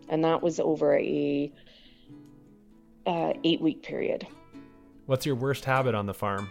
And 0.09 0.23
that 0.23 0.41
was 0.41 0.59
over 0.59 0.97
a 0.97 1.51
uh, 3.05 3.33
eight 3.43 3.61
week 3.61 3.83
period. 3.83 4.25
What's 5.05 5.25
your 5.25 5.35
worst 5.35 5.65
habit 5.65 5.95
on 5.95 6.05
the 6.05 6.13
farm? 6.13 6.49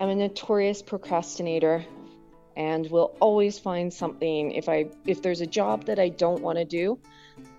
I'm 0.00 0.08
a 0.08 0.14
notorious 0.14 0.82
procrastinator 0.82 1.84
and 2.56 2.88
will 2.90 3.16
always 3.20 3.58
find 3.58 3.92
something 3.92 4.52
if 4.52 4.68
I 4.68 4.86
if 5.06 5.22
there's 5.22 5.40
a 5.40 5.46
job 5.46 5.86
that 5.86 5.98
I 5.98 6.08
don't 6.08 6.42
want 6.42 6.58
to 6.58 6.64
do, 6.64 6.98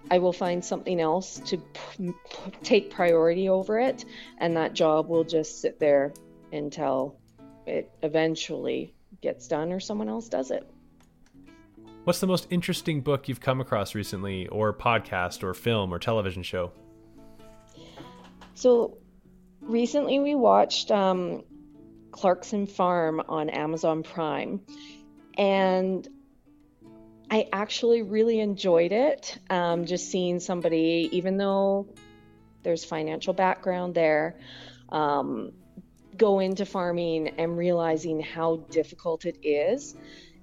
I 0.10 0.20
will 0.20 0.34
find 0.34 0.64
something 0.64 1.02
else 1.02 1.40
to 1.48 1.58
p- 1.58 2.14
p- 2.14 2.52
take 2.64 2.92
priority 2.92 3.50
over 3.50 3.80
it 3.80 4.06
and 4.38 4.56
that 4.56 4.74
job 4.74 5.10
will 5.10 5.26
just 5.26 5.62
sit 5.62 5.80
there 5.80 6.14
until 6.54 7.18
it 7.66 7.92
eventually 8.04 8.95
gets 9.26 9.48
done 9.48 9.74
or 9.74 9.80
someone 9.80 10.08
else 10.08 10.30
does 10.30 10.52
it. 10.52 10.70
What's 12.06 12.20
the 12.20 12.28
most 12.28 12.46
interesting 12.52 13.02
book 13.02 13.28
you've 13.28 13.42
come 13.42 13.60
across 13.60 13.96
recently, 13.96 14.48
or 14.48 14.72
podcast, 14.72 15.42
or 15.42 15.56
film, 15.56 15.92
or 15.92 15.98
television 15.98 16.44
show? 16.44 16.72
So, 18.54 19.00
recently 19.60 20.20
we 20.20 20.36
watched 20.36 20.92
um, 20.92 21.44
Clarkson 22.12 22.68
Farm 22.68 23.24
on 23.28 23.50
Amazon 23.50 24.04
Prime, 24.04 24.62
and 25.36 26.08
I 27.32 27.48
actually 27.52 28.04
really 28.04 28.40
enjoyed 28.40 28.92
it. 28.92 29.40
Um, 29.50 29.86
just 29.86 30.12
seeing 30.12 30.40
somebody, 30.40 31.10
even 31.12 31.38
though 31.38 31.88
there's 32.62 32.86
financial 32.86 33.34
background 33.34 33.96
there, 33.96 34.38
um, 34.90 35.54
go 36.18 36.40
into 36.40 36.66
farming 36.66 37.30
and 37.38 37.58
realizing 37.58 38.20
how 38.20 38.58
difficult 38.70 39.26
it 39.26 39.38
is. 39.44 39.96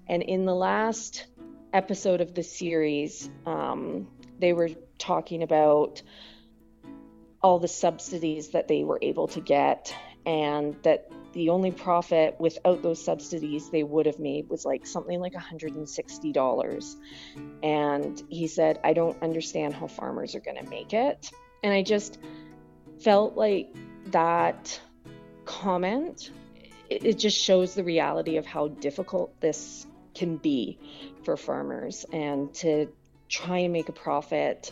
And 0.08 0.22
in 0.22 0.44
the 0.44 0.54
last 0.54 1.26
episode 1.72 2.20
of 2.20 2.34
the 2.34 2.42
series, 2.42 3.30
um, 3.46 4.08
they 4.38 4.52
were 4.52 4.70
talking 4.98 5.42
about 5.42 6.02
all 7.42 7.58
the 7.58 7.68
subsidies 7.68 8.50
that 8.50 8.68
they 8.68 8.84
were 8.84 8.98
able 9.02 9.28
to 9.28 9.40
get, 9.40 9.94
and 10.24 10.76
that 10.82 11.10
the 11.32 11.48
only 11.48 11.70
profit 11.70 12.36
without 12.38 12.82
those 12.82 13.02
subsidies 13.02 13.70
they 13.70 13.82
would 13.82 14.06
have 14.06 14.18
made 14.18 14.48
was 14.48 14.64
like 14.64 14.86
something 14.86 15.18
like 15.18 15.32
$160. 15.32 16.96
And 17.62 18.22
he 18.28 18.46
said, 18.46 18.78
I 18.84 18.92
don't 18.92 19.20
understand 19.22 19.74
how 19.74 19.86
farmers 19.86 20.34
are 20.34 20.40
going 20.40 20.62
to 20.62 20.68
make 20.68 20.92
it. 20.92 21.30
And 21.62 21.72
I 21.72 21.82
just 21.82 22.18
felt 23.00 23.36
like 23.36 23.74
that 24.06 24.78
comment, 25.44 26.30
it, 26.88 27.04
it 27.04 27.18
just 27.18 27.38
shows 27.38 27.74
the 27.74 27.84
reality 27.84 28.36
of 28.36 28.46
how 28.46 28.68
difficult 28.68 29.38
this 29.40 29.86
can 30.14 30.36
be 30.36 30.78
for 31.24 31.36
farmers 31.36 32.04
and 32.12 32.52
to 32.54 32.88
try 33.28 33.58
and 33.58 33.72
make 33.72 33.88
a 33.88 33.92
profit 33.92 34.70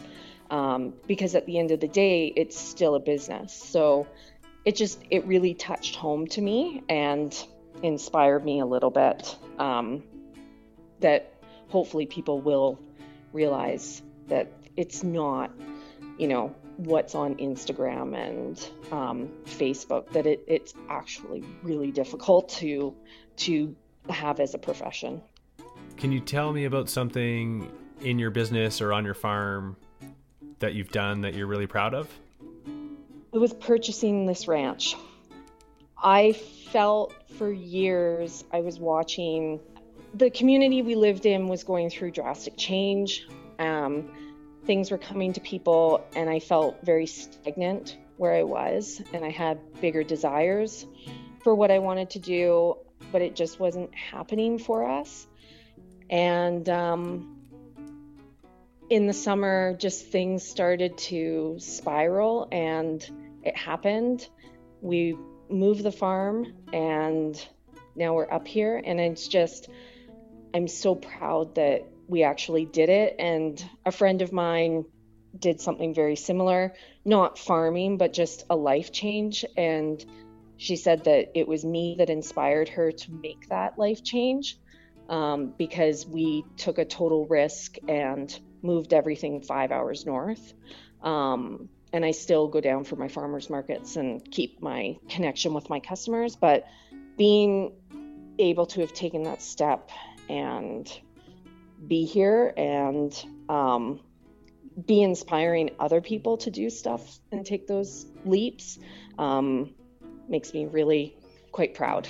um, 0.51 0.93
because 1.07 1.35
at 1.35 1.47
the 1.47 1.59
end 1.59 1.71
of 1.71 1.81
the 1.81 1.89
day 1.89 2.27
it's 2.27 2.59
still 2.59 2.95
a 2.95 3.01
business. 3.01 3.53
So 3.55 4.07
it 4.65 4.77
just 4.77 5.03
it 5.11 5.27
really 5.27 5.55
touched 5.55 5.97
home 5.97 6.27
to 6.29 6.43
me 6.43 6.83
and 6.89 7.35
inspired 7.83 8.45
me 8.45 8.61
a 8.61 8.67
little 8.67 8.91
bit 8.91 9.37
um, 9.59 10.03
that 11.01 11.33
hopefully 11.69 12.07
people 12.07 12.41
will 12.41 12.79
realize 13.33 14.03
that 14.29 14.49
it's 14.77 15.03
not 15.03 15.51
you 16.19 16.29
know 16.29 16.55
what's 16.87 17.15
on 17.15 17.35
Instagram 17.37 18.17
and 18.17 18.71
um, 18.93 19.29
Facebook 19.45 20.11
that 20.11 20.27
it, 20.27 20.43
it's 20.47 20.75
actually 20.89 21.45
really 21.63 21.91
difficult 21.91 22.49
to 22.49 22.95
to 23.37 23.75
have 24.09 24.41
as 24.41 24.55
a 24.55 24.59
profession. 24.59 25.21
Can 25.97 26.13
you 26.13 26.21
tell 26.21 26.53
me 26.53 26.65
about 26.65 26.89
something 26.89 27.71
in 28.01 28.19
your 28.19 28.31
business 28.31 28.81
or 28.81 28.93
on 28.93 29.05
your 29.05 29.15
farm 29.15 29.77
that 30.59 30.75
you've 30.75 30.91
done 30.91 31.21
that 31.23 31.35
you're 31.35 31.47
really 31.47 31.67
proud 31.67 31.95
of? 31.95 32.09
It 33.33 33.39
was 33.39 33.53
purchasing 33.55 34.27
this 34.27 34.49
ranch. 34.49 34.97
I 36.03 36.33
felt 36.33 37.15
for 37.37 37.53
years 37.53 38.45
I 38.53 38.61
was 38.61 38.79
watching 38.81 39.61
the 40.15 40.31
community 40.31 40.83
we 40.83 40.95
lived 40.95 41.27
in 41.27 41.49
was 41.49 41.63
going 41.63 41.91
through 41.91 42.13
drastic 42.13 42.57
change. 42.57 43.29
Um, 43.59 44.11
things 44.71 44.93
were 44.93 44.99
coming 44.99 45.33
to 45.33 45.41
people, 45.41 46.07
and 46.15 46.31
I 46.31 46.39
felt 46.39 46.79
very 46.85 47.07
stagnant 47.07 47.99
where 48.19 48.33
I 48.33 48.45
was, 48.45 49.03
and 49.13 49.25
I 49.25 49.31
had 49.31 49.59
bigger 49.81 50.05
desires 50.05 50.87
for 51.43 51.57
what 51.57 51.73
I 51.73 51.81
wanted 51.81 52.11
to 52.11 52.21
do, 52.21 52.77
but 53.11 53.21
it 53.21 53.35
just 53.35 53.59
wasn't 53.59 53.93
happening 53.93 54.61
for 54.61 54.89
us. 54.89 55.27
And 56.09 56.69
um, 56.69 57.37
in 58.89 59.09
the 59.09 59.13
summer, 59.13 59.75
just 59.77 60.07
things 60.07 60.45
started 60.45 60.97
to 60.99 61.57
spiral, 61.59 62.47
and 62.53 63.05
it 63.43 63.57
happened. 63.57 64.29
we 64.81 65.17
moved 65.49 65.83
the 65.83 65.93
farm 65.93 66.53
and 66.73 67.45
now 67.97 68.15
we're 68.15 68.31
up 68.31 68.47
here. 68.47 68.81
And 68.85 69.01
it's 69.01 69.29
just, 69.29 69.69
I'm 70.55 70.69
so 70.69 70.95
proud 70.95 71.57
that 71.57 71.87
we 72.11 72.25
actually 72.25 72.67
did 72.67 72.89
it. 72.89 73.17
And 73.19 73.63
a 73.87 73.93
friend 73.93 74.21
of 74.23 74.33
mine 74.33 74.85
did 75.39 75.61
something 75.61 75.95
very 75.95 76.17
similar, 76.17 76.75
not 77.05 77.39
farming, 77.39 77.97
but 77.97 78.13
just 78.13 78.45
a 78.51 78.57
life 78.57 78.93
change. 78.93 79.45
And 79.57 80.05
she 80.57 80.77
said 80.77 81.05
that 81.05 81.31
it 81.35 81.47
was 81.49 81.65
me 81.65 81.97
that 81.99 82.11
inspired 82.11 82.69
her 82.71 82.93
to 82.93 83.13
make 83.13 83.49
that 83.49 83.79
life 83.79 84.03
change 84.03 84.59
um, 85.09 85.55
because 85.57 86.07
we 86.07 86.45
took 86.57 86.79
a 86.79 86.85
total 86.85 87.27
risk 87.27 87.77
and 87.89 88.39
moved 88.63 88.93
everything 88.93 89.41
five 89.41 89.71
hours 89.71 90.05
north. 90.05 90.53
Um, 91.03 91.69
and 91.93 92.05
I 92.05 92.11
still 92.11 92.49
go 92.49 92.61
down 92.61 92.85
for 92.85 92.97
my 92.97 93.09
farmers 93.09 93.51
markets 93.51 93.97
and 93.97 94.23
keep 94.31 94.61
my 94.61 94.97
connection 95.09 95.55
with 95.55 95.71
my 95.71 95.81
customers. 95.81 96.37
But 96.37 96.67
being 97.17 97.73
able 98.39 98.67
to 98.67 98.81
have 98.81 98.93
taken 98.93 99.25
that 99.25 99.43
step 99.43 99.91
and 100.29 100.91
be 101.87 102.05
here 102.05 102.53
and 102.57 103.25
um, 103.49 104.01
be 104.87 105.03
inspiring 105.03 105.71
other 105.79 106.01
people 106.01 106.37
to 106.39 106.51
do 106.51 106.71
stuff 106.71 107.19
and 107.33 107.45
take 107.45 107.67
those 107.67 108.07
leaps 108.25 108.79
um, 109.19 109.75
makes 110.29 110.55
me 110.55 110.67
really 110.67 111.17
quite 111.53 111.75
proud. 111.75 112.07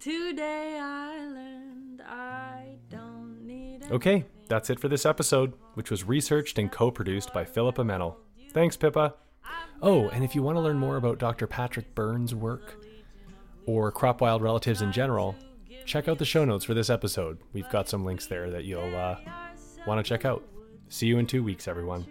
Today 0.00 0.78
I 0.80 1.18
learned 1.18 2.02
I 2.02 2.76
don't 2.90 3.46
need 3.46 3.84
Okay, 3.90 4.24
that's 4.48 4.70
it 4.70 4.80
for 4.80 4.88
this 4.88 5.06
episode, 5.06 5.52
which 5.74 5.90
was 5.90 6.02
researched 6.04 6.58
and 6.58 6.72
co 6.72 6.90
produced 6.90 7.32
by 7.32 7.44
Philippa 7.44 7.84
Mennel. 7.84 8.18
Thanks, 8.52 8.76
Pippa. 8.76 9.14
Oh, 9.80 10.08
and 10.10 10.24
if 10.24 10.34
you 10.34 10.42
want 10.42 10.56
to 10.56 10.60
learn 10.60 10.78
more 10.78 10.96
about 10.96 11.18
Dr. 11.18 11.46
Patrick 11.46 11.94
Byrne's 11.94 12.34
work 12.34 12.84
or 13.66 13.90
crop 13.90 14.20
wild 14.20 14.42
relatives 14.42 14.82
in 14.82 14.92
general, 14.92 15.34
check 15.86 16.06
out 16.06 16.18
the 16.18 16.24
show 16.24 16.44
notes 16.44 16.64
for 16.64 16.74
this 16.74 16.90
episode. 16.90 17.38
We've 17.52 17.68
got 17.70 17.88
some 17.88 18.04
links 18.04 18.26
there 18.26 18.50
that 18.50 18.64
you'll 18.64 18.94
uh, 18.94 19.16
want 19.86 20.04
to 20.04 20.08
check 20.08 20.24
out. 20.24 20.44
See 20.88 21.06
you 21.06 21.18
in 21.18 21.26
two 21.26 21.42
weeks, 21.42 21.66
everyone. 21.66 22.06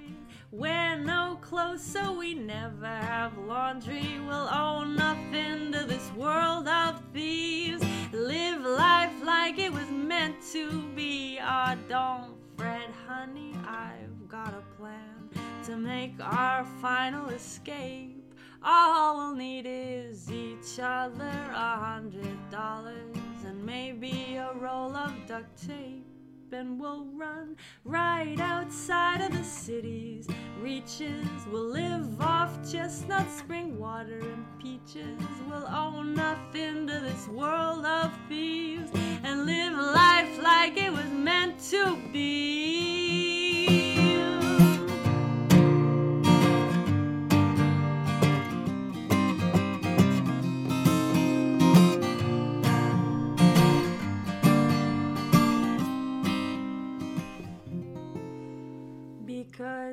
No 1.04 1.38
clothes 1.42 1.82
so 1.82 2.14
we 2.14 2.34
never 2.34 2.86
have 2.86 3.38
laundry. 3.38 4.20
We'll 4.28 4.50
owe 4.52 4.84
nothing 4.84 5.72
to 5.72 5.86
this 5.86 6.12
world 6.14 6.68
of 6.68 7.02
thieves. 7.14 7.84
Live 8.12 8.62
life 8.62 9.12
like 9.24 9.58
it 9.58 9.72
was 9.72 9.90
meant 9.90 10.36
to 10.52 10.82
be. 10.96 11.40
Ah, 11.42 11.76
oh, 11.76 11.80
don't 11.90 12.38
fret, 12.58 12.90
honey. 13.08 13.56
I've 13.68 14.28
got 14.28 14.54
a 14.54 14.64
plan 14.78 15.21
to 15.66 15.78
make 15.78 16.16
our 16.20 16.66
final 16.82 17.30
escape. 17.30 18.34
All 18.64 19.18
we'll 19.18 19.36
need 19.36 19.66
is 19.68 20.32
each 20.32 20.80
other, 20.80 21.32
a 21.54 21.76
hundred 21.78 22.38
dollars, 22.50 23.16
and 23.46 23.64
maybe 23.66 24.36
a 24.36 24.54
roll 24.54 24.96
of 24.96 25.14
duct 25.28 25.68
tape 25.68 26.06
and 26.54 26.80
we'll 26.80 27.06
run 27.16 27.56
right 27.86 28.40
outside 28.40 29.22
of 29.22 29.32
the 29.32 29.44
city's 29.44 30.28
reaches. 30.60 31.26
We'll 31.50 31.70
live 31.70 32.20
off 32.20 32.70
chestnut 32.70 33.30
spring 33.32 33.80
water 33.80 34.20
and 34.20 34.46
peaches. 34.60 35.20
We'll 35.50 35.68
owe 35.68 36.04
nothing 36.04 36.88
to 36.88 37.00
this 37.00 37.28
world 37.30 37.86
of 37.86 38.12
thieves 38.28 38.92
and 39.24 39.46
live 39.46 39.74
life 39.74 40.42
like 40.42 40.78
it 40.78 40.92
was 40.92 41.06
meant 41.06 41.60
to 41.70 41.98
be. 42.12 43.61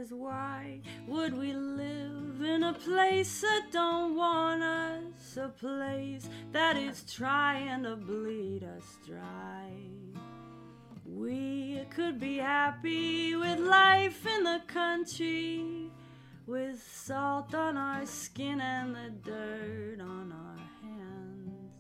Why 0.07 0.81
would 1.09 1.37
we 1.37 1.53
live 1.53 2.41
in 2.41 2.63
a 2.63 2.73
place 2.73 3.41
that 3.41 3.73
don't 3.73 4.15
want 4.15 4.63
us? 4.63 5.37
A 5.37 5.49
place 5.49 6.29
that 6.53 6.77
is 6.77 7.03
trying 7.13 7.83
to 7.83 7.97
bleed 7.97 8.63
us 8.63 8.97
dry. 9.05 9.73
We 11.05 11.85
could 11.91 12.21
be 12.21 12.37
happy 12.37 13.35
with 13.35 13.59
life 13.59 14.25
in 14.25 14.45
the 14.45 14.63
country, 14.69 15.91
with 16.47 16.81
salt 16.81 17.53
on 17.57 17.77
our 17.77 18.07
skin 18.07 18.61
and 18.61 18.95
the 18.95 19.11
dirt 19.25 20.01
on 20.01 20.33
our 20.33 20.89
hands. 20.89 21.73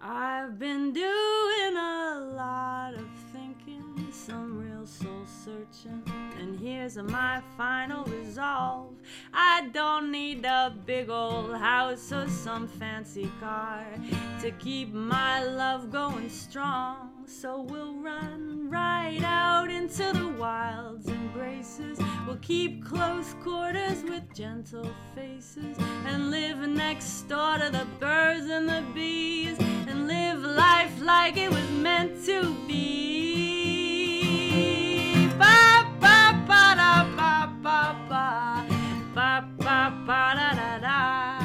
I've 0.00 0.58
been 0.58 0.94
doing 0.94 1.76
a 1.76 2.32
lot 2.34 2.94
of 2.94 3.06
thinking, 3.32 4.08
some 4.10 4.69
soul 4.90 5.24
searching, 5.24 6.02
and 6.40 6.58
here's 6.58 6.96
my 6.96 7.40
final 7.56 8.04
resolve. 8.06 8.92
I 9.32 9.68
don't 9.72 10.10
need 10.10 10.44
a 10.44 10.74
big 10.84 11.08
old 11.08 11.54
house 11.56 12.12
or 12.12 12.28
some 12.28 12.66
fancy 12.66 13.30
car 13.38 13.86
to 14.40 14.50
keep 14.52 14.92
my 14.92 15.44
love 15.44 15.92
going 15.92 16.28
strong. 16.28 17.24
So 17.24 17.62
we'll 17.62 17.94
run 17.94 18.68
right 18.68 19.22
out 19.22 19.70
into 19.70 20.12
the 20.12 20.34
wild's 20.36 21.08
embraces. 21.08 22.00
We'll 22.26 22.38
keep 22.42 22.84
close 22.84 23.34
quarters 23.44 24.02
with 24.02 24.34
gentle 24.34 24.90
faces 25.14 25.76
and 26.06 26.32
live 26.32 26.58
next 26.68 27.28
door 27.28 27.58
to 27.58 27.70
the 27.70 27.86
birds 28.00 28.46
and 28.46 28.68
the 28.68 28.84
bees 28.92 29.56
and 29.60 30.08
live 30.08 30.40
life 30.40 31.00
like 31.00 31.36
it 31.36 31.50
was 31.50 31.70
meant 31.70 32.24
to 32.26 32.52
be 32.66 33.99
ba 35.38 35.56
ba 36.00 36.16
ba 36.48 36.62
ba 39.14 39.30
ba 39.64 39.78
ba 40.06 40.34
da 40.36 40.48
da 40.58 40.70
da. 40.84 41.39